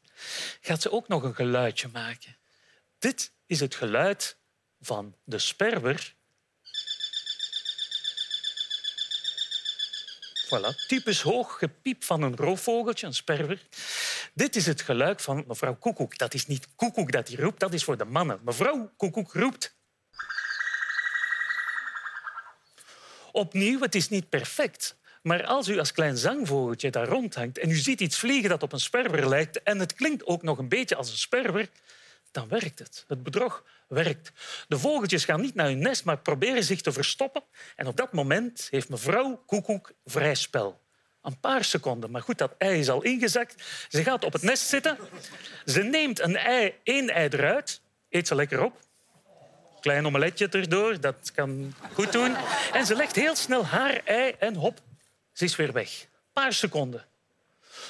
gaat 0.61 0.81
ze 0.81 0.91
ook 0.91 1.07
nog 1.07 1.23
een 1.23 1.35
geluidje 1.35 1.87
maken. 1.93 2.37
Dit 2.99 3.31
is 3.45 3.59
het 3.59 3.75
geluid 3.75 4.37
van 4.85 5.15
de 5.23 5.39
sperwer. 5.39 6.15
Voilà, 10.45 10.87
typisch 10.87 11.21
hoog 11.21 11.57
gepiep 11.57 12.03
van 12.03 12.21
een 12.21 12.35
roofvogeltje, 12.35 13.07
een 13.07 13.13
sperwer. 13.13 13.67
Dit 14.33 14.55
is 14.55 14.65
het 14.65 14.81
geluid 14.81 15.21
van 15.21 15.43
mevrouw 15.47 15.75
Koekoek. 15.75 16.17
Dat 16.17 16.33
is 16.33 16.47
niet 16.47 16.67
Koekoek 16.75 17.11
dat 17.11 17.27
hij 17.27 17.37
roept, 17.37 17.59
dat 17.59 17.73
is 17.73 17.83
voor 17.83 17.97
de 17.97 18.05
mannen. 18.05 18.39
Mevrouw 18.43 18.91
Koekoek 18.97 19.33
roept. 19.33 19.75
Opnieuw, 23.31 23.81
het 23.81 23.95
is 23.95 24.09
niet 24.09 24.29
perfect. 24.29 24.97
Maar 25.21 25.45
als 25.45 25.67
u 25.67 25.79
als 25.79 25.91
klein 25.91 26.17
zangvogeltje 26.17 26.89
daar 26.89 27.07
rondhangt 27.07 27.57
en 27.57 27.69
u 27.69 27.75
ziet 27.75 28.01
iets 28.01 28.17
vliegen 28.17 28.49
dat 28.49 28.63
op 28.63 28.73
een 28.73 28.79
sperwer 28.79 29.29
lijkt 29.29 29.63
en 29.63 29.79
het 29.79 29.93
klinkt 29.93 30.25
ook 30.25 30.43
nog 30.43 30.57
een 30.57 30.69
beetje 30.69 30.95
als 30.95 31.11
een 31.11 31.17
sperwer, 31.17 31.69
dan 32.31 32.47
werkt 32.47 32.79
het. 32.79 33.05
Het 33.07 33.23
bedrog 33.23 33.63
werkt. 33.87 34.31
De 34.67 34.79
vogeltjes 34.79 35.25
gaan 35.25 35.41
niet 35.41 35.55
naar 35.55 35.67
hun 35.67 35.79
nest, 35.79 36.05
maar 36.05 36.17
proberen 36.17 36.63
zich 36.63 36.81
te 36.81 36.91
verstoppen. 36.91 37.43
En 37.75 37.87
op 37.87 37.97
dat 37.97 38.13
moment 38.13 38.67
heeft 38.71 38.89
mevrouw 38.89 39.43
Koekoek 39.45 39.91
vrij 40.05 40.35
spel. 40.35 40.83
Een 41.21 41.39
paar 41.39 41.63
seconden. 41.63 42.11
Maar 42.11 42.21
goed, 42.21 42.37
dat 42.37 42.55
ei 42.57 42.79
is 42.79 42.89
al 42.89 43.01
ingezakt. 43.01 43.63
Ze 43.89 44.03
gaat 44.03 44.23
op 44.23 44.33
het 44.33 44.41
nest 44.41 44.67
zitten. 44.67 44.97
Ze 45.65 45.83
neemt 45.83 46.19
een 46.19 46.35
ei, 46.37 46.73
één 46.83 47.09
ei 47.09 47.27
eruit. 47.27 47.81
Eet 48.09 48.27
ze 48.27 48.35
lekker 48.35 48.63
op. 48.63 48.83
Klein 49.81 50.05
omeletje 50.05 50.49
erdoor, 50.49 50.99
dat 50.99 51.31
kan 51.33 51.73
goed 51.93 52.11
doen. 52.11 52.35
En 52.73 52.85
ze 52.85 52.95
legt 52.95 53.15
heel 53.15 53.35
snel 53.35 53.65
haar 53.65 54.01
ei 54.05 54.35
en 54.39 54.55
hop, 54.55 54.79
ze 55.33 55.43
is 55.43 55.55
weer 55.55 55.71
weg. 55.71 56.01
Een 56.01 56.07
paar 56.33 56.53
seconden. 56.53 57.05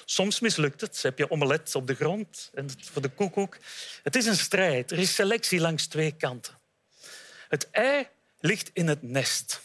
Soms 0.06 0.40
mislukt 0.40 0.82
het. 0.82 1.02
Heb 1.02 1.18
je 1.18 1.32
omelet 1.32 1.76
op 1.76 1.88
de 1.88 1.96
grond 1.96 2.52
en 2.54 2.70
voor 2.92 3.02
de 3.02 3.10
koekoek. 3.10 3.58
Het 4.04 4.16
is 4.16 4.26
een 4.26 4.38
strijd. 4.38 4.92
Er 4.92 5.00
is 5.00 5.16
selectie 5.16 5.60
langs 5.60 5.88
twee 5.88 6.12
kanten. 6.12 6.60
Het 7.50 7.70
ei 7.72 8.08
ligt 8.40 8.70
in 8.74 8.88
het 8.88 9.02
nest. 9.02 9.62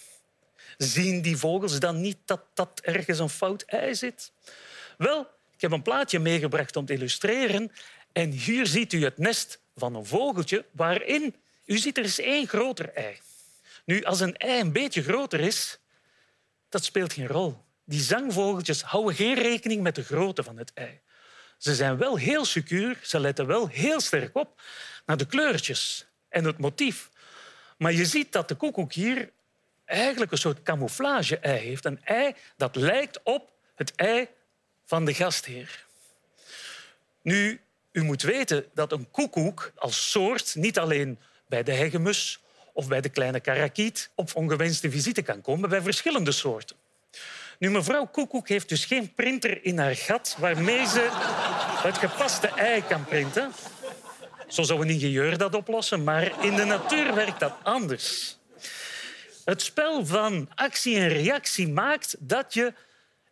Zien 0.76 1.22
die 1.22 1.37
vogels 1.37 1.78
dan 1.78 2.01
niet 2.01 2.18
dat 2.24 2.41
dat 2.55 2.81
ergens 2.83 3.18
een 3.18 3.28
fout 3.28 3.62
ei 3.62 3.95
zit? 3.95 4.33
Wel, 4.99 5.20
ik 5.55 5.61
heb 5.61 5.70
een 5.70 5.83
plaatje 5.83 6.18
meegebracht 6.18 6.76
om 6.76 6.87
te 6.87 6.93
illustreren. 6.93 7.72
En 8.12 8.31
hier 8.31 8.66
ziet 8.66 8.93
u 8.93 9.05
het 9.05 9.18
nest 9.18 9.61
van 9.76 9.95
een 9.95 10.07
vogeltje 10.07 10.64
waarin... 10.70 11.35
U 11.64 11.78
ziet, 11.78 11.99
er 11.99 12.05
is 12.05 12.20
één 12.20 12.49
groter 12.49 12.93
ei. 12.95 13.18
Nu, 13.85 14.05
als 14.05 14.20
een 14.20 14.37
ei 14.37 14.61
een 14.61 14.72
beetje 14.72 15.03
groter 15.03 15.41
is, 15.41 15.78
dat 16.68 16.85
speelt 16.85 17.12
geen 17.12 17.26
rol. 17.26 17.59
Die 17.91 18.01
zangvogeltjes 18.01 18.82
houden 18.82 19.14
geen 19.14 19.34
rekening 19.34 19.82
met 19.82 19.95
de 19.95 20.05
grootte 20.05 20.43
van 20.43 20.57
het 20.57 20.72
ei. 20.74 21.01
Ze 21.59 21.74
zijn 21.74 21.97
wel 21.97 22.16
heel 22.16 22.45
secuur, 22.45 22.99
ze 23.03 23.20
letten 23.20 23.47
wel 23.47 23.68
heel 23.68 24.01
sterk 24.01 24.36
op 24.36 24.62
naar 25.07 25.16
de 25.16 25.26
kleurtjes 25.26 26.07
en 26.28 26.45
het 26.45 26.59
motief. 26.59 27.11
Maar 27.78 27.93
je 27.93 28.05
ziet 28.05 28.32
dat 28.32 28.49
de 28.49 28.55
koekoek 28.55 28.93
hier 28.93 29.30
eigenlijk 29.84 30.32
een 30.32 30.38
soort 30.38 30.62
camouflage-ei 30.62 31.59
heeft. 31.59 31.84
Een 31.84 32.05
ei 32.05 32.34
dat 32.57 32.76
lijkt 32.76 33.20
op 33.22 33.53
het 33.74 33.93
ei 33.95 34.28
van 34.84 35.05
de 35.05 35.14
gastheer. 35.14 35.86
Nu, 37.22 37.61
u 37.93 38.03
moet 38.03 38.22
weten 38.22 38.66
dat 38.74 38.93
een 38.93 39.11
koekoek 39.11 39.72
als 39.76 40.11
soort 40.11 40.55
niet 40.55 40.78
alleen 40.78 41.18
bij 41.47 41.62
de 41.62 41.72
hegemus 41.72 42.41
of 42.72 42.88
bij 42.88 43.01
de 43.01 43.09
kleine 43.09 43.41
karakiet 43.41 44.11
op 44.14 44.30
ongewenste 44.34 44.91
visite 44.91 45.22
kan 45.22 45.41
komen, 45.41 45.68
bij 45.68 45.82
verschillende 45.82 46.32
soorten. 46.32 46.80
Nu, 47.61 47.71
mevrouw 47.71 48.07
Koekoek 48.07 48.49
heeft 48.49 48.69
dus 48.69 48.85
geen 48.85 49.15
printer 49.15 49.65
in 49.65 49.79
haar 49.79 49.97
gat 49.97 50.37
waarmee 50.39 50.87
ze 50.87 51.09
het 51.83 51.99
gepaste 51.99 52.49
ei 52.49 52.83
kan 52.89 53.05
printen. 53.05 53.53
Zo 54.49 54.63
zou 54.63 54.81
een 54.81 54.89
ingenieur 54.89 55.39
dat 55.39 55.55
oplossen, 55.55 56.05
maar 56.05 56.45
in 56.45 56.57
de 56.57 56.65
natuur 56.65 57.15
werkt 57.15 57.41
dat 57.41 57.55
anders. 57.63 58.37
Het 59.45 59.63
spel 59.63 60.07
van 60.07 60.49
actie 60.55 60.97
en 60.97 61.09
reactie 61.09 61.69
maakt 61.69 62.17
dat 62.19 62.55
je 62.55 62.75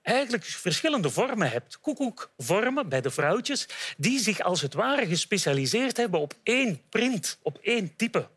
eigenlijk 0.02 0.44
verschillende 0.44 1.10
vormen 1.10 1.50
hebt. 1.50 1.80
Koekoekvormen 1.80 2.88
bij 2.88 3.00
de 3.00 3.10
vrouwtjes 3.10 3.68
die 3.96 4.18
zich 4.18 4.40
als 4.40 4.60
het 4.60 4.74
ware 4.74 5.06
gespecialiseerd 5.06 5.96
hebben 5.96 6.20
op 6.20 6.34
één 6.42 6.80
print, 6.88 7.38
op 7.42 7.58
één 7.62 7.96
type. 7.96 8.28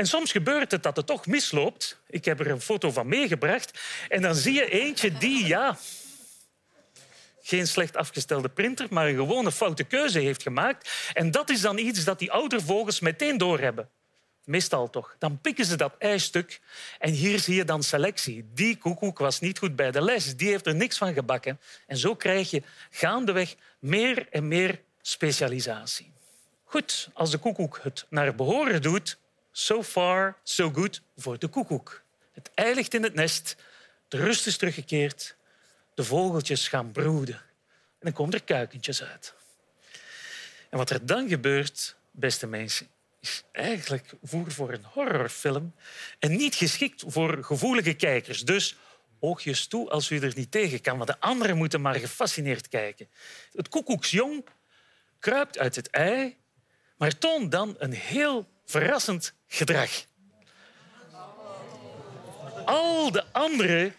En 0.00 0.06
soms 0.06 0.32
gebeurt 0.32 0.70
het 0.70 0.82
dat 0.82 0.96
het 0.96 1.06
toch 1.06 1.26
misloopt. 1.26 2.00
Ik 2.06 2.24
heb 2.24 2.40
er 2.40 2.50
een 2.50 2.60
foto 2.60 2.90
van 2.90 3.08
meegebracht. 3.08 3.80
En 4.08 4.22
dan 4.22 4.34
zie 4.34 4.54
je 4.54 4.70
eentje 4.70 5.12
die, 5.12 5.46
ja, 5.46 5.78
geen 7.42 7.66
slecht 7.66 7.96
afgestelde 7.96 8.48
printer, 8.48 8.86
maar 8.90 9.08
een 9.08 9.14
gewone 9.14 9.52
foute 9.52 9.84
keuze 9.84 10.18
heeft 10.18 10.42
gemaakt. 10.42 11.10
En 11.12 11.30
dat 11.30 11.50
is 11.50 11.60
dan 11.60 11.78
iets 11.78 12.04
dat 12.04 12.18
die 12.18 12.32
oudervogels 12.32 13.00
meteen 13.00 13.38
doorhebben. 13.38 13.88
Meestal 14.44 14.90
toch. 14.90 15.16
Dan 15.18 15.40
pikken 15.40 15.64
ze 15.64 15.76
dat 15.76 15.94
eistuk 15.98 16.60
en 16.98 17.12
hier 17.12 17.38
zie 17.38 17.54
je 17.54 17.64
dan 17.64 17.82
selectie. 17.82 18.50
Die 18.54 18.76
koekoek 18.76 19.18
was 19.18 19.40
niet 19.40 19.58
goed 19.58 19.76
bij 19.76 19.90
de 19.90 20.02
les, 20.02 20.36
die 20.36 20.48
heeft 20.48 20.66
er 20.66 20.74
niks 20.74 20.98
van 20.98 21.12
gebakken. 21.12 21.60
En 21.86 21.96
zo 21.96 22.14
krijg 22.14 22.50
je 22.50 22.62
gaandeweg 22.90 23.54
meer 23.78 24.26
en 24.30 24.48
meer 24.48 24.80
specialisatie. 25.02 26.12
Goed, 26.64 27.08
als 27.12 27.30
de 27.30 27.38
koekoek 27.38 27.80
het 27.82 28.06
naar 28.08 28.34
behoren 28.34 28.82
doet, 28.82 29.18
So 29.52 29.82
far, 29.82 30.36
so 30.42 30.70
good 30.70 31.02
voor 31.16 31.38
de 31.38 31.48
koekoek. 31.48 32.02
Het 32.32 32.50
ei 32.54 32.74
ligt 32.74 32.94
in 32.94 33.02
het 33.02 33.14
nest, 33.14 33.56
de 34.08 34.16
rust 34.16 34.46
is 34.46 34.56
teruggekeerd, 34.56 35.36
de 35.94 36.04
vogeltjes 36.04 36.68
gaan 36.68 36.92
broeden 36.92 37.34
en 38.00 38.06
dan 38.06 38.12
komen 38.12 38.34
er 38.34 38.42
kuikentjes 38.42 39.02
uit. 39.02 39.34
En 40.68 40.78
wat 40.78 40.90
er 40.90 41.06
dan 41.06 41.28
gebeurt, 41.28 41.96
beste 42.10 42.46
mensen, 42.46 42.88
is 43.20 43.42
eigenlijk 43.52 44.12
voer 44.22 44.52
voor 44.52 44.72
een 44.72 44.84
horrorfilm 44.84 45.74
en 46.18 46.36
niet 46.36 46.54
geschikt 46.54 47.04
voor 47.06 47.44
gevoelige 47.44 47.94
kijkers. 47.94 48.44
Dus 48.44 48.76
oogjes 49.18 49.66
toe 49.66 49.90
als 49.90 50.10
u 50.10 50.18
er 50.18 50.32
niet 50.36 50.50
tegen 50.50 50.80
kan, 50.80 50.96
want 50.96 51.08
de 51.08 51.20
anderen 51.20 51.56
moeten 51.56 51.80
maar 51.80 51.94
gefascineerd 51.94 52.68
kijken. 52.68 53.08
Het 53.52 53.68
koekoeksjong 53.68 54.44
kruipt 55.18 55.58
uit 55.58 55.76
het 55.76 55.90
ei, 55.90 56.36
maar 56.96 57.18
toont 57.18 57.52
dan 57.52 57.74
een 57.78 57.92
heel 57.92 58.48
verrassend 58.70 59.34
gedrag. 59.46 59.90
Al 62.64 63.10
de 63.10 63.24
andere 63.32 63.92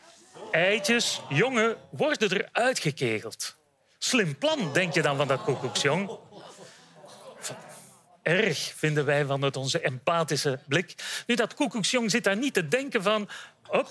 eitjes, 0.51 1.21
jongen, 1.29 1.77
worden 1.89 2.31
eruit 2.31 2.79
gekegeld. 2.79 3.57
Slim 3.97 4.37
plan, 4.37 4.73
denk 4.73 4.93
je 4.93 5.01
dan 5.01 5.17
van 5.17 5.27
dat 5.27 5.43
koekoeksjong. 5.43 6.17
Erg 8.21 8.73
vinden 8.75 9.05
wij 9.05 9.25
van 9.25 9.41
het 9.41 9.57
onze 9.57 9.79
empathische 9.79 10.59
blik. 10.67 10.95
Nu, 11.27 11.35
dat 11.35 11.53
koekoeksjong 11.53 12.11
zit 12.11 12.23
daar 12.23 12.37
niet 12.37 12.53
te 12.53 12.67
denken 12.67 13.03
van... 13.03 13.29
Op. 13.67 13.89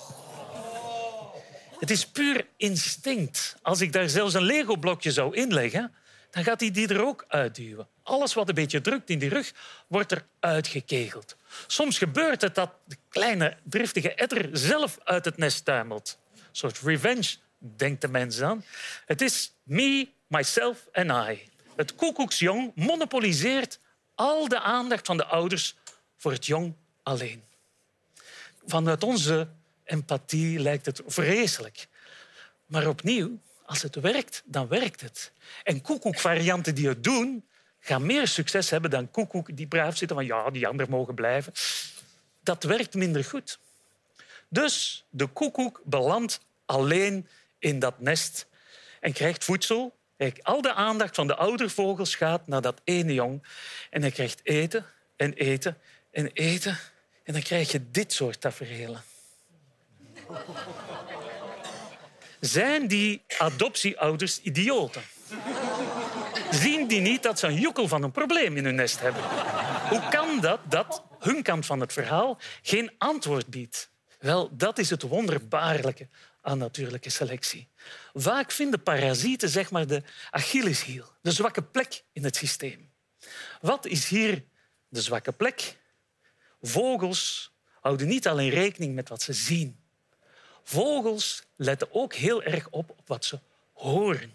Het 1.79 1.91
is 1.91 2.07
puur 2.07 2.47
instinct. 2.57 3.57
Als 3.63 3.81
ik 3.81 3.93
daar 3.93 4.09
zelfs 4.09 4.35
een 4.35 4.43
Lego-blokje 4.43 5.13
zou 5.13 5.35
inleggen, 5.35 5.95
dan 6.31 6.45
gaat 6.45 6.61
hij 6.61 6.71
die 6.71 6.89
er 6.89 7.05
ook 7.05 7.25
uitduwen. 7.29 7.89
Alles 8.03 8.35
wat 8.35 8.49
een 8.49 8.55
beetje 8.55 8.81
drukt 8.81 9.11
in 9.11 9.19
die 9.19 9.29
rug, 9.29 9.53
wordt 9.87 10.13
er 10.13 10.27
uitgekegeld. 10.41 11.37
Soms 11.67 11.99
gebeurt 11.99 12.41
het 12.41 12.55
dat 12.55 12.71
de 12.85 12.97
kleine 13.09 13.57
driftige 13.63 14.15
etter 14.15 14.49
zelf 14.53 14.99
uit 15.05 15.25
het 15.25 15.37
nest 15.37 15.65
tuimelt. 15.65 16.19
Een 16.35 16.43
soort 16.53 16.79
revenge, 16.79 17.37
denkt 17.59 18.01
de 18.01 18.09
mens 18.09 18.37
dan. 18.37 18.65
Het 19.07 19.21
is 19.21 19.53
me, 19.63 20.09
myself 20.27 20.89
en 20.93 21.31
I. 21.31 21.49
Het 21.77 21.95
koekoeksjong 21.95 22.73
monopoliseert 22.75 23.79
al 24.15 24.49
de 24.49 24.61
aandacht 24.61 25.07
van 25.07 25.17
de 25.17 25.25
ouders 25.25 25.77
voor 26.17 26.33
het 26.33 26.47
jong 26.47 26.75
alleen. 27.03 27.43
Vanuit 28.67 29.03
onze 29.03 29.49
empathie 29.85 30.59
lijkt 30.59 30.87
het 30.87 31.03
vreselijk. 31.07 31.89
Maar 32.67 32.87
opnieuw, 32.87 33.39
als 33.71 33.83
het 33.83 33.95
werkt, 33.95 34.43
dan 34.45 34.69
werkt 34.69 35.01
het. 35.01 35.33
En 35.63 35.81
koekoekvarianten 35.81 36.75
die 36.75 36.89
het 36.89 37.05
doen, 37.05 37.45
gaan 37.81 38.07
meer 38.07 38.29
succes 38.29 38.71
hebben 38.71 38.91
dan 38.91 39.11
koekoek 39.11 39.57
die 39.57 39.67
braaf 39.67 39.97
zitten 39.97 40.17
van 40.17 40.27
ja, 40.27 40.51
die 40.51 40.67
anderen 40.67 40.91
mogen 40.91 41.15
blijven. 41.15 41.53
Dat 42.43 42.63
werkt 42.63 42.95
minder 42.95 43.25
goed. 43.25 43.59
Dus 44.49 45.05
de 45.11 45.27
koekoek 45.27 45.81
belandt 45.85 46.41
alleen 46.67 47.29
in 47.59 47.79
dat 47.79 48.01
nest 48.01 48.47
en 49.01 49.13
krijgt 49.13 49.45
voedsel. 49.45 49.97
Al 50.43 50.63
de 50.63 50.73
aandacht 50.73 51.15
van 51.15 51.27
de 51.27 51.37
oudervogels 51.37 52.15
gaat 52.15 52.47
naar 52.47 52.63
dat 52.63 52.81
ene 52.85 53.15
jong. 53.15 53.47
En 53.91 54.01
hij 54.01 54.11
krijgt 54.11 54.41
eten 54.43 54.87
en 55.17 55.33
eten 55.33 55.79
en 56.11 56.27
eten. 56.27 56.79
En 57.25 57.33
dan 57.33 57.43
krijg 57.43 57.73
je 57.73 57.91
dit 57.91 58.13
soort 58.13 58.41
tafereelen. 58.41 59.03
Zijn 62.41 62.89
die 62.89 63.23
adoptieouders 63.39 64.41
idioten? 64.41 65.03
Zien 66.51 66.87
die 66.87 67.01
niet 67.01 67.23
dat 67.23 67.39
ze 67.39 67.47
een 67.47 67.61
joekel 67.61 67.89
van 67.89 68.03
een 68.03 68.11
probleem 68.11 68.57
in 68.57 68.65
hun 68.65 68.75
nest 68.75 69.01
hebben? 69.01 69.23
Hoe 69.89 70.09
kan 70.11 70.41
dat 70.41 70.61
dat 70.69 71.05
hun 71.19 71.43
kant 71.43 71.67
van 71.67 71.81
het 71.81 71.93
verhaal 71.93 72.39
geen 72.63 72.91
antwoord 72.99 73.47
biedt? 73.47 73.91
Wel, 74.19 74.57
dat 74.57 74.79
is 74.79 74.91
het 74.91 75.03
wonderbaarlijke 75.03 76.09
aan 76.43 76.59
natuurlijke 76.59 77.11
selectie. 77.11 77.69
Vaak 78.13 78.51
vinden 78.51 78.83
parasieten 78.83 79.49
zeg 79.49 79.71
maar, 79.71 79.87
de 79.87 80.03
Achilleshiel, 80.31 81.05
de 81.23 81.31
zwakke 81.31 81.63
plek 81.63 82.05
in 82.13 82.25
het 82.25 82.37
systeem. 82.37 82.93
Wat 83.61 83.87
is 83.87 84.09
hier 84.09 84.45
de 84.89 85.03
zwakke 85.03 85.33
plek? 85.33 85.77
Vogels 86.61 87.53
houden 87.81 88.09
niet 88.09 88.29
alleen 88.29 88.51
rekening 88.51 88.95
met 88.95 89.09
wat 89.09 89.23
ze 89.23 89.33
zien. 89.33 89.80
Vogels 90.65 91.43
letten 91.57 91.89
ook 91.91 92.15
heel 92.15 92.43
erg 92.43 92.69
op 92.71 92.95
wat 93.07 93.25
ze 93.25 93.39
horen. 93.73 94.33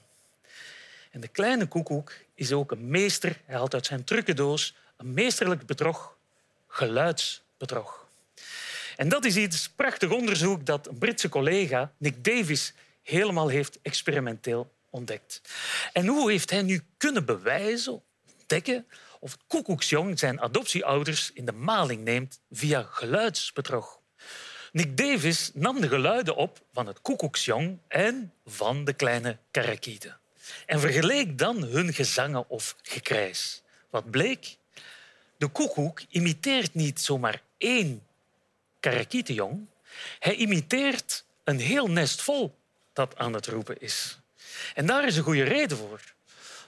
En 1.11 1.21
de 1.21 1.27
kleine 1.27 1.67
koekoek 1.67 2.13
is 2.33 2.51
ook 2.51 2.71
een 2.71 2.89
meester. 2.89 3.41
Hij 3.45 3.55
haalt 3.55 3.73
uit 3.73 3.85
zijn 3.85 4.03
trucendoos 4.03 4.75
een 4.97 5.13
meesterlijk 5.13 5.65
bedrog, 5.65 6.17
geluidsbedrog. 6.67 8.07
En 8.95 9.09
dat 9.09 9.25
is 9.25 9.35
iets 9.35 9.69
prachtig 9.69 10.11
onderzoek 10.11 10.65
dat 10.65 10.87
een 10.87 10.97
Britse 10.97 11.29
collega, 11.29 11.91
Nick 11.97 12.23
Davis, 12.23 12.73
helemaal 13.03 13.47
heeft 13.47 13.79
experimenteel 13.81 14.73
ontdekt. 14.89 15.41
En 15.93 16.07
hoe 16.07 16.31
heeft 16.31 16.49
hij 16.49 16.61
nu 16.61 16.81
kunnen 16.97 17.25
bewijzen, 17.25 18.01
ontdekken, 18.39 18.87
of 19.19 19.31
het 19.31 19.41
koekoeksjong 19.47 20.19
zijn 20.19 20.41
adoptieouders 20.41 21.31
in 21.33 21.45
de 21.45 21.51
maling 21.51 22.03
neemt 22.03 22.39
via 22.51 22.81
geluidsbedrog? 22.81 23.99
Nick 24.75 24.97
Davis 24.97 25.51
nam 25.53 25.81
de 25.81 25.87
geluiden 25.87 26.35
op 26.35 26.61
van 26.73 26.87
het 26.87 27.01
koekoeksjong 27.01 27.77
en 27.87 28.33
van 28.45 28.85
de 28.85 28.93
kleine 28.93 29.37
karakieten 29.51 30.19
en 30.65 30.79
vergeleek 30.79 31.37
dan 31.37 31.63
hun 31.63 31.93
gezangen 31.93 32.49
of 32.49 32.75
gekrijs. 32.81 33.61
Wat 33.89 34.09
bleek? 34.09 34.57
De 35.37 35.47
koekoek 35.47 36.01
imiteert 36.09 36.73
niet 36.73 37.01
zomaar 37.01 37.41
één 37.57 38.03
karakietenjong. 38.79 39.65
Hij 40.19 40.35
imiteert 40.35 41.25
een 41.43 41.59
heel 41.59 41.87
nest 41.87 42.21
vol 42.21 42.55
dat 42.93 43.17
aan 43.17 43.33
het 43.33 43.47
roepen 43.47 43.81
is. 43.81 44.19
En 44.73 44.85
daar 44.85 45.07
is 45.07 45.17
een 45.17 45.23
goede 45.23 45.43
reden 45.43 45.77
voor. 45.77 46.01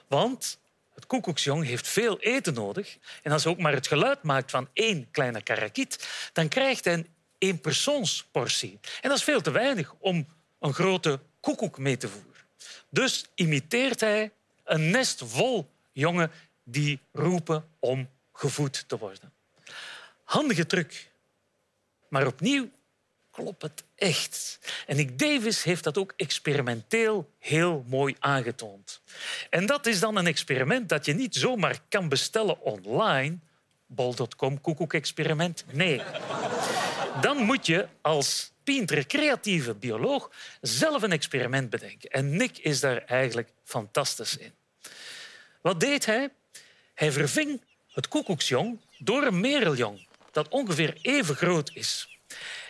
Want 0.06 0.58
het 0.94 1.06
koekoeksjong 1.06 1.64
heeft 1.64 1.88
veel 1.88 2.18
eten 2.18 2.54
nodig. 2.54 2.96
En 3.22 3.32
als 3.32 3.44
hij 3.44 3.52
ook 3.52 3.58
maar 3.58 3.72
het 3.72 3.86
geluid 3.86 4.22
maakt 4.22 4.50
van 4.50 4.68
één 4.72 5.10
kleine 5.10 5.42
karakiet, 5.42 6.08
dan 6.32 6.48
krijgt 6.48 6.84
hij 6.84 6.94
een 6.94 7.16
eenpersoonsportie. 7.38 8.78
En 9.00 9.08
dat 9.08 9.18
is 9.18 9.24
veel 9.24 9.40
te 9.40 9.50
weinig 9.50 9.94
om 9.98 10.26
een 10.60 10.72
grote 10.72 11.20
koekoek 11.40 11.78
mee 11.78 11.96
te 11.96 12.08
voeren. 12.08 12.28
Dus 12.90 13.24
imiteert 13.34 14.00
hij 14.00 14.32
een 14.64 14.90
nest 14.90 15.22
vol 15.24 15.70
jongen 15.92 16.30
die 16.64 17.00
roepen 17.12 17.68
om 17.78 18.08
gevoed 18.32 18.88
te 18.88 18.98
worden. 18.98 19.32
Handige 20.24 20.66
truc. 20.66 21.10
Maar 22.08 22.26
opnieuw 22.26 22.70
klopt 23.30 23.62
het 23.62 23.84
echt. 23.94 24.58
En 24.86 24.96
Nick 24.96 25.18
Davis 25.18 25.62
heeft 25.62 25.84
dat 25.84 25.98
ook 25.98 26.12
experimenteel 26.16 27.30
heel 27.38 27.84
mooi 27.86 28.16
aangetoond. 28.18 29.00
En 29.50 29.66
dat 29.66 29.86
is 29.86 30.00
dan 30.00 30.16
een 30.16 30.26
experiment 30.26 30.88
dat 30.88 31.04
je 31.04 31.14
niet 31.14 31.34
zomaar 31.34 31.80
kan 31.88 32.08
bestellen 32.08 32.60
online. 32.60 33.38
Bol.com, 33.86 34.60
koekoek-experiment. 34.60 35.64
Nee. 35.72 36.02
Dan 37.20 37.36
moet 37.36 37.66
je 37.66 37.88
als 38.00 38.52
pintere, 38.64 39.06
creatieve 39.06 39.74
bioloog 39.74 40.30
zelf 40.60 41.02
een 41.02 41.12
experiment 41.12 41.70
bedenken. 41.70 42.10
En 42.10 42.36
Nick 42.36 42.58
is 42.58 42.80
daar 42.80 42.96
eigenlijk 42.96 43.48
fantastisch 43.64 44.36
in. 44.36 44.52
Wat 45.60 45.80
deed 45.80 46.06
hij? 46.06 46.30
Hij 46.94 47.12
verving 47.12 47.60
het 47.92 48.08
koekoeksjong 48.08 48.80
door 48.98 49.22
een 49.22 49.40
mereljong 49.40 50.06
dat 50.32 50.48
ongeveer 50.48 50.98
even 51.02 51.34
groot 51.34 51.70
is. 51.74 52.18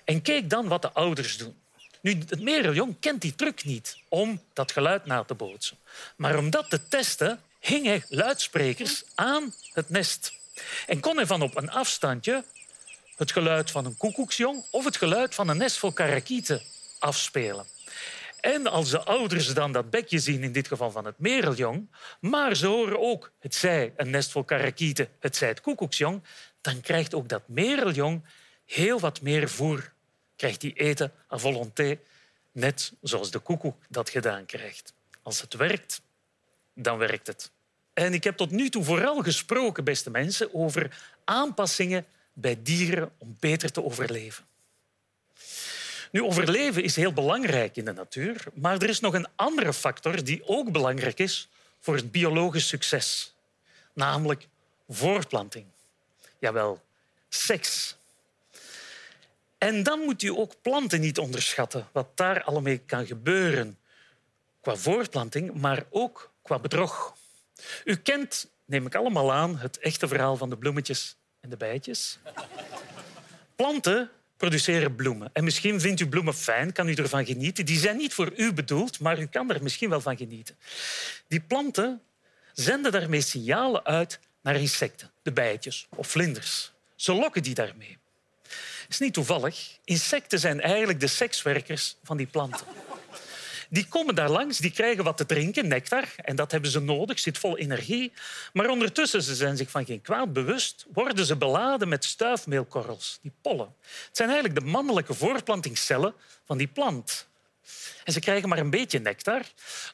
En 0.04 0.22
keek 0.22 0.50
dan 0.50 0.68
wat 0.68 0.82
de 0.82 0.92
ouders 0.92 1.36
doen. 1.36 1.56
Nu, 2.00 2.18
het 2.28 2.42
mereljong 2.42 2.96
kent 3.00 3.20
die 3.20 3.34
truc 3.34 3.64
niet 3.64 3.96
om 4.08 4.42
dat 4.52 4.72
geluid 4.72 5.06
na 5.06 5.24
te 5.24 5.34
bootsen. 5.34 5.78
Maar 6.16 6.38
om 6.38 6.50
dat 6.50 6.70
te 6.70 6.88
testen, 6.88 7.40
hing 7.60 7.86
hij 7.86 8.02
luidsprekers 8.08 9.02
aan 9.14 9.54
het 9.72 9.88
nest. 9.88 10.32
En 10.86 11.00
kon 11.00 11.16
hij 11.16 11.26
van 11.26 11.42
op 11.42 11.56
een 11.56 11.70
afstandje 11.70 12.44
het 13.18 13.32
geluid 13.32 13.70
van 13.70 13.84
een 13.84 13.96
koekoeksjong 13.96 14.64
of 14.70 14.84
het 14.84 14.96
geluid 14.96 15.34
van 15.34 15.48
een 15.48 15.56
nest 15.56 15.78
vol 15.78 15.92
karakieten 15.92 16.62
afspelen. 16.98 17.66
En 18.40 18.66
als 18.66 18.90
de 18.90 19.04
ouders 19.04 19.54
dan 19.54 19.72
dat 19.72 19.90
bekje 19.90 20.18
zien, 20.18 20.42
in 20.42 20.52
dit 20.52 20.68
geval 20.68 20.90
van 20.90 21.04
het 21.04 21.18
mereljong, 21.18 21.88
maar 22.20 22.56
ze 22.56 22.66
horen 22.66 23.00
ook 23.00 23.32
het 23.38 23.54
zij 23.54 23.92
een 23.96 24.10
nest 24.10 24.30
vol 24.30 24.44
karakieten, 24.44 25.08
het 25.20 25.36
zij 25.36 25.48
het 25.48 25.60
koekoeksjong, 25.60 26.22
dan 26.60 26.80
krijgt 26.80 27.14
ook 27.14 27.28
dat 27.28 27.42
mereljong 27.46 28.24
heel 28.64 29.00
wat 29.00 29.20
meer 29.20 29.48
voer. 29.48 29.92
Krijgt 30.36 30.60
die 30.60 30.72
eten 30.72 31.12
à 31.32 31.38
volonté, 31.38 31.98
net 32.52 32.92
zoals 33.02 33.30
de 33.30 33.38
koekoek 33.38 33.76
dat 33.88 34.10
gedaan 34.10 34.46
krijgt. 34.46 34.92
Als 35.22 35.40
het 35.40 35.54
werkt, 35.54 36.00
dan 36.74 36.98
werkt 36.98 37.26
het. 37.26 37.50
En 37.92 38.14
ik 38.14 38.24
heb 38.24 38.36
tot 38.36 38.50
nu 38.50 38.68
toe 38.68 38.84
vooral 38.84 39.22
gesproken, 39.22 39.84
beste 39.84 40.10
mensen, 40.10 40.54
over 40.54 41.14
aanpassingen 41.24 42.06
bij 42.40 42.62
dieren 42.62 43.10
om 43.18 43.36
beter 43.40 43.72
te 43.72 43.84
overleven. 43.84 44.44
Nu, 46.10 46.22
overleven 46.22 46.82
is 46.82 46.96
heel 46.96 47.12
belangrijk 47.12 47.76
in 47.76 47.84
de 47.84 47.92
natuur, 47.92 48.44
maar 48.54 48.82
er 48.82 48.88
is 48.88 49.00
nog 49.00 49.14
een 49.14 49.26
andere 49.36 49.72
factor 49.72 50.24
die 50.24 50.48
ook 50.48 50.72
belangrijk 50.72 51.18
is 51.18 51.48
voor 51.80 51.94
het 51.94 52.10
biologisch 52.10 52.68
succes, 52.68 53.34
namelijk 53.92 54.46
voortplanting. 54.88 55.66
Jawel, 56.38 56.82
seks. 57.28 57.96
En 59.58 59.82
dan 59.82 60.00
moet 60.00 60.22
u 60.22 60.28
ook 60.28 60.54
planten 60.62 61.00
niet 61.00 61.18
onderschatten, 61.18 61.88
wat 61.92 62.16
daar 62.16 62.42
allemaal 62.42 62.78
kan 62.86 63.06
gebeuren 63.06 63.78
qua 64.60 64.76
voortplanting, 64.76 65.54
maar 65.54 65.84
ook 65.90 66.32
qua 66.42 66.58
bedrog. 66.58 67.16
U 67.84 67.96
kent, 67.96 68.50
neem 68.64 68.86
ik 68.86 68.94
allemaal 68.94 69.32
aan, 69.32 69.58
het 69.58 69.78
echte 69.78 70.08
verhaal 70.08 70.36
van 70.36 70.50
de 70.50 70.56
bloemetjes 70.56 71.16
en 71.40 71.50
de 71.50 71.56
bijtjes. 71.56 72.18
Planten 73.56 74.10
produceren 74.36 74.94
bloemen. 74.94 75.30
En 75.32 75.44
misschien 75.44 75.80
vindt 75.80 76.00
u 76.00 76.08
bloemen 76.08 76.34
fijn, 76.34 76.72
kan 76.72 76.88
u 76.88 76.94
ervan 76.94 77.26
genieten. 77.26 77.66
Die 77.66 77.78
zijn 77.78 77.96
niet 77.96 78.14
voor 78.14 78.32
u 78.36 78.52
bedoeld, 78.52 79.00
maar 79.00 79.18
u 79.18 79.26
kan 79.26 79.50
er 79.50 79.62
misschien 79.62 79.90
wel 79.90 80.00
van 80.00 80.16
genieten. 80.16 80.58
Die 81.28 81.40
planten 81.40 82.02
zenden 82.52 82.92
daarmee 82.92 83.20
signalen 83.20 83.84
uit 83.84 84.18
naar 84.42 84.56
insecten, 84.56 85.10
de 85.22 85.32
bijtjes 85.32 85.86
of 85.90 86.08
vlinders. 86.08 86.72
Ze 86.94 87.12
lokken 87.12 87.42
die 87.42 87.54
daarmee. 87.54 87.98
Het 88.42 88.88
is 88.88 88.98
niet 88.98 89.14
toevallig. 89.14 89.78
Insecten 89.84 90.38
zijn 90.38 90.60
eigenlijk 90.60 91.00
de 91.00 91.06
sekswerkers 91.06 91.96
van 92.02 92.16
die 92.16 92.26
planten. 92.26 92.66
Die 93.68 93.86
komen 93.88 94.14
daar 94.14 94.30
langs, 94.30 94.58
die 94.58 94.70
krijgen 94.70 95.04
wat 95.04 95.16
te 95.16 95.26
drinken, 95.26 95.68
nectar. 95.68 96.04
En 96.16 96.36
dat 96.36 96.52
hebben 96.52 96.70
ze 96.70 96.80
nodig, 96.80 97.18
zit 97.18 97.38
vol 97.38 97.58
energie. 97.58 98.12
Maar 98.52 98.68
ondertussen, 98.68 99.22
ze 99.22 99.34
zijn 99.34 99.56
zich 99.56 99.70
van 99.70 99.84
geen 99.84 100.00
kwaad 100.00 100.32
bewust, 100.32 100.86
worden 100.92 101.26
ze 101.26 101.36
beladen 101.36 101.88
met 101.88 102.04
stuifmeelkorrels, 102.04 103.18
die 103.22 103.32
pollen. 103.42 103.74
Het 103.80 104.16
zijn 104.16 104.28
eigenlijk 104.30 104.60
de 104.60 104.66
mannelijke 104.66 105.14
voortplantingscellen 105.14 106.14
van 106.44 106.58
die 106.58 106.66
plant. 106.66 107.26
En 108.04 108.12
ze 108.12 108.20
krijgen 108.20 108.48
maar 108.48 108.58
een 108.58 108.70
beetje 108.70 108.98
nectar, 108.98 109.42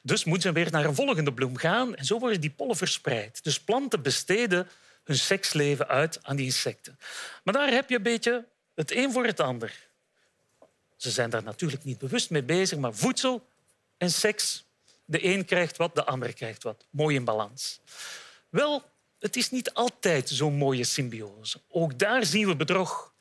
dus 0.03 0.25
moeten 0.25 0.49
ze 0.49 0.55
weer 0.55 0.71
naar 0.71 0.85
een 0.85 0.95
volgende 0.95 1.33
bloem 1.33 1.57
gaan. 1.57 1.95
En 1.95 2.05
zo 2.05 2.19
worden 2.19 2.41
die 2.41 2.51
pollen 2.51 2.77
verspreid. 2.77 3.45
Dus 3.45 3.61
planten 3.61 4.03
besteden 4.03 4.69
hun 5.05 5.17
seksleven 5.17 5.89
uit 5.89 6.19
aan 6.23 6.37
die 6.37 6.45
insecten. 6.45 6.99
Maar 7.45 7.55
daar 7.55 7.71
heb 7.71 7.91
je 7.91 7.97
een 7.97 8.03
beetje 8.03 8.45
het 8.75 8.91
een 8.91 9.13
voor 9.13 9.27
het 9.27 9.41
ander. 9.41 9.89
Ze 10.97 11.11
zijn 11.11 11.31
daar 11.31 11.43
natuurlijk 11.43 11.85
niet 11.85 11.99
bewust 11.99 12.31
mee 12.31 12.43
bezig, 12.43 12.79
maar 12.79 12.95
voedsel 12.95 13.47
en 13.97 14.11
seks. 14.11 14.65
De 15.05 15.25
een 15.25 15.45
krijgt 15.45 15.77
wat, 15.77 15.95
de 15.95 16.05
ander 16.05 16.35
krijgt 16.35 16.63
wat. 16.63 16.87
Mooi 16.91 17.17
in 17.17 17.25
balans. 17.25 17.81
Wel, 18.49 18.83
het 19.19 19.37
is 19.37 19.51
niet 19.51 19.75
altijd 19.75 20.29
zo'n 20.29 20.55
mooie 20.55 20.85
symbiose. 20.85 21.61
Ook 21.69 21.99
daar 21.99 22.25
zien 22.25 22.47
we 22.47 22.57
bedrog. 22.57 23.13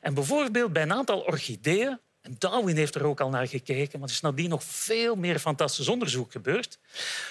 En 0.00 0.14
bijvoorbeeld 0.14 0.72
bij 0.72 0.82
een 0.82 0.92
aantal 0.92 1.20
orchideeën, 1.20 1.98
en 2.20 2.36
Darwin 2.38 2.76
heeft 2.76 2.94
er 2.94 3.04
ook 3.04 3.20
al 3.20 3.28
naar 3.28 3.48
gekeken, 3.48 3.98
maar 3.98 4.08
er 4.08 4.14
is 4.14 4.20
nadien 4.20 4.48
nog 4.48 4.64
veel 4.64 5.14
meer 5.14 5.38
fantastisch 5.38 5.88
onderzoek 5.88 6.32
gebeurd. 6.32 6.78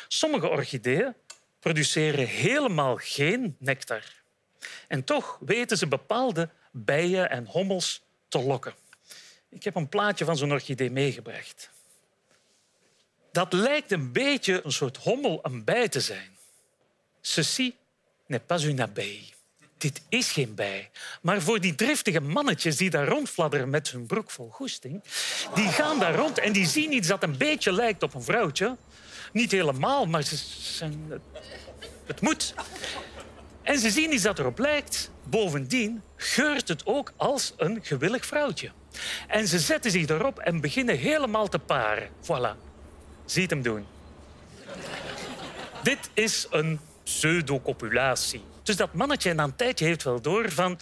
Sommige 0.08 0.48
orchideeën 0.48 1.16
produceren 1.60 2.28
helemaal 2.28 2.96
geen 3.02 3.56
nectar. 3.60 4.04
En 4.88 5.04
toch 5.04 5.38
weten 5.42 5.78
ze 5.78 5.88
bepaalde 5.88 6.50
bijen 6.72 7.30
en 7.30 7.46
hommels 7.46 8.02
te 8.28 8.40
lokken. 8.40 8.74
Ik 9.50 9.64
heb 9.64 9.76
een 9.76 9.90
plaatje 9.90 10.26
van 10.26 10.38
zo'n 10.38 10.52
orchidee 10.52 10.92
meegebracht. 10.92 11.70
Dat 13.32 13.54
lijkt 13.54 13.92
een 13.92 14.12
beetje 14.12 14.62
een 14.66 14.72
soort 14.72 14.98
hommel, 14.98 15.40
een 15.42 15.64
bij 15.64 15.88
te 15.88 16.00
zijn. 16.00 16.38
Ceci 17.22 17.76
n'est 18.28 18.46
pas 18.46 18.64
une 18.64 18.82
abeille. 18.82 19.38
Dit 19.78 20.02
is 20.10 20.32
geen 20.32 20.56
bij. 20.56 20.90
Maar 21.22 21.42
voor 21.42 21.60
die 21.60 21.76
driftige 21.76 22.20
mannetjes 22.20 22.78
die 22.78 22.90
daar 22.90 23.08
rondfladderen 23.08 23.70
met 23.70 23.92
hun 23.92 24.06
broek 24.06 24.32
vol 24.32 24.50
goesting, 24.50 25.04
die 25.54 25.68
gaan 25.68 26.00
daar 26.00 26.16
rond 26.16 26.40
en 26.40 26.52
die 26.52 26.66
zien 26.66 26.94
iets 26.94 27.08
dat 27.08 27.24
een 27.24 27.38
beetje 27.38 27.72
lijkt 27.72 28.04
op 28.04 28.14
een 28.14 28.24
vrouwtje. 28.24 28.78
Niet 29.34 29.52
helemaal, 29.52 30.06
maar 30.06 30.24
ze 30.24 30.36
zijn... 30.60 31.22
het 32.06 32.22
moet. 32.22 32.54
En 33.62 33.80
ze 33.80 33.90
zien 33.90 34.14
iets 34.14 34.24
dat 34.24 34.40
erop 34.40 34.60
lijkt. 34.60 35.12
Bovendien 35.24 36.02
geurt 36.16 36.68
het 36.68 36.86
ook 36.86 37.14
als 37.16 37.54
een 37.58 37.80
gewillig 37.82 38.26
vrouwtje. 38.26 38.72
En 39.28 39.48
ze 39.48 39.60
zetten 39.60 39.92
zich 39.92 40.10
erop 40.10 40.40
en 40.40 40.62
beginnen 40.62 40.98
helemaal 40.98 41.48
te 41.48 41.60
paren. 41.60 42.10
Voilà. 42.24 42.69
Ziet 43.30 43.50
hem 43.50 43.62
doen. 43.62 43.88
Dit 45.84 46.10
is 46.14 46.48
een 46.50 46.80
pseudocopulatie. 47.04 48.44
Dus 48.64 48.76
dat 48.76 48.94
mannetje 48.94 49.34
na 49.34 49.44
een 49.44 49.56
tijdje 49.56 49.86
heeft 49.86 50.04
wel 50.04 50.22
door 50.22 50.52
van... 50.52 50.80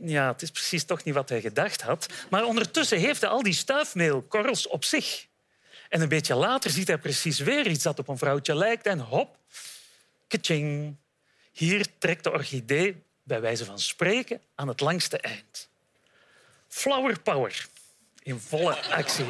Ja, 0.00 0.32
het 0.32 0.42
is 0.42 0.50
precies 0.50 0.84
toch 0.84 1.04
niet 1.04 1.14
wat 1.14 1.28
hij 1.28 1.40
gedacht 1.40 1.82
had. 1.82 2.06
Maar 2.30 2.44
ondertussen 2.44 2.98
heeft 2.98 3.20
hij 3.20 3.30
al 3.30 3.42
die 3.42 3.52
stuifmeelkorrels 3.52 4.68
op 4.68 4.84
zich. 4.84 5.26
En 5.88 6.00
een 6.00 6.08
beetje 6.08 6.34
later 6.34 6.70
ziet 6.70 6.88
hij 6.88 6.98
precies 6.98 7.38
weer 7.38 7.66
iets 7.66 7.82
dat 7.82 7.98
op 7.98 8.08
een 8.08 8.18
vrouwtje 8.18 8.54
lijkt. 8.54 8.86
En 8.86 8.98
hop, 8.98 9.36
kaching. 10.28 10.96
Hier 11.52 11.86
trekt 11.98 12.24
de 12.24 12.32
orchidee, 12.32 13.02
bij 13.22 13.40
wijze 13.40 13.64
van 13.64 13.78
spreken, 13.78 14.40
aan 14.54 14.68
het 14.68 14.80
langste 14.80 15.18
eind. 15.18 15.68
Flower 16.68 17.20
power. 17.20 17.66
In 18.22 18.40
volle 18.40 18.82
actie. 18.82 19.24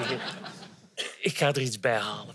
Ik 1.25 1.37
ga 1.37 1.49
er 1.49 1.61
iets 1.61 1.81
bij 1.81 1.99
halen. 1.99 2.35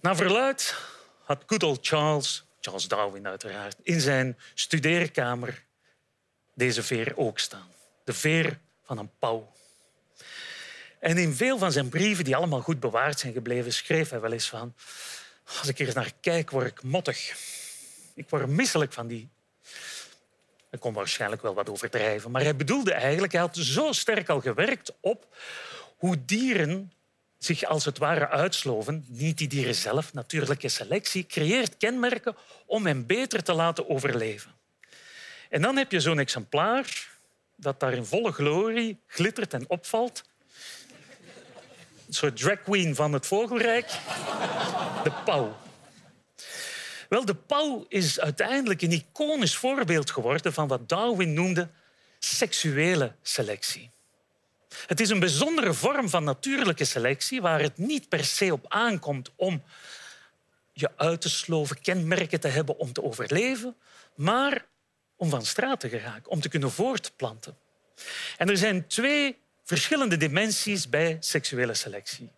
Naar 0.00 0.16
verluid 0.16 0.74
had 1.22 1.42
good 1.46 1.62
old 1.62 1.86
Charles, 1.86 2.44
Charles 2.60 2.88
Darwin 2.88 3.26
uiteraard, 3.26 3.76
in 3.82 4.00
zijn 4.00 4.38
studeerkamer 4.54 5.64
deze 6.54 6.82
veer 6.82 7.12
ook 7.16 7.38
staan. 7.38 7.68
De 8.04 8.12
veer 8.12 8.58
van 8.84 8.98
een 8.98 9.10
pauw. 9.18 9.52
En 10.98 11.18
in 11.18 11.34
veel 11.34 11.58
van 11.58 11.72
zijn 11.72 11.88
brieven, 11.88 12.24
die 12.24 12.36
allemaal 12.36 12.60
goed 12.60 12.80
bewaard 12.80 13.18
zijn 13.18 13.32
gebleven, 13.32 13.72
schreef 13.72 14.10
hij 14.10 14.20
wel 14.20 14.32
eens 14.32 14.48
van... 14.48 14.74
Als 15.58 15.68
ik 15.68 15.78
er 15.78 15.94
naar 15.94 16.12
kijk, 16.20 16.50
word 16.50 16.66
ik 16.66 16.82
mottig. 16.82 17.36
Ik 18.14 18.28
word 18.28 18.46
misselijk 18.46 18.92
van 18.92 19.06
die... 19.06 19.28
Hij 20.70 20.78
kon 20.78 20.92
waarschijnlijk 20.92 21.42
wel 21.42 21.54
wat 21.54 21.68
overdrijven, 21.68 22.30
maar 22.30 22.42
hij 22.42 22.56
bedoelde 22.56 22.92
eigenlijk... 22.92 23.32
Hij 23.32 23.40
had 23.40 23.56
zo 23.56 23.92
sterk 23.92 24.28
al 24.28 24.40
gewerkt 24.40 24.92
op 25.00 25.36
hoe 25.96 26.24
dieren 26.24 26.92
zich 27.38 27.64
als 27.64 27.84
het 27.84 27.98
ware 27.98 28.28
uitsloven. 28.28 29.04
Niet 29.08 29.38
die 29.38 29.48
dieren 29.48 29.74
zelf, 29.74 30.12
natuurlijke 30.12 30.68
selectie, 30.68 31.26
creëert 31.26 31.76
kenmerken 31.76 32.36
om 32.66 32.86
hen 32.86 33.06
beter 33.06 33.42
te 33.42 33.52
laten 33.52 33.88
overleven. 33.88 34.50
En 35.48 35.62
dan 35.62 35.76
heb 35.76 35.92
je 35.92 36.00
zo'n 36.00 36.18
exemplaar 36.18 37.08
dat 37.56 37.80
daar 37.80 37.92
in 37.92 38.04
volle 38.04 38.32
glorie 38.32 39.00
glittert 39.06 39.54
en 39.54 39.64
opvalt. 39.68 40.22
Een 42.06 42.14
soort 42.14 42.36
drag 42.36 42.62
queen 42.62 42.94
van 42.94 43.12
het 43.12 43.26
vogelrijk. 43.26 43.88
De 45.04 45.12
pauw. 45.24 45.56
Wel, 47.08 47.24
de 47.24 47.34
pauw 47.34 47.84
is 47.88 48.20
uiteindelijk 48.20 48.82
een 48.82 48.92
iconisch 48.92 49.56
voorbeeld 49.56 50.10
geworden 50.10 50.52
van 50.52 50.68
wat 50.68 50.88
Darwin 50.88 51.32
noemde 51.32 51.68
seksuele 52.18 53.14
selectie. 53.22 53.90
Het 54.86 55.00
is 55.00 55.10
een 55.10 55.18
bijzondere 55.18 55.74
vorm 55.74 56.08
van 56.08 56.24
natuurlijke 56.24 56.84
selectie 56.84 57.40
waar 57.40 57.60
het 57.60 57.78
niet 57.78 58.08
per 58.08 58.24
se 58.24 58.52
op 58.52 58.64
aankomt 58.68 59.30
om 59.36 59.62
je 60.72 60.90
uit 60.96 61.20
te 61.20 61.28
sloven, 61.28 61.80
kenmerken 61.80 62.40
te 62.40 62.48
hebben 62.48 62.78
om 62.78 62.92
te 62.92 63.02
overleven, 63.02 63.76
maar 64.14 64.66
om 65.16 65.30
van 65.30 65.44
straat 65.44 65.80
te 65.80 65.88
geraken, 65.88 66.30
om 66.30 66.40
te 66.40 66.48
kunnen 66.48 66.70
voortplanten. 66.70 67.56
En 68.36 68.48
er 68.48 68.56
zijn 68.56 68.86
twee 68.86 69.38
verschillende 69.64 70.16
dimensies 70.16 70.88
bij 70.88 71.16
seksuele 71.20 71.74
selectie. 71.74 72.30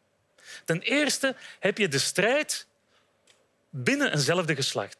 Ten 0.64 0.80
eerste 0.80 1.36
heb 1.58 1.78
je 1.78 1.88
de 1.88 1.98
strijd 1.98 2.66
binnen 3.70 4.12
eenzelfde 4.12 4.54
geslacht. 4.54 4.96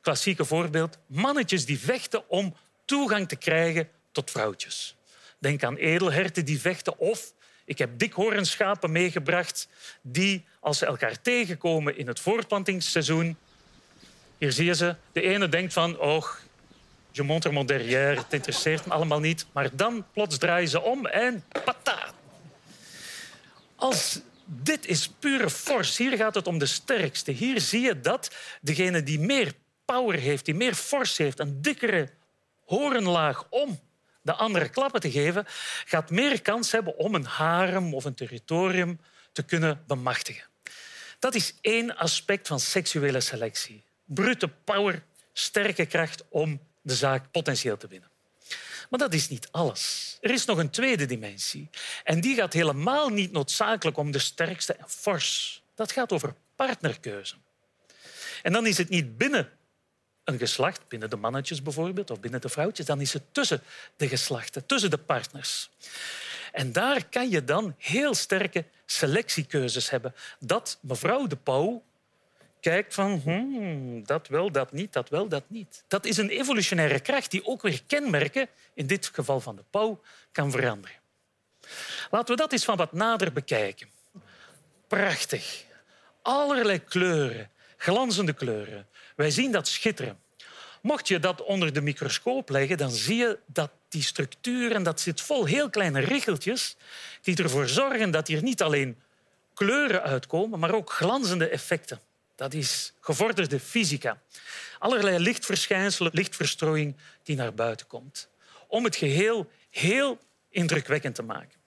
Klassieke 0.00 0.44
voorbeeld, 0.44 0.98
mannetjes 1.06 1.66
die 1.66 1.78
vechten 1.78 2.28
om 2.28 2.56
toegang 2.84 3.28
te 3.28 3.36
krijgen 3.36 3.88
tot 4.12 4.30
vrouwtjes. 4.30 4.96
Denk 5.38 5.62
aan 5.62 5.76
edelherten 5.76 6.44
die 6.44 6.60
vechten 6.60 6.98
of 6.98 7.32
ik 7.64 7.78
heb 7.78 7.98
dikhoornschapen 7.98 8.92
meegebracht 8.92 9.68
die, 10.02 10.44
als 10.60 10.78
ze 10.78 10.86
elkaar 10.86 11.20
tegenkomen 11.20 11.96
in 11.96 12.06
het 12.06 12.20
voortplantingsseizoen, 12.20 13.36
hier 14.38 14.52
zie 14.52 14.64
je 14.64 14.74
ze, 14.74 14.96
de 15.12 15.20
ene 15.20 15.48
denkt 15.48 15.72
van, 15.72 15.98
oh, 15.98 16.26
je 17.10 17.22
montre 17.22 17.52
mon 17.52 17.66
derrière, 17.66 18.16
het 18.16 18.32
interesseert 18.32 18.86
me 18.86 18.92
allemaal 18.92 19.20
niet. 19.20 19.46
Maar 19.52 19.76
dan 19.76 20.06
plots 20.12 20.38
draaien 20.38 20.68
ze 20.68 20.82
om 20.82 21.06
en 21.06 21.44
pata. 21.64 22.12
Als 23.76 24.20
dit 24.46 24.86
is 24.86 25.08
pure 25.08 25.50
force. 25.50 26.02
Hier 26.02 26.16
gaat 26.16 26.34
het 26.34 26.46
om 26.46 26.58
de 26.58 26.66
sterkste. 26.66 27.30
Hier 27.30 27.60
zie 27.60 27.80
je 27.80 28.00
dat 28.00 28.34
degene 28.60 29.02
die 29.02 29.20
meer 29.20 29.52
power 29.84 30.18
heeft, 30.18 30.44
die 30.44 30.54
meer 30.54 30.74
force 30.74 31.22
heeft, 31.22 31.38
een 31.38 31.62
dikkere 31.62 32.10
horenlaag 32.64 33.46
om 33.50 33.80
de 34.22 34.32
andere 34.32 34.68
klappen 34.68 35.00
te 35.00 35.10
geven, 35.10 35.46
gaat 35.84 36.10
meer 36.10 36.42
kans 36.42 36.72
hebben 36.72 36.96
om 36.96 37.14
een 37.14 37.24
harem 37.24 37.94
of 37.94 38.04
een 38.04 38.14
territorium 38.14 39.00
te 39.32 39.42
kunnen 39.42 39.84
bemachtigen. 39.86 40.44
Dat 41.18 41.34
is 41.34 41.54
één 41.60 41.96
aspect 41.96 42.46
van 42.46 42.60
seksuele 42.60 43.20
selectie. 43.20 43.84
Brute 44.04 44.48
power, 44.48 45.02
sterke 45.32 45.86
kracht 45.86 46.24
om 46.28 46.60
de 46.82 46.94
zaak 46.94 47.30
potentieel 47.30 47.76
te 47.76 47.86
winnen. 47.86 48.08
Maar 48.90 48.98
dat 48.98 49.14
is 49.14 49.28
niet 49.28 49.48
alles. 49.50 50.16
Er 50.20 50.30
is 50.30 50.44
nog 50.44 50.58
een 50.58 50.70
tweede 50.70 51.06
dimensie. 51.06 51.68
En 52.04 52.20
die 52.20 52.34
gaat 52.34 52.52
helemaal 52.52 53.08
niet 53.08 53.32
noodzakelijk 53.32 53.96
om 53.96 54.10
de 54.10 54.18
sterkste 54.18 54.72
en 54.72 54.88
fors. 54.88 55.62
Dat 55.74 55.92
gaat 55.92 56.12
over 56.12 56.34
partnerkeuze. 56.56 57.34
En 58.42 58.52
dan 58.52 58.66
is 58.66 58.78
het 58.78 58.88
niet 58.88 59.18
binnen 59.18 59.50
een 60.24 60.38
geslacht, 60.38 60.88
binnen 60.88 61.10
de 61.10 61.16
mannetjes 61.16 61.62
bijvoorbeeld, 61.62 62.10
of 62.10 62.20
binnen 62.20 62.40
de 62.40 62.48
vrouwtjes, 62.48 62.86
dan 62.86 63.00
is 63.00 63.12
het 63.12 63.22
tussen 63.32 63.62
de 63.96 64.08
geslachten, 64.08 64.66
tussen 64.66 64.90
de 64.90 64.98
partners. 64.98 65.70
En 66.52 66.72
daar 66.72 67.08
kan 67.08 67.30
je 67.30 67.44
dan 67.44 67.74
heel 67.78 68.14
sterke 68.14 68.64
selectiekeuzes 68.86 69.90
hebben. 69.90 70.14
Dat 70.38 70.78
mevrouw 70.80 71.26
de 71.26 71.36
Pauw 71.36 71.84
kijkt 72.70 72.94
van 72.94 73.20
hmm, 73.24 74.06
dat 74.06 74.28
wel, 74.28 74.52
dat 74.52 74.72
niet, 74.72 74.92
dat 74.92 75.08
wel, 75.08 75.28
dat 75.28 75.44
niet. 75.46 75.84
Dat 75.88 76.04
is 76.06 76.16
een 76.16 76.28
evolutionaire 76.28 77.00
kracht 77.00 77.30
die 77.30 77.46
ook 77.46 77.62
weer 77.62 77.82
kenmerken, 77.86 78.48
in 78.74 78.86
dit 78.86 79.10
geval 79.12 79.40
van 79.40 79.56
de 79.56 79.64
pauw, 79.70 80.00
kan 80.32 80.50
veranderen. 80.50 80.96
Laten 82.10 82.34
we 82.34 82.40
dat 82.40 82.52
eens 82.52 82.64
van 82.64 82.76
wat 82.76 82.92
nader 82.92 83.32
bekijken. 83.32 83.88
Prachtig. 84.88 85.64
Allerlei 86.22 86.84
kleuren, 86.84 87.50
glanzende 87.76 88.32
kleuren. 88.32 88.86
Wij 89.16 89.30
zien 89.30 89.52
dat 89.52 89.68
schitteren. 89.68 90.18
Mocht 90.82 91.08
je 91.08 91.18
dat 91.18 91.42
onder 91.42 91.72
de 91.72 91.80
microscoop 91.80 92.48
leggen, 92.48 92.76
dan 92.76 92.90
zie 92.90 93.16
je 93.16 93.38
dat 93.46 93.70
die 93.88 94.02
structuur, 94.02 94.72
en 94.72 94.82
dat 94.82 95.00
zit 95.00 95.20
vol 95.20 95.44
heel 95.44 95.70
kleine 95.70 96.00
richeltjes, 96.00 96.76
die 97.22 97.42
ervoor 97.42 97.68
zorgen 97.68 98.10
dat 98.10 98.26
hier 98.26 98.42
niet 98.42 98.62
alleen 98.62 99.00
kleuren 99.54 100.02
uitkomen, 100.02 100.58
maar 100.58 100.74
ook 100.74 100.90
glanzende 100.90 101.48
effecten. 101.48 102.00
Dat 102.34 102.54
is 102.54 102.92
gevorderde 103.00 103.60
fysica. 103.60 104.22
Allerlei 104.78 105.18
lichtverschijnselen, 105.18 106.12
lichtverstrooiing 106.14 106.96
die 107.22 107.36
naar 107.36 107.54
buiten 107.54 107.86
komt. 107.86 108.28
Om 108.68 108.84
het 108.84 108.96
geheel 108.96 109.50
heel 109.70 110.18
indrukwekkend 110.48 111.14
te 111.14 111.22
maken. 111.22 111.58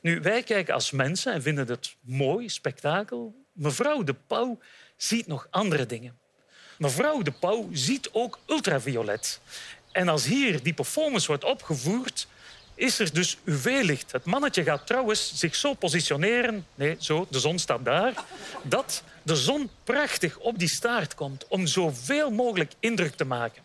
Nu, 0.00 0.20
wij 0.20 0.42
kijken 0.42 0.74
als 0.74 0.90
mensen 0.90 1.32
en 1.32 1.42
vinden 1.42 1.68
het 1.68 1.96
mooi, 2.00 2.48
spektakel. 2.48 3.44
Mevrouw 3.52 4.02
de 4.02 4.14
Pauw 4.14 4.58
ziet 4.96 5.26
nog 5.26 5.46
andere 5.50 5.86
dingen. 5.86 6.18
Mevrouw 6.78 7.22
de 7.22 7.32
Pauw 7.32 7.68
ziet 7.72 8.08
ook 8.12 8.38
ultraviolet. 8.46 9.40
En 9.92 10.08
als 10.08 10.24
hier 10.24 10.62
die 10.62 10.74
performance 10.74 11.26
wordt 11.26 11.44
opgevoerd, 11.44 12.26
is 12.76 12.98
er 12.98 13.14
dus 13.14 13.38
UV-licht. 13.44 14.12
Het 14.12 14.24
mannetje 14.24 14.62
gaat 14.62 14.86
trouwens 14.86 15.32
zich 15.34 15.54
zo 15.54 15.74
positioneren, 15.74 16.66
nee, 16.74 16.96
zo, 17.00 17.26
de 17.30 17.40
zon 17.40 17.58
staat 17.58 17.84
daar, 17.84 18.14
dat 18.62 19.02
de 19.22 19.36
zon 19.36 19.70
prachtig 19.84 20.38
op 20.38 20.58
die 20.58 20.68
staart 20.68 21.14
komt 21.14 21.46
om 21.48 21.66
zoveel 21.66 22.30
mogelijk 22.30 22.72
indruk 22.80 23.14
te 23.14 23.24
maken. 23.24 23.62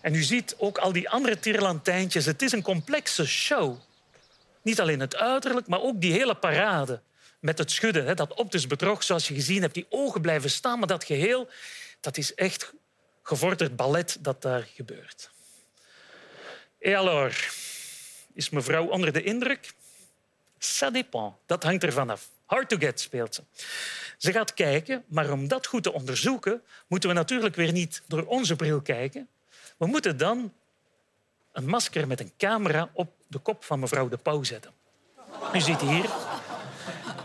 En 0.00 0.14
u 0.14 0.22
ziet 0.22 0.54
ook 0.58 0.78
al 0.78 0.92
die 0.92 1.08
andere 1.08 1.38
tierlantijntjes. 1.38 2.24
Het 2.24 2.42
is 2.42 2.52
een 2.52 2.62
complexe 2.62 3.26
show. 3.26 3.78
Niet 4.62 4.80
alleen 4.80 5.00
het 5.00 5.16
uiterlijk, 5.16 5.66
maar 5.66 5.80
ook 5.80 6.00
die 6.00 6.12
hele 6.12 6.34
parade. 6.34 7.00
met 7.40 7.58
het 7.58 7.70
schudden. 7.70 8.16
Dat 8.16 8.34
optisch 8.34 8.66
bedrog, 8.66 9.02
zoals 9.02 9.28
je 9.28 9.34
gezien 9.34 9.62
hebt, 9.62 9.74
die 9.74 9.86
ogen 9.88 10.20
blijven 10.20 10.50
staan, 10.50 10.78
maar 10.78 10.88
dat 10.88 11.04
geheel, 11.04 11.48
dat 12.00 12.16
is 12.16 12.34
echt 12.34 12.72
gevorderd 13.22 13.76
ballet 13.76 14.16
dat 14.20 14.42
daar 14.42 14.68
gebeurt. 14.74 15.30
Et 16.78 16.94
alors, 16.94 17.48
is 18.34 18.50
mevrouw 18.50 18.86
onder 18.86 19.12
de 19.12 19.22
indruk? 19.22 19.72
Ça 20.58 20.90
dépend. 20.90 21.34
Dat 21.46 21.62
hangt 21.62 21.84
ervan 21.84 22.10
af. 22.10 22.28
Hard 22.46 22.68
to 22.68 22.76
get 22.76 23.00
speelt 23.00 23.34
ze. 23.34 23.42
Ze 24.18 24.32
gaat 24.32 24.54
kijken, 24.54 25.04
maar 25.06 25.30
om 25.30 25.48
dat 25.48 25.66
goed 25.66 25.82
te 25.82 25.92
onderzoeken, 25.92 26.62
moeten 26.86 27.08
we 27.08 27.14
natuurlijk 27.14 27.54
weer 27.56 27.72
niet 27.72 28.02
door 28.06 28.24
onze 28.24 28.56
bril 28.56 28.80
kijken. 28.80 29.28
We 29.76 29.86
moeten 29.86 30.16
dan 30.16 30.52
een 31.52 31.66
masker 31.66 32.06
met 32.06 32.20
een 32.20 32.32
camera 32.36 32.90
op 32.92 33.12
de 33.26 33.38
kop 33.38 33.64
van 33.64 33.80
mevrouw 33.80 34.08
de 34.08 34.16
Pauw 34.16 34.42
zetten. 34.42 34.72
U 35.54 35.60
ziet 35.60 35.80
hier. 35.80 36.10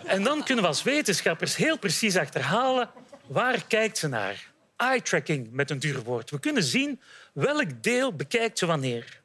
En 0.05 0.23
dan 0.23 0.43
kunnen 0.43 0.63
we 0.63 0.69
als 0.69 0.83
wetenschappers 0.83 1.55
heel 1.55 1.77
precies 1.77 2.17
achterhalen 2.17 2.89
waar 3.25 3.65
kijkt 3.67 3.97
ze 3.97 4.07
naar. 4.07 4.51
Eye 4.75 5.01
tracking 5.01 5.51
met 5.51 5.69
een 5.69 5.79
duur 5.79 6.03
woord. 6.03 6.29
We 6.29 6.39
kunnen 6.39 6.63
zien 6.63 7.01
welk 7.33 7.83
deel 7.83 8.13
bekijkt 8.13 8.59
ze 8.59 8.65
wanneer. 8.65 9.21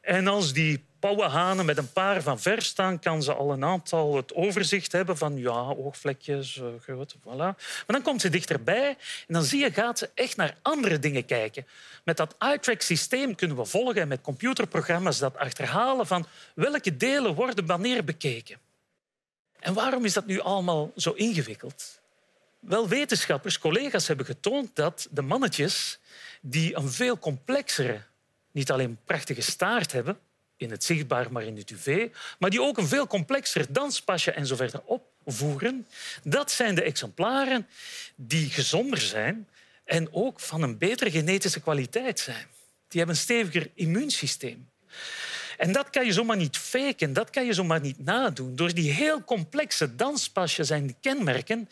En 0.00 0.26
als 0.26 0.52
die 0.52 0.84
pauwenhanen 1.04 1.66
met 1.66 1.78
een 1.78 1.92
paar 1.92 2.22
van 2.22 2.40
ver 2.40 2.62
staan, 2.62 2.98
kan 2.98 3.22
ze 3.22 3.34
al 3.34 3.52
een 3.52 3.64
aantal 3.64 4.16
het 4.16 4.34
overzicht 4.34 4.92
hebben 4.92 5.16
van 5.16 5.36
ja, 5.36 5.74
oogvlekjes, 5.76 6.56
uh, 6.56 6.66
groot, 6.80 7.14
voilà. 7.20 7.36
Maar 7.36 7.84
dan 7.86 8.02
komt 8.02 8.20
ze 8.20 8.28
dichterbij 8.28 8.88
en 9.26 9.34
dan 9.34 9.42
zie 9.42 9.60
je, 9.60 9.72
gaat 9.72 9.98
ze 9.98 10.10
echt 10.14 10.36
naar 10.36 10.56
andere 10.62 10.98
dingen 10.98 11.24
kijken. 11.24 11.66
Met 12.04 12.16
dat 12.16 12.34
eye-track-systeem 12.38 13.34
kunnen 13.34 13.56
we 13.56 13.64
volgen 13.64 14.00
en 14.00 14.08
met 14.08 14.20
computerprogramma's 14.20 15.18
dat 15.18 15.36
achterhalen 15.36 16.06
van 16.06 16.26
welke 16.54 16.96
delen 16.96 17.34
worden 17.34 17.66
wanneer 17.66 18.04
bekeken. 18.04 18.58
En 19.60 19.74
waarom 19.74 20.04
is 20.04 20.12
dat 20.12 20.26
nu 20.26 20.40
allemaal 20.40 20.92
zo 20.96 21.10
ingewikkeld? 21.10 22.00
Wel, 22.58 22.88
wetenschappers, 22.88 23.58
collega's 23.58 24.06
hebben 24.08 24.26
getoond 24.26 24.76
dat 24.76 25.08
de 25.10 25.22
mannetjes 25.22 25.98
die 26.40 26.76
een 26.76 26.90
veel 26.90 27.18
complexere 27.18 28.00
niet 28.50 28.70
alleen 28.70 28.98
prachtige 29.04 29.42
staart 29.42 29.92
hebben, 29.92 30.18
in 30.56 30.70
het 30.70 30.84
zichtbaar, 30.84 31.32
maar 31.32 31.42
in 31.42 31.56
het 31.56 31.70
UV, 31.70 32.08
maar 32.38 32.50
die 32.50 32.62
ook 32.62 32.78
een 32.78 32.86
veel 32.86 33.06
complexer 33.06 33.66
danspasje 33.68 34.30
en 34.30 34.46
opvoeren. 34.84 35.86
Dat 36.22 36.50
zijn 36.50 36.74
de 36.74 36.82
exemplaren 36.82 37.66
die 38.14 38.50
gezonder 38.50 39.00
zijn 39.00 39.48
en 39.84 40.12
ook 40.12 40.40
van 40.40 40.62
een 40.62 40.78
betere 40.78 41.10
genetische 41.10 41.60
kwaliteit 41.60 42.20
zijn. 42.20 42.46
Die 42.88 42.98
hebben 42.98 43.16
een 43.16 43.22
steviger 43.22 43.70
immuunsysteem. 43.74 44.68
En 45.56 45.72
dat 45.72 45.90
kan 45.90 46.06
je 46.06 46.12
zomaar 46.12 46.36
niet 46.36 46.56
faken, 46.56 47.12
dat 47.12 47.30
kan 47.30 47.44
je 47.44 47.52
zomaar 47.52 47.80
niet 47.80 48.04
nadoen. 48.04 48.56
Door 48.56 48.74
die 48.74 48.90
heel 48.90 49.24
complexe 49.24 49.94
danspasjes 49.94 50.70
en 50.70 51.00
kenmerken 51.00 51.68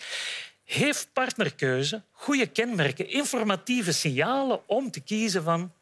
heeft 0.64 1.08
partnerkeuze 1.12 2.02
goede 2.10 2.46
kenmerken, 2.46 3.08
informatieve 3.08 3.92
signalen 3.92 4.68
om 4.68 4.90
te 4.90 5.00
kiezen 5.00 5.42
van 5.42 5.72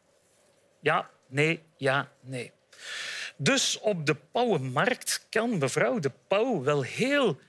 ja, 0.81 1.09
nee, 1.27 1.61
ja, 1.77 2.11
nee. 2.21 2.51
Dus 3.37 3.79
op 3.79 4.05
de 4.05 4.15
pauwenmarkt 4.15 5.25
kan 5.29 5.57
mevrouw 5.57 5.99
de 5.99 6.11
pauw 6.27 6.63
wel 6.63 6.81
heel 6.81 7.39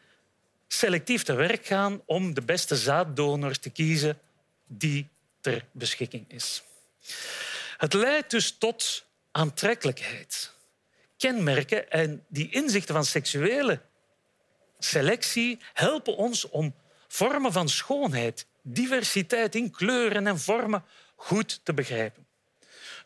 selectief 0.69 1.23
te 1.23 1.35
werk 1.35 1.67
gaan 1.67 2.03
om 2.07 2.35
de 2.35 2.43
beste 2.43 2.77
zaaddonor 2.77 3.59
te 3.59 3.71
kiezen 3.71 4.19
die 4.67 5.09
ter 5.41 5.65
beschikking 5.73 6.25
is. 6.29 6.63
Het 7.77 7.93
leidt 7.93 8.31
dus 8.31 8.51
tot 8.59 9.05
aantrekkelijkheid, 9.31 10.53
kenmerken 11.17 11.91
en 11.91 12.25
die 12.29 12.51
inzichten 12.51 12.95
van 12.95 13.05
seksuele 13.05 13.81
selectie 14.79 15.59
helpen 15.73 16.17
ons 16.17 16.49
om 16.49 16.75
vormen 17.09 17.53
van 17.53 17.69
schoonheid, 17.69 18.47
diversiteit 18.63 19.55
in 19.55 19.71
kleuren 19.71 20.27
en 20.27 20.39
vormen 20.39 20.85
goed 21.15 21.61
te 21.63 21.75
begrijpen. 21.75 22.27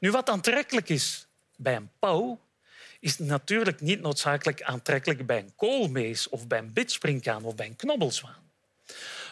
Nu, 0.01 0.11
wat 0.11 0.29
aantrekkelijk 0.29 0.89
is 0.89 1.26
bij 1.57 1.77
een 1.77 1.91
pauw, 1.99 2.41
is 3.01 3.19
natuurlijk 3.19 3.81
niet 3.81 4.01
noodzakelijk 4.01 4.63
aantrekkelijk 4.63 5.27
bij 5.27 5.39
een 5.39 5.55
koolmees 5.57 6.29
of 6.29 6.47
bij 6.47 6.59
een 6.59 6.73
bidspringkaan 6.73 7.45
of 7.45 7.55
bij 7.55 7.67
een 7.67 7.77
knobbelzwaan. 7.77 8.51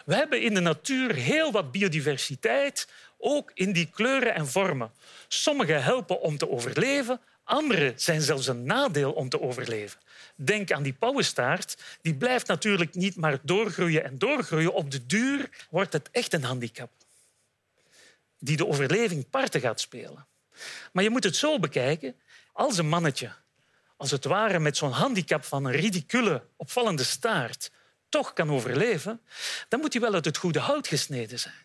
We 0.05 0.15
hebben 0.15 0.41
in 0.41 0.53
de 0.53 0.59
natuur 0.59 1.15
heel 1.15 1.51
wat 1.51 1.71
biodiversiteit, 1.71 2.87
ook 3.17 3.51
in 3.53 3.71
die 3.71 3.89
kleuren 3.89 4.35
en 4.35 4.47
vormen. 4.47 4.91
Sommige 5.27 5.73
helpen 5.73 6.21
om 6.21 6.37
te 6.37 6.49
overleven, 6.49 7.21
andere 7.43 7.93
zijn 7.95 8.21
zelfs 8.21 8.47
een 8.47 8.63
nadeel 8.63 9.11
om 9.11 9.29
te 9.29 9.41
overleven. 9.41 9.99
Denk 10.35 10.71
aan 10.71 10.83
die 10.83 10.93
pauwenstaart. 10.93 11.77
Die 12.01 12.15
blijft 12.15 12.47
natuurlijk 12.47 12.95
niet 12.95 13.15
maar 13.15 13.39
doorgroeien 13.41 14.03
en 14.03 14.17
doorgroeien. 14.17 14.73
Op 14.73 14.91
de 14.91 15.05
duur 15.05 15.49
wordt 15.69 15.93
het 15.93 16.09
echt 16.11 16.33
een 16.33 16.43
handicap 16.43 16.91
die 18.39 18.57
de 18.57 18.67
overleving 18.67 19.29
parten 19.29 19.61
gaat 19.61 19.79
spelen. 19.79 20.27
Maar 20.91 21.03
je 21.03 21.09
moet 21.09 21.23
het 21.23 21.35
zo 21.35 21.59
bekijken. 21.59 22.15
Als 22.53 22.77
een 22.77 22.87
mannetje, 22.87 23.31
als 23.97 24.11
het 24.11 24.25
ware 24.25 24.59
met 24.59 24.77
zo'n 24.77 24.91
handicap 24.91 25.43
van 25.43 25.65
een 25.65 25.71
ridicule, 25.71 26.43
opvallende 26.55 27.03
staart, 27.03 27.71
toch 28.09 28.33
kan 28.33 28.51
overleven, 28.51 29.21
dan 29.67 29.79
moet 29.79 29.93
hij 29.93 30.01
wel 30.01 30.13
uit 30.13 30.25
het 30.25 30.37
goede 30.37 30.59
hout 30.59 30.87
gesneden 30.87 31.39
zijn. 31.39 31.63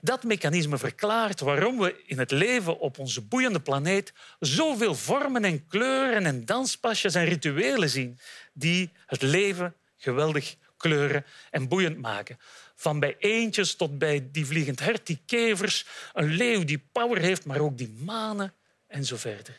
Dat 0.00 0.24
mechanisme 0.24 0.78
verklaart 0.78 1.40
waarom 1.40 1.78
we 1.78 2.02
in 2.06 2.18
het 2.18 2.30
leven 2.30 2.78
op 2.78 2.98
onze 2.98 3.20
boeiende 3.20 3.60
planeet 3.60 4.12
zoveel 4.40 4.94
vormen 4.94 5.44
en 5.44 5.66
kleuren 5.66 6.26
en 6.26 6.44
danspasjes 6.44 7.14
en 7.14 7.24
rituelen 7.24 7.90
zien 7.90 8.18
die 8.52 8.92
het 9.06 9.22
leven 9.22 9.74
geweldig 9.96 10.56
kleuren 10.76 11.24
en 11.50 11.68
boeiend 11.68 11.98
maken. 11.98 12.38
Van 12.84 13.00
bij 13.00 13.16
eendjes 13.18 13.74
tot 13.74 13.98
bij 13.98 14.28
die 14.32 14.46
vliegend 14.46 14.80
hert, 14.80 15.06
die 15.06 15.18
kevers, 15.26 15.86
een 16.12 16.28
leeuw 16.28 16.64
die 16.64 16.82
power 16.92 17.18
heeft, 17.18 17.44
maar 17.44 17.58
ook 17.58 17.78
die 17.78 17.94
manen 17.98 18.52
en 18.86 19.04
zo 19.04 19.16
verder. 19.16 19.54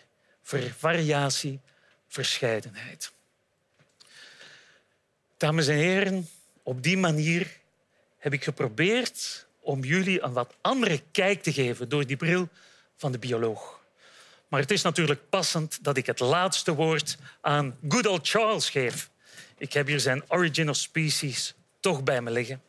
variatie, 0.77 1.59
verscheidenheid. 2.07 3.11
Dames 5.37 5.67
en 5.67 5.75
heren, 5.75 6.29
op 6.63 6.83
die 6.83 6.97
manier 6.97 7.57
heb 8.17 8.33
ik 8.33 8.43
geprobeerd 8.43 9.47
om 9.59 9.83
jullie 9.83 10.21
een 10.21 10.33
wat 10.33 10.55
andere 10.61 11.01
kijk 11.11 11.43
te 11.43 11.53
geven 11.53 11.89
door 11.89 12.05
die 12.05 12.17
bril 12.17 12.49
van 12.95 13.11
de 13.11 13.19
bioloog. 13.19 13.79
Maar 14.47 14.59
het 14.59 14.71
is 14.71 14.81
natuurlijk 14.81 15.29
passend 15.29 15.83
dat 15.83 15.97
ik 15.97 16.05
het 16.05 16.19
laatste 16.19 16.73
woord 16.73 17.17
aan 17.41 17.77
good 17.89 18.07
old 18.07 18.27
Charles 18.27 18.69
geef. 18.69 19.09
Ik 19.57 19.73
heb 19.73 19.87
hier 19.87 19.99
zijn 19.99 20.23
Origin 20.27 20.69
of 20.69 20.75
Species 20.75 21.53
toch 21.79 22.03
bij 22.03 22.21
me 22.21 22.31
liggen. 22.31 22.61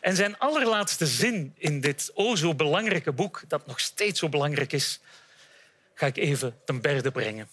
En 0.00 0.16
zijn 0.16 0.38
allerlaatste 0.38 1.06
zin 1.06 1.54
in 1.56 1.80
dit 1.80 2.10
o 2.14 2.36
zo 2.36 2.54
belangrijke 2.54 3.12
boek, 3.12 3.42
dat 3.48 3.66
nog 3.66 3.80
steeds 3.80 4.20
zo 4.20 4.28
belangrijk 4.28 4.72
is, 4.72 5.00
ga 5.94 6.06
ik 6.06 6.16
even 6.16 6.58
ten 6.64 6.80
berde 6.80 7.10
brengen. 7.10 7.48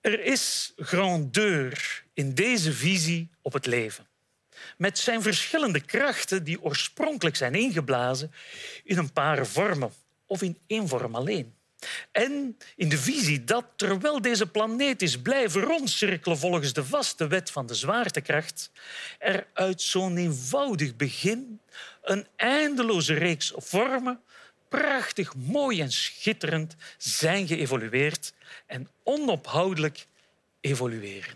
Er 0.00 0.20
is 0.20 0.72
grandeur 0.76 2.04
in 2.12 2.34
deze 2.34 2.72
visie 2.72 3.30
op 3.42 3.52
het 3.52 3.66
leven. 3.66 4.06
Met 4.76 4.98
zijn 4.98 5.22
verschillende 5.22 5.80
krachten 5.80 6.44
die 6.44 6.62
oorspronkelijk 6.62 7.36
zijn 7.36 7.54
ingeblazen 7.54 8.32
in 8.84 8.98
een 8.98 9.12
paar 9.12 9.46
vormen 9.46 9.92
of 10.26 10.42
in 10.42 10.58
één 10.66 10.88
vorm 10.88 11.14
alleen. 11.14 11.54
En 12.10 12.58
in 12.76 12.88
de 12.88 12.98
visie 12.98 13.44
dat 13.44 13.64
terwijl 13.76 14.20
deze 14.20 14.46
planeet 14.46 15.02
is 15.02 15.20
blijven 15.20 15.60
rondcirkelen 15.60 16.38
volgens 16.38 16.72
de 16.72 16.84
vaste 16.84 17.26
wet 17.26 17.50
van 17.50 17.66
de 17.66 17.74
zwaartekracht, 17.74 18.70
er 19.18 19.46
uit 19.52 19.82
zo'n 19.82 20.16
eenvoudig 20.16 20.96
begin 20.96 21.60
een 22.02 22.26
eindeloze 22.36 23.14
reeks 23.14 23.52
vormen, 23.56 24.20
prachtig, 24.68 25.34
mooi 25.34 25.80
en 25.80 25.92
schitterend, 25.92 26.76
zijn 26.98 27.46
geëvolueerd 27.46 28.32
en 28.66 28.88
onophoudelijk 29.02 30.06
evolueren. 30.60 31.34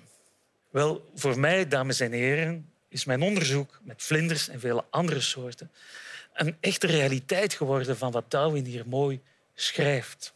Wel, 0.71 1.11
voor 1.15 1.39
mij, 1.39 1.69
dames 1.69 2.01
en 2.01 2.13
heren, 2.13 2.71
is 2.89 3.05
mijn 3.05 3.23
onderzoek 3.23 3.81
met 3.83 4.03
vlinders 4.03 4.49
en 4.49 4.61
vele 4.61 4.85
andere 4.91 5.21
soorten 5.21 5.71
een 6.39 6.57
echte 6.61 6.87
realiteit 6.87 7.55
geworden 7.55 7.97
van 7.97 8.13
wat 8.13 8.31
Darwin 8.31 8.65
hier 8.65 8.89
mooi 8.89 9.21
schrijft. 9.55 10.33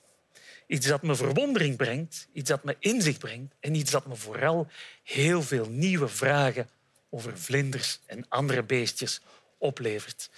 Iets 0.73 0.87
dat 0.87 1.03
me 1.03 1.15
verwondering 1.15 1.77
brengt, 1.77 2.29
iets 2.33 2.51
dat 2.51 2.65
me 2.65 2.77
inzicht 2.79 3.19
brengt 3.19 3.55
en 3.61 3.75
iets 3.75 3.91
dat 3.91 4.07
me 4.07 4.17
vooral 4.17 4.69
heel 5.03 5.43
veel 5.43 5.67
nieuwe 5.69 6.09
vragen 6.09 6.69
over 7.11 7.39
vlinders 7.39 8.01
en 8.07 8.29
andere 8.29 8.63
beestjes 8.63 9.21
oplevert. 9.59 10.31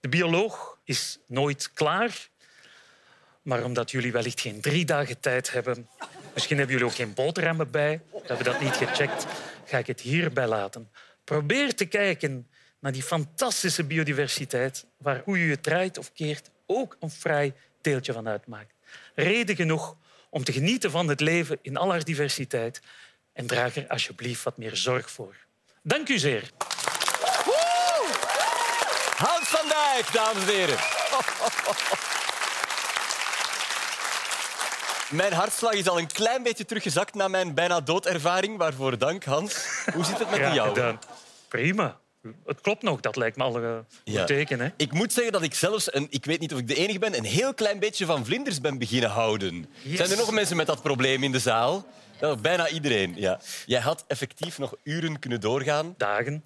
De 0.00 0.08
bioloog 0.08 0.78
is 0.84 1.18
nooit 1.26 1.72
klaar, 1.72 2.28
maar 3.42 3.64
omdat 3.64 3.90
jullie 3.90 4.12
wellicht 4.12 4.40
geen 4.40 4.60
drie 4.60 4.84
dagen 4.84 5.20
tijd 5.20 5.52
hebben, 5.52 5.88
misschien 6.34 6.56
hebben 6.56 6.76
jullie 6.76 6.90
ook 6.90 6.98
geen 6.98 7.14
boterhammen 7.14 7.70
bij, 7.70 8.00
we 8.12 8.20
hebben 8.24 8.44
dat 8.44 8.60
niet 8.60 8.76
gecheckt, 8.76 9.26
ga 9.64 9.78
ik 9.78 9.86
het 9.86 10.00
hierbij 10.00 10.46
laten. 10.46 10.90
Probeer 11.24 11.74
te 11.74 11.84
kijken 11.84 12.48
naar 12.80 12.92
die 12.92 13.02
fantastische 13.02 13.84
biodiversiteit, 13.84 14.86
waar 14.96 15.22
hoe 15.24 15.38
je 15.38 15.50
het 15.50 15.62
draait 15.62 15.98
of 15.98 16.12
keert 16.12 16.50
ook 16.66 16.96
een 17.00 17.10
vrij 17.10 17.54
deeltje 17.80 18.12
van 18.12 18.28
uitmaakt 18.28 18.78
reden 19.22 19.56
genoeg 19.56 19.96
om 20.30 20.44
te 20.44 20.52
genieten 20.52 20.90
van 20.90 21.08
het 21.08 21.20
leven 21.20 21.58
in 21.62 21.76
al 21.76 21.90
haar 21.90 22.04
diversiteit. 22.04 22.80
En 23.32 23.46
draag 23.46 23.76
er 23.76 23.88
alsjeblieft 23.88 24.42
wat 24.42 24.56
meer 24.56 24.76
zorg 24.76 25.10
voor. 25.10 25.34
Dank 25.82 26.08
u 26.08 26.18
zeer. 26.18 26.50
Hans 29.16 29.48
van 29.48 29.68
Dijk, 29.68 30.12
dames 30.12 30.42
en 30.42 30.48
heren. 30.48 30.78
Mijn 35.10 35.32
hartslag 35.32 35.72
is 35.72 35.88
al 35.88 35.98
een 35.98 36.12
klein 36.12 36.42
beetje 36.42 36.64
teruggezakt 36.64 37.14
na 37.14 37.28
mijn 37.28 37.54
bijna 37.54 37.80
doodervaring. 37.80 38.58
Waarvoor 38.58 38.98
dank, 38.98 39.24
Hans. 39.24 39.66
Hoe 39.94 40.04
zit 40.04 40.18
het 40.18 40.30
met 40.30 40.54
jou? 40.54 40.68
gedaan. 40.68 40.98
Prima. 41.48 42.00
Het 42.46 42.60
klopt 42.60 42.82
nog, 42.82 43.00
dat 43.00 43.16
lijkt 43.16 43.36
me 43.36 43.42
al 43.42 43.56
een 43.56 43.84
goed 43.88 43.98
Ja. 44.04 44.24
teken. 44.24 44.60
Hè? 44.60 44.68
Ik 44.76 44.92
moet 44.92 45.12
zeggen 45.12 45.32
dat 45.32 45.42
ik 45.42 45.54
zelfs, 45.54 45.94
een, 45.94 46.06
ik 46.10 46.24
weet 46.24 46.40
niet 46.40 46.52
of 46.52 46.58
ik 46.58 46.68
de 46.68 46.74
enige 46.74 46.98
ben, 46.98 47.16
een 47.16 47.24
heel 47.24 47.54
klein 47.54 47.78
beetje 47.78 48.06
van 48.06 48.24
vlinders 48.24 48.60
ben 48.60 48.78
beginnen 48.78 49.10
houden. 49.10 49.66
Yes. 49.82 49.96
Zijn 49.96 50.10
er 50.10 50.16
nog 50.16 50.30
mensen 50.30 50.56
met 50.56 50.66
dat 50.66 50.82
probleem 50.82 51.22
in 51.22 51.32
de 51.32 51.38
zaal? 51.38 51.86
Ja, 52.20 52.36
bijna 52.36 52.68
iedereen, 52.68 53.12
ja. 53.16 53.40
Jij 53.66 53.80
had 53.80 54.04
effectief 54.06 54.58
nog 54.58 54.74
uren 54.82 55.18
kunnen 55.18 55.40
doorgaan. 55.40 55.94
Dagen. 55.96 56.44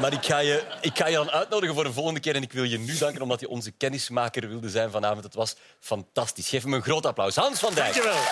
Maar 0.00 0.12
ik 0.12 0.24
ga, 0.24 0.38
je, 0.38 0.62
ik 0.80 0.96
ga 0.98 1.06
je 1.06 1.16
dan 1.16 1.30
uitnodigen 1.30 1.74
voor 1.74 1.84
een 1.84 1.92
volgende 1.92 2.20
keer. 2.20 2.34
En 2.34 2.42
ik 2.42 2.52
wil 2.52 2.64
je 2.64 2.78
nu 2.78 2.98
danken 2.98 3.22
omdat 3.22 3.40
je 3.40 3.48
onze 3.48 3.70
kennismaker 3.70 4.48
wilde 4.48 4.70
zijn 4.70 4.90
vanavond. 4.90 5.24
Het 5.24 5.34
was 5.34 5.56
fantastisch. 5.80 6.48
Geef 6.48 6.62
hem 6.62 6.72
een 6.72 6.82
groot 6.82 7.06
applaus. 7.06 7.36
Hans 7.36 7.58
van 7.58 7.74
Dijk. 7.74 7.92
Dankjewel. 7.94 8.22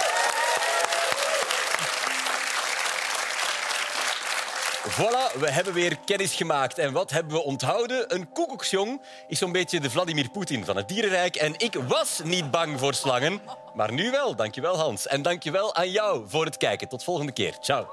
Voilà, 4.89 5.39
we 5.39 5.51
hebben 5.51 5.73
weer 5.73 5.99
kennis 6.05 6.35
gemaakt. 6.35 6.79
En 6.79 6.93
wat 6.93 7.11
hebben 7.11 7.33
we 7.33 7.43
onthouden? 7.43 8.15
Een 8.15 8.33
koekoeksjong 8.33 9.01
is 9.29 9.39
zo'n 9.39 9.53
beetje 9.53 9.81
de 9.81 9.91
Vladimir 9.91 10.29
Poetin 10.31 10.65
van 10.65 10.77
het 10.77 10.89
dierenrijk. 10.89 11.37
En 11.37 11.55
ik 11.57 11.75
was 11.89 12.21
niet 12.25 12.51
bang 12.51 12.79
voor 12.79 12.95
slangen, 12.95 13.41
maar 13.75 13.93
nu 13.93 14.11
wel. 14.11 14.37
Dankjewel, 14.37 14.77
Hans. 14.77 15.07
En 15.07 15.23
dankjewel 15.23 15.75
aan 15.75 15.91
jou 15.91 16.25
voor 16.29 16.45
het 16.45 16.57
kijken. 16.57 16.89
Tot 16.89 17.05
volgende 17.05 17.33
keer. 17.33 17.57
Ciao. 17.61 17.87